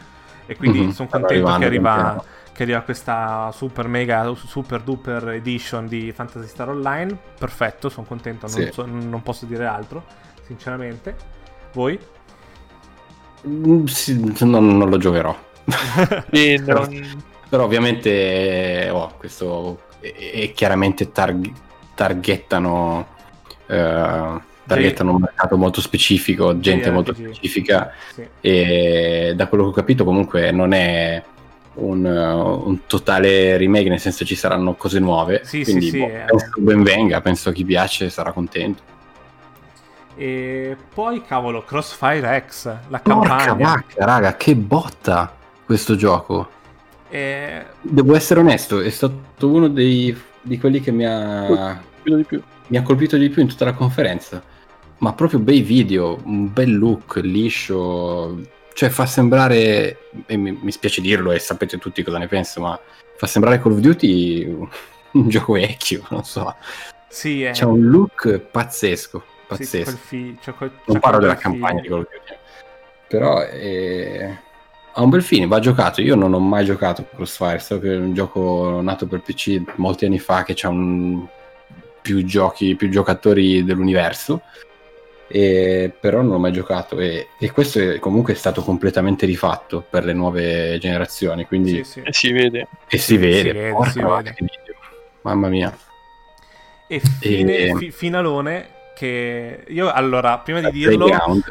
E 0.45 0.57
quindi 0.57 0.79
mm-hmm, 0.79 0.89
sono 0.89 1.07
contento 1.07 1.57
che 1.57 1.65
arriva, 1.65 2.21
che 2.51 2.63
arriva 2.63 2.81
questa 2.81 3.49
super 3.53 3.87
mega, 3.87 4.33
super 4.35 4.81
duper 4.81 5.29
edition 5.29 5.87
di 5.87 6.11
Fantasy 6.11 6.47
Star 6.47 6.69
Online. 6.69 7.17
Perfetto, 7.37 7.87
sono 7.87 8.05
contento, 8.05 8.47
non, 8.47 8.55
sì. 8.55 8.69
so, 8.71 8.85
non 8.85 9.21
posso 9.23 9.45
dire 9.45 9.65
altro, 9.65 10.03
sinceramente. 10.45 11.15
Voi? 11.73 11.99
Mm, 13.47 13.85
sì, 13.85 14.33
non, 14.45 14.77
non 14.77 14.89
lo 14.89 14.97
giocherò 14.97 15.35
sì, 16.31 16.61
però, 16.63 16.87
però, 17.49 17.63
ovviamente 17.65 18.89
oh, 18.91 19.13
questo 19.17 19.81
è, 19.99 20.13
è 20.13 20.51
chiaramente 20.53 21.11
targ- 21.11 21.51
targettano, 21.93 23.07
uh, 23.67 24.41
targettano 24.65 25.09
sì. 25.09 25.15
un 25.15 25.21
mercato 25.21 25.57
molto 25.57 25.81
specifico, 25.81 26.57
gente 26.59 26.85
sì, 26.85 26.91
molto 26.91 27.13
sì. 27.13 27.23
specifica 27.23 27.91
e 28.39 29.33
da 29.35 29.47
quello 29.47 29.65
che 29.65 29.69
ho 29.69 29.73
capito 29.73 30.05
comunque 30.05 30.51
non 30.51 30.73
è 30.73 31.21
un, 31.75 32.05
un, 32.05 32.85
totale 32.85 33.57
remake, 33.57 33.89
nel 33.89 33.99
senso 33.99 34.25
ci 34.25 34.35
saranno 34.35 34.75
cose 34.75 34.99
nuove. 34.99 35.41
Sì, 35.43 35.63
quindi 35.63 35.89
sì, 35.89 35.99
boh, 35.99 36.05
sì, 36.05 36.11
penso 36.27 36.45
è... 36.57 36.61
ben 36.61 36.83
venga, 36.83 37.21
penso 37.21 37.49
a 37.49 37.51
chi 37.51 37.65
piace 37.65 38.09
sarà 38.09 38.31
contento. 38.31 38.92
E 40.15 40.77
poi, 40.93 41.23
cavolo, 41.23 41.63
Crossfire 41.63 42.45
X, 42.47 42.65
la 42.87 43.01
campagna. 43.01 43.53
Porca 43.53 43.53
vacca, 43.53 44.05
raga, 44.05 44.35
che 44.35 44.55
botta! 44.55 45.41
questo 45.65 45.95
gioco. 45.95 46.49
E... 47.09 47.65
Devo 47.81 48.15
essere 48.15 48.39
onesto, 48.39 48.79
è 48.79 48.89
stato 48.89 49.47
uno 49.47 49.67
dei, 49.67 50.15
di 50.41 50.57
quelli 50.59 50.79
che 50.79 50.91
mi 50.91 51.05
ha, 51.05 51.81
mi 52.67 52.77
ha 52.77 52.81
colpito 52.81 53.17
di 53.17 53.29
più 53.29 53.41
in 53.41 53.47
tutta 53.47 53.65
la 53.65 53.73
conferenza. 53.73 54.43
Ma 54.99 55.13
proprio 55.13 55.39
bei 55.39 55.61
video, 55.61 56.19
un 56.23 56.51
bel 56.53 56.77
look, 56.77 57.15
liscio, 57.23 58.39
cioè 58.73 58.89
fa 58.89 59.05
sembrare, 59.05 60.09
e 60.25 60.37
mi, 60.37 60.57
mi 60.61 60.71
spiace 60.71 61.01
dirlo 61.01 61.31
e 61.31 61.39
sapete 61.39 61.77
tutti 61.77 62.03
cosa 62.03 62.17
ne 62.17 62.27
penso, 62.27 62.61
ma 62.61 62.79
fa 63.17 63.27
sembrare 63.27 63.59
Call 63.59 63.73
of 63.73 63.79
Duty 63.79 64.45
un 65.11 65.27
gioco 65.27 65.53
vecchio, 65.53 66.05
non 66.09 66.23
so. 66.23 66.55
Sì, 67.09 67.43
è... 67.43 67.51
C'è 67.51 67.65
un 67.65 67.81
look 67.81 68.39
pazzesco, 68.39 69.23
pazzesco. 69.47 69.89
Sì, 69.89 69.97
fi... 69.97 70.37
c'è 70.41 70.53
quel... 70.53 70.71
non 70.85 70.99
parlo 70.99 71.19
della 71.19 71.35
campagna 71.35 71.81
di 71.81 71.91
of 71.91 71.99
Duty, 71.99 72.35
però 73.07 73.41
è 73.41 74.37
ha 74.95 75.01
un 75.01 75.09
bel 75.09 75.23
fine, 75.23 75.47
va 75.47 75.59
giocato. 75.59 76.01
Io 76.01 76.15
non 76.15 76.33
ho 76.33 76.39
mai 76.39 76.65
giocato 76.65 77.07
Crossfire, 77.15 77.59
so 77.59 77.79
che 77.79 77.93
è 77.93 77.97
un 77.97 78.13
gioco 78.13 78.79
nato 78.81 79.07
per 79.07 79.21
PC 79.21 79.61
molti 79.75 80.05
anni 80.05 80.19
fa 80.19 80.43
che 80.43 80.55
ha 80.61 80.71
più 82.01 82.23
giochi, 82.25 82.75
più 82.75 82.89
giocatori 82.89 83.63
dell'universo. 83.63 84.41
E, 85.27 85.91
però 85.99 86.21
non 86.21 86.33
ho 86.33 86.37
mai 86.37 86.51
giocato 86.51 86.99
e, 86.99 87.29
e, 87.39 87.51
questo 87.51 87.79
è, 87.79 87.97
comunque 87.97 88.33
è 88.33 88.35
stato 88.35 88.61
completamente 88.61 89.25
rifatto 89.25 89.83
per 89.89 90.03
le 90.03 90.13
nuove 90.13 90.77
generazioni 90.79 91.45
quindi 91.45 91.77
sì, 91.77 91.83
sì. 91.83 92.01
e 92.03 92.13
si 92.13 92.31
vede 92.33 92.67
e 92.87 92.97
si 92.97 93.17
vede, 93.17 93.49
si 93.49 93.51
vede, 93.51 93.89
si 93.89 93.99
vede. 93.99 94.35
mamma 95.21 95.47
mia 95.47 95.75
e 96.87 96.99
fine, 96.99 97.55
e... 97.55 97.75
Fi, 97.77 97.89
finalone 97.89 98.69
che 99.03 99.65
io 99.67 99.91
allora 99.91 100.37
prima 100.37 100.61
di 100.61 100.71
dirlo 100.71 101.07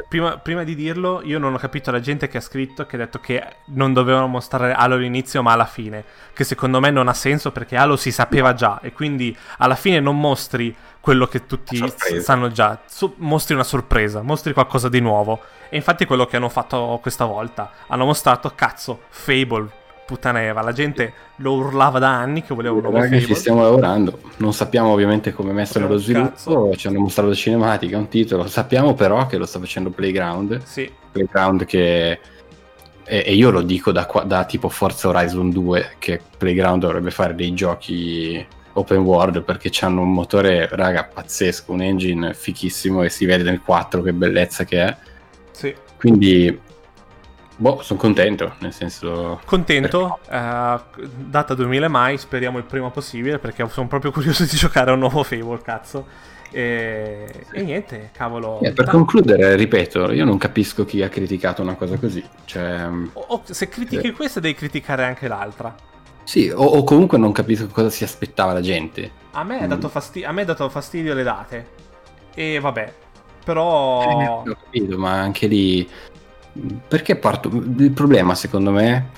prima, 0.09 0.37
prima, 0.37 0.63
di 0.63 0.73
dirlo 0.73 1.21
io 1.23 1.37
non 1.37 1.53
ho 1.53 1.57
capito 1.57 1.91
la 1.91 1.99
gente 1.99 2.27
che 2.27 2.37
ha 2.37 2.41
scritto 2.41 2.87
che 2.87 2.95
ha 2.95 2.99
detto 2.99 3.19
che 3.19 3.43
non 3.65 3.93
dovevano 3.93 4.25
mostrare 4.25 4.73
Halo 4.73 4.95
all'inizio 4.95 5.43
ma 5.43 5.51
alla 5.51 5.67
fine 5.67 6.03
che 6.33 6.43
secondo 6.43 6.79
me 6.79 6.89
non 6.89 7.07
ha 7.07 7.13
senso 7.13 7.51
perché 7.51 7.75
Halo 7.75 7.95
si 7.95 8.11
sapeva 8.11 8.55
già 8.55 8.79
e 8.81 8.91
quindi 8.91 9.35
alla 9.57 9.75
fine 9.75 9.99
non 9.99 10.19
mostri 10.19 10.75
quello 10.99 11.27
che 11.27 11.45
tutti 11.45 11.83
sanno 12.21 12.49
già. 12.49 12.79
Su- 12.85 13.15
mostri 13.17 13.53
una 13.53 13.65
sorpresa 13.65 14.21
mostri 14.21 14.53
qualcosa 14.53 14.87
di 14.87 15.01
nuovo. 15.01 15.41
E 15.67 15.75
infatti 15.75 16.05
è 16.05 16.07
quello 16.07 16.25
che 16.25 16.37
hanno 16.37 16.47
fatto 16.47 16.97
questa 17.01 17.25
volta 17.25 17.71
hanno 17.87 18.05
mostrato 18.05 18.53
cazzo 18.55 19.01
Fable 19.09 19.81
puttana 20.05 20.41
Eva, 20.43 20.61
la 20.61 20.71
gente 20.71 21.13
lo 21.37 21.53
urlava 21.53 21.99
da 21.99 22.09
anni 22.09 22.43
che 22.43 22.53
voleva 22.53 22.75
un 22.75 22.81
nuovo 22.81 22.99
Fable. 22.99 23.21
ci 23.21 23.35
stiamo 23.35 23.61
lavorando, 23.61 24.19
non 24.37 24.53
sappiamo 24.53 24.89
ovviamente 24.89 25.33
come 25.33 25.51
è 25.51 25.53
messo 25.53 25.79
nello 25.79 25.97
sviluppo, 25.97 26.29
cazzo. 26.29 26.75
ci 26.75 26.87
hanno 26.87 26.99
mostrato 26.99 27.29
la 27.29 27.35
cinematica, 27.35 27.97
un 27.97 28.07
titolo, 28.07 28.47
sappiamo 28.47 28.93
però 28.93 29.25
che 29.25 29.37
lo 29.37 29.45
sta 29.45 29.59
facendo 29.59 29.89
Playground, 29.89 30.61
sì. 30.63 30.91
Playground 31.11 31.65
che... 31.65 32.19
E, 33.05 33.23
e 33.25 33.33
io 33.33 33.49
lo 33.49 33.61
dico 33.61 33.91
da, 33.91 34.09
da 34.25 34.45
tipo 34.45 34.69
Forza 34.69 35.09
Horizon 35.09 35.49
2, 35.49 35.95
che 35.99 36.21
Playground 36.37 36.81
dovrebbe 36.81 37.11
fare 37.11 37.35
dei 37.35 37.53
giochi 37.53 38.45
open 38.73 38.99
world 38.99 39.43
perché 39.43 39.71
hanno 39.81 40.01
un 40.01 40.13
motore, 40.13 40.67
raga, 40.71 41.09
pazzesco, 41.11 41.71
un 41.71 41.81
engine 41.81 42.33
fichissimo 42.33 43.03
e 43.03 43.09
si 43.09 43.25
vede 43.25 43.43
nel 43.43 43.61
4 43.61 44.01
che 44.01 44.13
bellezza 44.13 44.63
che 44.63 44.85
è. 44.85 44.97
Sì. 45.51 45.75
Quindi 45.97 46.59
Boh, 47.55 47.81
sono 47.81 47.99
contento, 47.99 48.55
nel 48.59 48.73
senso... 48.73 49.39
Contento, 49.45 50.19
uh, 50.27 50.79
data 51.15 51.53
2000 51.53 51.87
mai, 51.87 52.17
speriamo 52.17 52.57
il 52.57 52.63
prima 52.63 52.89
possibile, 52.89 53.37
perché 53.37 53.67
sono 53.69 53.87
proprio 53.87 54.11
curioso 54.11 54.43
di 54.43 54.55
giocare 54.55 54.89
a 54.89 54.93
un 54.93 54.99
nuovo 54.99 55.23
Fable, 55.23 55.61
cazzo. 55.61 56.31
E, 56.51 57.45
sì. 57.49 57.55
e 57.55 57.63
niente, 57.63 58.09
cavolo. 58.11 58.59
Eh, 58.61 58.73
per 58.73 58.85
concludere, 58.85 59.55
ripeto, 59.55 60.11
io 60.11 60.25
non 60.25 60.37
capisco 60.37 60.85
chi 60.85 61.01
ha 61.01 61.09
criticato 61.09 61.61
una 61.61 61.75
cosa 61.75 61.97
così. 61.97 62.23
Cioè, 62.45 62.87
o, 63.13 63.25
o, 63.27 63.41
se 63.43 63.69
critichi 63.69 64.07
eh. 64.07 64.11
questa, 64.11 64.39
devi 64.39 64.55
criticare 64.55 65.03
anche 65.03 65.27
l'altra. 65.27 65.75
Sì, 66.23 66.49
o, 66.49 66.63
o, 66.63 66.83
comunque 66.83 67.17
non 67.17 67.31
capisco 67.31 67.67
cosa 67.67 67.89
si 67.89 68.03
aspettava 68.03 68.53
la 68.53 68.61
gente. 68.61 69.11
A 69.31 69.43
me, 69.43 69.67
mm. 69.67 69.79
fasti- 69.85 70.23
a 70.23 70.31
me 70.31 70.41
ha 70.41 70.45
dato 70.45 70.69
fastidio 70.69 71.13
le 71.13 71.23
date. 71.23 71.67
E 72.33 72.59
vabbè, 72.59 72.93
però... 73.43 74.01
Eh, 74.01 74.27
ho 74.27 74.43
capito, 74.43 74.97
ma 74.97 75.19
anche 75.19 75.47
lì 75.47 75.87
perché 76.87 77.15
parto? 77.15 77.49
Il 77.49 77.91
problema 77.91 78.35
secondo 78.35 78.71
me, 78.71 79.09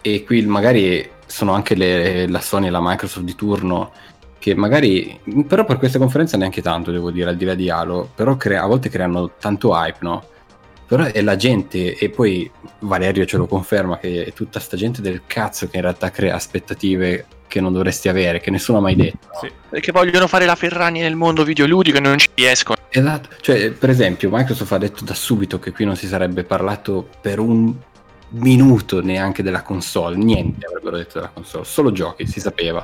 e 0.00 0.24
qui 0.24 0.42
magari 0.42 1.08
sono 1.26 1.52
anche 1.52 1.74
le, 1.74 2.28
la 2.28 2.40
Sony 2.40 2.66
e 2.66 2.70
la 2.70 2.80
Microsoft 2.82 3.24
di 3.24 3.34
turno, 3.34 3.92
che 4.38 4.54
magari, 4.54 5.20
però 5.46 5.64
per 5.64 5.78
questa 5.78 5.98
conferenza 5.98 6.36
neanche 6.36 6.62
tanto 6.62 6.90
devo 6.90 7.10
dire, 7.10 7.30
al 7.30 7.36
di 7.36 7.44
là 7.44 7.54
di 7.54 7.70
Halo, 7.70 8.10
però 8.14 8.36
crea, 8.36 8.64
a 8.64 8.66
volte 8.66 8.88
creano 8.88 9.34
tanto 9.38 9.70
hype, 9.72 9.98
no? 10.00 10.24
Però 10.86 11.04
è 11.04 11.22
la 11.22 11.36
gente, 11.36 11.96
e 11.96 12.10
poi 12.10 12.50
Valerio 12.80 13.24
ce 13.24 13.36
lo 13.36 13.46
conferma, 13.46 13.98
che 13.98 14.24
è 14.24 14.32
tutta 14.32 14.60
sta 14.60 14.76
gente 14.76 15.00
del 15.00 15.22
cazzo 15.26 15.68
che 15.68 15.76
in 15.76 15.82
realtà 15.82 16.10
crea 16.10 16.34
aspettative 16.34 17.26
che 17.52 17.60
non 17.60 17.74
dovresti 17.74 18.08
avere, 18.08 18.40
che 18.40 18.50
nessuno 18.50 18.78
ha 18.78 18.80
mai 18.80 18.96
detto. 18.96 19.28
Sì. 19.38 19.52
Perché 19.68 19.92
vogliono 19.92 20.26
fare 20.26 20.46
la 20.46 20.54
Ferragni 20.54 21.00
nel 21.00 21.16
mondo 21.16 21.44
videoludico 21.44 21.98
e 21.98 22.00
non 22.00 22.16
ci 22.16 22.30
riescono. 22.32 22.78
Esatto, 22.88 23.28
cioè 23.42 23.72
per 23.72 23.90
esempio 23.90 24.30
Microsoft 24.32 24.72
ha 24.72 24.78
detto 24.78 25.04
da 25.04 25.12
subito 25.12 25.58
che 25.58 25.70
qui 25.70 25.84
non 25.84 25.94
si 25.94 26.06
sarebbe 26.06 26.44
parlato 26.44 27.06
per 27.20 27.40
un 27.40 27.74
minuto 28.30 29.02
neanche 29.02 29.42
della 29.42 29.60
console, 29.60 30.16
niente 30.16 30.64
avrebbero 30.64 30.96
detto 30.96 31.18
della 31.18 31.30
console, 31.30 31.64
solo 31.64 31.92
giochi, 31.92 32.26
si 32.26 32.40
sapeva. 32.40 32.82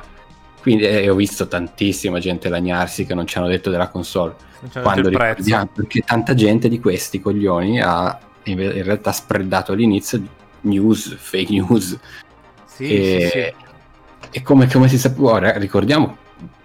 Quindi 0.61 0.83
eh, 0.83 1.09
ho 1.09 1.15
visto 1.15 1.47
tantissima 1.47 2.19
gente 2.19 2.47
lagnarsi 2.47 3.07
che 3.07 3.15
non 3.15 3.25
ci 3.25 3.39
hanno 3.39 3.47
detto 3.47 3.71
della 3.71 3.87
console. 3.87 4.35
Quando 4.71 5.09
ricordiamo, 5.09 5.67
perché 5.73 6.01
tanta 6.01 6.35
gente 6.35 6.69
di 6.69 6.79
questi 6.79 7.19
coglioni 7.19 7.81
ha 7.81 8.19
in, 8.43 8.83
realtà 8.83 9.11
spreadato 9.13 9.71
all'inizio 9.71 10.21
news, 10.61 11.15
fake 11.17 11.51
news. 11.53 11.97
Sì, 12.65 12.83
e, 12.83 13.19
sì, 13.19 13.39
sì 13.39 13.67
e 14.31 14.41
come, 14.41 14.67
come 14.67 14.87
si 14.87 14.97
sapeva, 14.97 15.31
ora 15.31 15.57
ricordiamo 15.57 16.17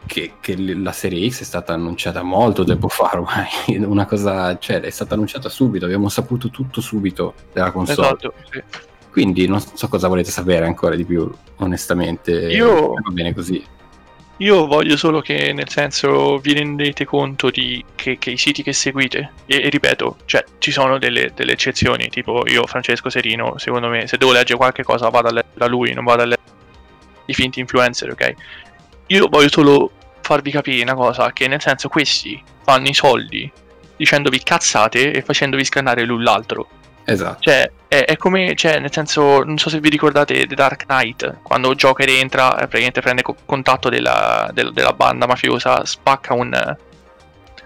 che, 0.07 0.35
che, 0.41 0.57
la 0.57 0.93
serie 0.93 1.29
X 1.31 1.41
è 1.41 1.45
stata 1.45 1.73
annunciata 1.73 2.23
molto 2.23 2.65
tempo 2.65 2.89
fa 2.89 3.11
ormai, 3.15 3.49
una 3.85 4.07
cosa, 4.07 4.59
cioè 4.59 4.81
è 4.81 4.91
stata 4.91 5.15
annunciata 5.15 5.49
subito, 5.49 5.85
abbiamo 5.85 6.09
saputo 6.09 6.51
tutto 6.51 6.81
subito 6.81 7.35
della 7.53 7.71
console. 7.71 8.07
Esatto, 8.07 8.35
sì. 8.51 8.63
Quindi 9.11 9.47
non 9.47 9.61
so 9.61 9.89
cosa 9.89 10.09
volete 10.09 10.31
sapere 10.31 10.67
ancora 10.67 10.97
di 10.97 11.05
più, 11.05 11.31
onestamente. 11.57 12.33
Io... 12.33 12.95
Va 12.95 13.11
bene 13.13 13.33
così. 13.33 13.65
Io 14.39 14.67
voglio 14.67 14.97
solo 14.97 15.21
che, 15.21 15.53
nel 15.53 15.69
senso, 15.69 16.39
vi 16.39 16.55
rendete 16.55 17.05
conto 17.05 17.51
di 17.51 17.85
che, 17.95 18.19
che 18.19 18.31
i 18.31 18.37
siti 18.37 18.65
che 18.65 18.73
seguite, 18.73 19.31
e, 19.47 19.63
e 19.63 19.69
ripeto, 19.69 20.17
cioè, 20.25 20.45
ci 20.59 20.73
sono 20.73 20.99
delle, 20.99 21.31
delle, 21.33 21.53
eccezioni, 21.53 22.09
tipo 22.09 22.43
io, 22.49 22.67
Francesco 22.67 23.09
Serino, 23.09 23.57
secondo 23.59 23.87
me, 23.87 24.09
se 24.09 24.17
devo 24.17 24.33
leggere 24.33 24.59
qualche 24.59 24.83
cosa 24.83 25.09
vado 25.09 25.29
a 25.29 25.33
leggere 25.33 25.55
da 25.55 25.67
lui, 25.67 25.93
non 25.93 26.03
vado 26.03 26.23
a 26.23 26.25
leggere 26.25 26.43
i 27.27 27.35
finti 27.35 27.61
influencer, 27.61 28.11
ok? 28.11 28.35
Io 29.09 29.29
voglio 29.29 29.51
solo 29.51 29.91
farvi 30.21 30.51
capire 30.51 30.83
una 30.83 30.95
cosa, 30.95 31.33
che 31.33 31.47
nel 31.49 31.61
senso 31.61 31.89
questi 31.89 32.43
fanno 32.63 32.89
i 32.89 32.95
soldi 32.95 33.51
dicendovi 33.97 34.43
cazzate 34.43 35.13
e 35.13 35.23
facendovi 35.23 35.65
scannare 35.65 36.05
l'un 36.05 36.23
l'altro. 36.23 36.69
Esatto. 37.05 37.41
Cioè, 37.41 37.71
è, 37.87 38.05
è, 38.05 38.17
come, 38.17 38.55
cioè, 38.55 38.79
nel 38.79 38.93
senso, 38.93 39.43
non 39.45 39.59
so 39.59 39.69
se 39.69 39.79
vi 39.79 39.91
ricordate 39.91 40.47
The 40.47 40.55
Dark 40.55 40.87
Knight, 40.87 41.41
quando 41.43 41.75
Joker 41.75 42.09
entra, 42.09 42.55
eh, 42.55 42.67
praticamente 42.67 43.01
prende 43.01 43.23
co- 43.23 43.37
contatto 43.45 43.89
della, 43.89 44.51
del, 44.53 44.73
della, 44.73 44.93
banda 44.93 45.27
mafiosa, 45.27 45.85
spacca 45.85 46.33
un, 46.33 46.77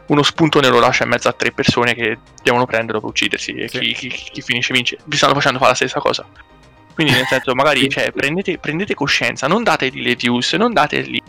uno 0.06 0.22
spunto 0.22 0.60
e 0.60 0.68
lo 0.68 0.80
lascia 0.80 1.04
in 1.04 1.10
mezzo 1.10 1.28
a 1.28 1.32
tre 1.32 1.52
persone 1.52 1.94
che 1.94 2.18
devono 2.42 2.66
prenderlo 2.66 3.00
per 3.00 3.10
uccidersi 3.10 3.52
e 3.52 3.68
sì. 3.68 3.78
chi, 3.78 3.94
chi, 3.94 4.08
chi, 4.32 4.42
finisce 4.42 4.72
vince. 4.72 4.98
Vi 5.04 5.16
stanno 5.16 5.34
facendo 5.34 5.58
fare 5.58 5.70
la 5.70 5.76
stessa 5.76 6.00
cosa. 6.00 6.26
Quindi 6.98 7.14
nel 7.14 7.26
senso, 7.26 7.54
magari 7.54 7.88
cioè, 7.88 8.10
prendete, 8.10 8.58
prendete, 8.58 8.92
coscienza, 8.94 9.46
non 9.46 9.62
dategli 9.62 10.02
le 10.02 10.16
views, 10.16 10.54
non 10.54 10.72
dategli... 10.72 11.22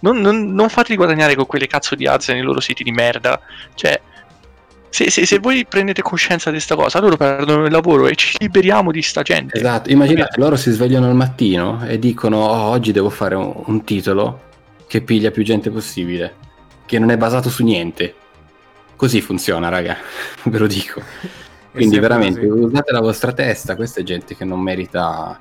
Non, 0.00 0.20
non, 0.20 0.52
non 0.52 0.68
fateli 0.68 0.96
guadagnare 0.96 1.34
con 1.34 1.46
quelle 1.46 1.66
cazzo 1.66 1.94
di 1.94 2.06
alze 2.06 2.34
nei 2.34 2.42
loro 2.42 2.60
siti 2.60 2.84
di 2.84 2.90
merda. 2.90 3.40
Cioè, 3.74 3.98
se, 4.90 5.08
se, 5.08 5.24
se, 5.24 5.38
voi 5.38 5.64
prendete 5.64 6.02
coscienza 6.02 6.50
di 6.50 6.56
questa 6.56 6.74
cosa, 6.74 7.00
loro 7.00 7.16
perdono 7.16 7.64
il 7.64 7.72
lavoro 7.72 8.06
e 8.06 8.14
ci 8.16 8.36
liberiamo 8.38 8.92
di 8.92 9.00
sta 9.00 9.22
gente. 9.22 9.56
Esatto, 9.56 9.88
immaginate, 9.90 10.38
loro 10.38 10.56
si 10.56 10.70
svegliano 10.70 11.06
al 11.06 11.14
mattino 11.14 11.82
e 11.86 11.98
dicono 11.98 12.44
oh, 12.44 12.68
oggi 12.68 12.92
devo 12.92 13.08
fare 13.08 13.34
un, 13.34 13.50
un, 13.64 13.82
titolo 13.82 14.42
che 14.86 15.00
piglia 15.00 15.30
più 15.30 15.42
gente 15.42 15.70
possibile, 15.70 16.34
che 16.84 16.98
non 16.98 17.10
è 17.10 17.16
basato 17.16 17.48
su 17.48 17.64
niente. 17.64 18.14
Così 18.94 19.22
funziona, 19.22 19.70
raga, 19.70 19.96
ve 20.44 20.58
lo 20.58 20.66
dico. 20.66 21.00
Quindi 21.74 21.98
veramente 21.98 22.46
così. 22.46 22.62
usate 22.62 22.92
la 22.92 23.00
vostra 23.00 23.32
testa, 23.32 23.74
questa 23.74 24.00
è 24.00 24.04
gente 24.04 24.36
che 24.36 24.44
non 24.44 24.60
merita 24.60 25.38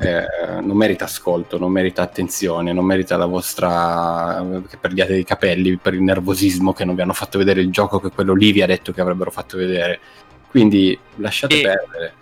eh, 0.00 0.60
non 0.62 0.76
merita 0.76 1.04
ascolto, 1.04 1.58
non 1.58 1.70
merita 1.70 2.02
attenzione, 2.02 2.72
non 2.72 2.84
merita 2.84 3.16
la 3.16 3.26
vostra 3.26 4.62
che 4.66 4.78
perdiate 4.78 5.14
i 5.14 5.24
capelli 5.24 5.76
per 5.76 5.94
il 5.94 6.02
nervosismo 6.02 6.72
che 6.72 6.84
non 6.84 6.94
vi 6.94 7.02
hanno 7.02 7.12
fatto 7.12 7.38
vedere 7.38 7.60
il 7.60 7.70
gioco 7.70 8.00
che 8.00 8.10
quello 8.10 8.34
lì 8.34 8.50
vi 8.50 8.62
ha 8.62 8.66
detto 8.66 8.92
che 8.92 9.00
avrebbero 9.00 9.30
fatto 9.30 9.56
vedere. 9.58 10.00
Quindi 10.48 10.98
lasciate 11.16 11.60
e, 11.60 11.62
perdere. 11.62 12.12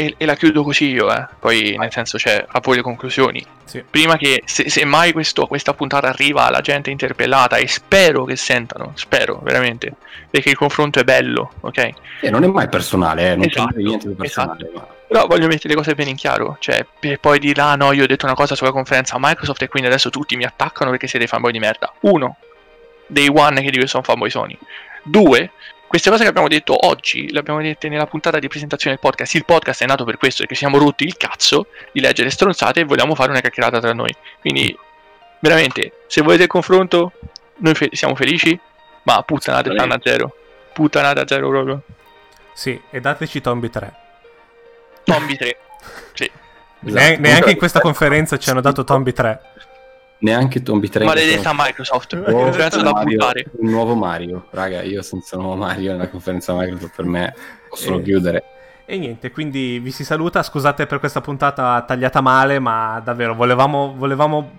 E, 0.00 0.14
e, 0.16 0.24
la 0.24 0.34
chiudo 0.34 0.62
così 0.62 0.86
io, 0.86 1.12
eh. 1.12 1.26
poi 1.38 1.76
nel 1.78 1.92
senso 1.92 2.16
c'è 2.16 2.42
a 2.48 2.60
voi 2.62 2.76
le 2.76 2.82
conclusioni. 2.82 3.44
Sì. 3.64 3.84
Prima 3.88 4.16
che 4.16 4.42
se, 4.46 4.70
se 4.70 4.86
mai 4.86 5.12
questo, 5.12 5.46
questa 5.46 5.74
puntata 5.74 6.08
arriva 6.08 6.46
alla 6.46 6.62
gente 6.62 6.88
interpellata 6.88 7.56
e 7.56 7.68
spero 7.68 8.24
che 8.24 8.34
sentano, 8.34 8.92
spero 8.94 9.40
veramente, 9.42 9.92
perché 10.30 10.48
il 10.48 10.56
confronto 10.56 11.00
è 11.00 11.04
bello, 11.04 11.52
ok? 11.60 11.90
E 12.22 12.30
non 12.30 12.44
è 12.44 12.46
mai 12.46 12.70
personale, 12.70 13.32
eh, 13.32 13.36
non 13.36 13.44
esatto, 13.44 13.74
c'è 13.74 13.82
niente 13.82 14.08
di 14.08 14.14
personale. 14.14 14.62
Esatto. 14.62 14.78
Ma 14.78 14.98
però 15.06 15.26
voglio 15.26 15.48
mettere 15.48 15.68
le 15.68 15.74
cose 15.74 15.94
bene 15.94 16.08
in 16.08 16.16
chiaro, 16.16 16.56
cioè 16.60 16.86
per 16.98 17.20
poi 17.20 17.38
dire 17.38 17.60
ah 17.60 17.74
no 17.74 17.92
io 17.92 18.04
ho 18.04 18.06
detto 18.06 18.24
una 18.24 18.34
cosa 18.34 18.54
sulla 18.54 18.72
conferenza 18.72 19.16
Microsoft 19.18 19.60
e 19.60 19.68
quindi 19.68 19.88
adesso 19.88 20.08
tutti 20.08 20.34
mi 20.34 20.44
attaccano 20.44 20.88
perché 20.88 21.08
siete 21.08 21.26
fanboy 21.26 21.52
di 21.52 21.58
merda. 21.58 21.92
Uno, 22.00 22.36
dei 23.06 23.28
one 23.28 23.60
che 23.60 23.70
dico 23.70 23.82
che 23.82 23.88
sono 23.88 24.02
fanboy 24.02 24.30
Sony. 24.30 24.56
Due, 25.02 25.50
queste 25.90 26.08
cose 26.08 26.22
che 26.22 26.28
abbiamo 26.28 26.46
detto 26.46 26.86
oggi, 26.86 27.32
le 27.32 27.40
abbiamo 27.40 27.60
dette 27.60 27.88
nella 27.88 28.06
puntata 28.06 28.38
di 28.38 28.46
presentazione 28.46 28.94
del 28.94 29.04
podcast. 29.04 29.34
Il 29.34 29.44
podcast 29.44 29.82
è 29.82 29.86
nato 29.86 30.04
per 30.04 30.18
questo, 30.18 30.42
perché 30.42 30.54
siamo 30.54 30.78
rotti 30.78 31.02
il 31.02 31.16
cazzo 31.16 31.66
di 31.90 31.98
leggere 31.98 32.30
stronzate 32.30 32.78
e 32.78 32.84
vogliamo 32.84 33.16
fare 33.16 33.32
una 33.32 33.40
chiacchierata 33.40 33.80
tra 33.80 33.92
noi. 33.92 34.14
Quindi, 34.38 34.78
veramente, 35.40 36.04
se 36.06 36.22
volete 36.22 36.44
il 36.44 36.48
confronto, 36.48 37.10
noi 37.56 37.74
fe- 37.74 37.88
siamo 37.90 38.14
felici, 38.14 38.56
ma 39.02 39.20
puttanate 39.22 39.72
stanno 39.72 39.94
a 39.94 40.00
zero. 40.00 40.32
Puttanate 40.72 41.20
a 41.22 41.26
zero 41.26 41.48
proprio. 41.48 41.82
Sì, 42.52 42.80
e 42.88 43.00
dateci 43.00 43.40
Tombi 43.40 43.68
3. 43.68 43.92
Tombi 45.02 45.36
3. 45.36 45.56
Sì. 46.12 46.30
Ne- 46.82 47.16
neanche 47.16 47.50
in 47.50 47.56
questa 47.56 47.80
conferenza 47.80 48.38
ci 48.38 48.48
hanno 48.48 48.60
dato 48.60 48.84
Tombi 48.84 49.12
3. 49.12 49.40
Neanche 50.20 50.62
Tombi 50.62 50.88
3. 50.88 51.04
Maledetta 51.04 51.52
Microsoft. 51.54 52.14
Oh, 52.26 52.50
da 52.56 52.92
Mario, 52.92 53.32
un 53.58 53.70
nuovo 53.70 53.94
Mario. 53.94 54.46
Raga, 54.50 54.82
io 54.82 55.02
senza 55.02 55.36
nuovo 55.36 55.56
Mario 55.56 55.92
nella 55.92 56.08
conferenza 56.08 56.54
Microsoft 56.54 56.94
per 56.94 57.04
me 57.04 57.34
posso 57.68 57.98
e... 57.98 58.02
chiudere. 58.02 58.44
E 58.84 58.98
niente, 58.98 59.30
quindi 59.30 59.78
vi 59.78 59.90
si 59.90 60.04
saluta. 60.04 60.42
Scusate 60.42 60.86
per 60.86 60.98
questa 60.98 61.20
puntata 61.20 61.82
tagliata 61.82 62.20
male, 62.20 62.58
ma 62.58 63.00
davvero 63.04 63.34
volevamo, 63.34 63.94
volevamo 63.96 64.50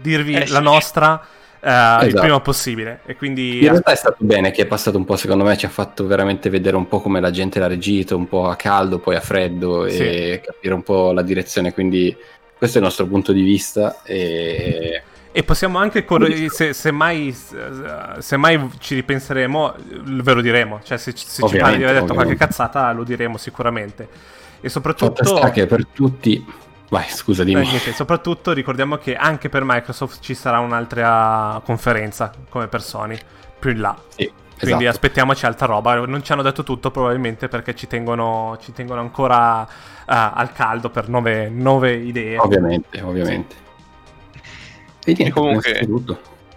dirvi 0.00 0.34
eh, 0.34 0.48
la 0.48 0.58
sì. 0.58 0.62
nostra 0.62 1.12
uh, 1.14 1.66
esatto. 1.66 2.06
il 2.06 2.14
prima 2.14 2.40
possibile. 2.40 3.00
E 3.06 3.16
quindi... 3.16 3.62
In 3.62 3.70
realtà 3.70 3.92
è 3.92 3.96
stato 3.96 4.18
bene 4.18 4.50
che 4.50 4.62
è 4.62 4.66
passato 4.66 4.98
un 4.98 5.04
po', 5.04 5.16
secondo 5.16 5.44
me 5.44 5.56
ci 5.56 5.66
ha 5.66 5.70
fatto 5.70 6.06
veramente 6.06 6.50
vedere 6.50 6.76
un 6.76 6.86
po' 6.86 7.00
come 7.00 7.20
la 7.20 7.30
gente 7.30 7.58
l'ha 7.58 7.66
reagito, 7.66 8.16
un 8.16 8.28
po' 8.28 8.46
a 8.48 8.56
caldo, 8.56 8.98
poi 8.98 9.16
a 9.16 9.20
freddo 9.20 9.88
sì. 9.88 10.02
e 10.02 10.42
capire 10.44 10.74
un 10.74 10.82
po' 10.82 11.12
la 11.12 11.22
direzione. 11.22 11.72
Quindi 11.72 12.14
questo 12.62 12.78
è 12.78 12.80
il 12.80 12.86
nostro 12.86 13.06
punto 13.06 13.32
di 13.32 13.42
vista. 13.42 14.02
E... 14.04 15.02
E 15.32 15.42
possiamo 15.42 15.78
anche, 15.78 16.06
se, 16.48 16.72
se, 16.72 16.90
mai, 16.92 17.34
se, 18.18 18.36
mai, 18.36 18.70
ci 18.78 18.94
ripenseremo, 18.94 19.74
ve 20.04 20.32
lo 20.32 20.40
diremo. 20.40 20.78
Cioè, 20.84 20.96
se, 20.96 21.12
se 21.16 21.44
ci 21.48 21.56
pare 21.56 21.76
di 21.76 21.82
aver 21.82 22.02
detto 22.02 22.14
qualche 22.14 22.36
cazzata, 22.36 22.92
lo 22.92 23.02
diremo 23.02 23.36
sicuramente. 23.36 24.06
E 24.60 24.68
soprattutto. 24.68 25.50
Che 25.50 25.66
per 25.66 25.86
tutti 25.86 26.44
Vai, 26.88 27.08
scusa, 27.08 27.42
dimmi. 27.42 27.62
niente, 27.62 27.92
soprattutto 27.92 28.52
ricordiamo 28.52 28.96
che 28.98 29.16
anche 29.16 29.48
per 29.48 29.64
Microsoft 29.64 30.20
ci 30.20 30.34
sarà 30.34 30.60
un'altra 30.60 31.60
conferenza 31.64 32.30
come 32.48 32.68
per 32.68 32.82
Sony 32.82 33.18
più 33.58 33.70
in 33.70 33.80
là. 33.80 33.96
Sì, 34.14 34.30
Quindi 34.62 34.84
esatto. 34.84 35.04
aspettiamoci 35.04 35.46
altra 35.46 35.66
roba. 35.66 36.06
Non 36.06 36.22
ci 36.22 36.32
hanno 36.32 36.42
detto 36.42 36.62
tutto 36.62 36.90
probabilmente 36.90 37.48
perché 37.48 37.74
ci 37.74 37.86
tengono, 37.86 38.56
ci 38.60 38.72
tengono 38.72 39.00
ancora 39.00 39.62
uh, 39.62 39.66
al 40.04 40.52
caldo 40.52 40.90
per 40.90 41.08
nuove, 41.08 41.48
nuove 41.48 41.94
idee. 41.94 42.38
Ovviamente, 42.38 43.00
ovviamente. 43.02 43.56
Sì. 45.00 45.10
E, 45.10 45.14
niente, 45.14 45.24
e 45.24 45.30
comunque... 45.30 45.88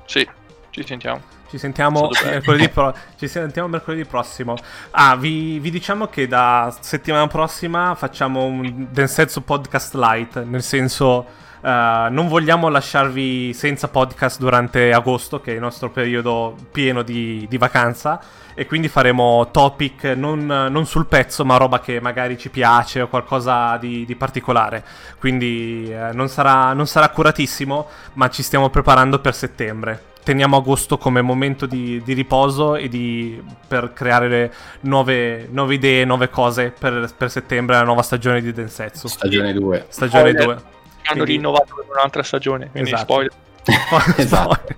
Sì, 0.06 0.30
ci 0.70 0.86
sentiamo. 0.86 1.22
Ci 1.50 1.58
sentiamo, 1.58 2.10
mercoledì, 2.24 2.70
pro- 2.70 2.96
ci 3.18 3.28
sentiamo 3.28 3.68
mercoledì 3.68 4.06
prossimo. 4.06 4.56
Ah, 4.92 5.16
vi, 5.16 5.60
vi, 5.60 5.72
diciamo 5.72 6.08
che 6.08 6.28
da 6.28 6.76
settimana 6.80 7.28
prossima 7.28 7.96
facciamo 7.96 8.44
un 8.44 8.88
Densetsu 8.90 9.44
Podcast 9.44 9.96
Light, 9.96 10.44
nel 10.44 10.64
senso... 10.64 11.44
Uh, 11.62 12.12
non 12.12 12.28
vogliamo 12.28 12.70
lasciarvi 12.70 13.54
senza 13.54 13.88
podcast 13.88 14.40
durante 14.40 14.94
agosto, 14.94 15.42
che 15.42 15.52
è 15.52 15.54
il 15.56 15.60
nostro 15.60 15.90
periodo 15.90 16.56
pieno 16.72 17.02
di, 17.02 17.46
di 17.50 17.58
vacanza, 17.58 18.20
e 18.54 18.66
quindi 18.66 18.88
faremo 18.88 19.50
topic 19.52 20.04
non, 20.16 20.46
non, 20.46 20.86
sul 20.86 21.08
pezzo, 21.08 21.44
ma 21.44 21.58
roba 21.58 21.80
che 21.80 22.00
magari 22.00 22.38
ci 22.38 22.50
piace 22.50 23.02
o 23.02 23.08
qualcosa 23.08 23.78
di, 23.78 24.06
di 24.06 24.16
particolare. 24.16 24.84
Quindi 25.20 25.92
uh, 25.92 26.16
non, 26.16 26.30
sarà, 26.30 26.74
non 26.74 26.88
sarà 26.88 27.06
accuratissimo, 27.06 27.88
ma 28.14 28.30
ci 28.30 28.44
stiamo 28.44 28.70
preparando 28.70 29.20
per 29.20 29.34
settembre 29.34 30.14
teniamo 30.26 30.58
agosto 30.58 30.98
come 30.98 31.22
momento 31.22 31.68
di, 31.68 32.02
di 32.04 32.14
riposo 32.14 32.76
e 32.76 32.90
di, 32.90 33.40
per 33.68 33.94
creare 33.94 34.52
nuove, 34.82 35.48
nuove, 35.52 35.76
idee, 35.76 36.04
nuove 36.04 36.30
cose 36.30 36.74
per, 36.78 37.14
per, 37.16 37.30
settembre, 37.30 37.76
la 37.76 37.84
nuova 37.84 38.02
stagione 38.02 38.42
di 38.42 38.52
Densetsu. 38.52 39.08
Stagione 39.08 39.54
2. 39.54 39.86
Stagione 39.88 40.34
2. 40.34 40.58
Hanno 41.08 41.24
quindi... 41.24 41.34
rinnovato 41.34 41.76
per 41.76 41.86
un'altra 41.90 42.24
stagione, 42.24 42.70
quindi 42.72 42.92
esatto. 42.92 43.04
spoiler. 43.04 43.32
esatto. 44.18 44.76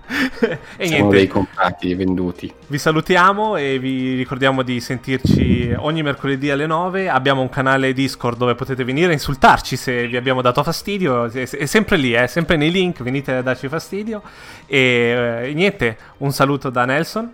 e 0.77 0.87
Siamo 0.87 0.89
niente. 1.09 1.15
dei 1.15 1.27
comprati 1.27 1.93
venduti. 1.93 2.51
Vi 2.67 2.77
salutiamo 2.77 3.57
e 3.57 3.79
vi 3.79 4.15
ricordiamo 4.15 4.61
di 4.61 4.79
sentirci 4.79 5.73
ogni 5.77 6.03
mercoledì 6.03 6.49
alle 6.49 6.65
9. 6.65 7.09
Abbiamo 7.09 7.41
un 7.41 7.49
canale 7.49 7.91
Discord 7.93 8.37
dove 8.37 8.55
potete 8.55 8.83
venire 8.83 9.09
a 9.09 9.13
insultarci 9.13 9.75
se 9.75 10.07
vi 10.07 10.15
abbiamo 10.15 10.41
dato 10.41 10.63
fastidio. 10.63 11.29
È, 11.29 11.45
sempre 11.45 11.97
lì, 11.97 12.13
è 12.13 12.23
eh, 12.23 12.27
sempre 12.27 12.55
nei 12.55 12.71
link, 12.71 13.03
venite 13.03 13.33
a 13.33 13.41
darci 13.41 13.67
fastidio. 13.67 14.21
E 14.65 15.47
eh, 15.47 15.53
niente, 15.53 15.97
un 16.17 16.31
saluto 16.31 16.69
da 16.69 16.85
Nelson, 16.85 17.31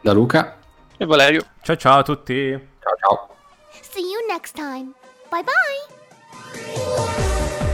da 0.00 0.12
Luca 0.12 0.56
e 0.96 1.04
Valerio. 1.04 1.42
Ciao 1.62 1.76
ciao 1.76 1.98
a 1.98 2.02
tutti. 2.02 2.50
Ciao 2.50 2.96
ciao. 3.00 3.28
See 3.80 4.02
you 4.02 4.26
next 4.28 4.56
time. 4.56 4.90
Bye 5.30 5.44
bye. 5.44 7.64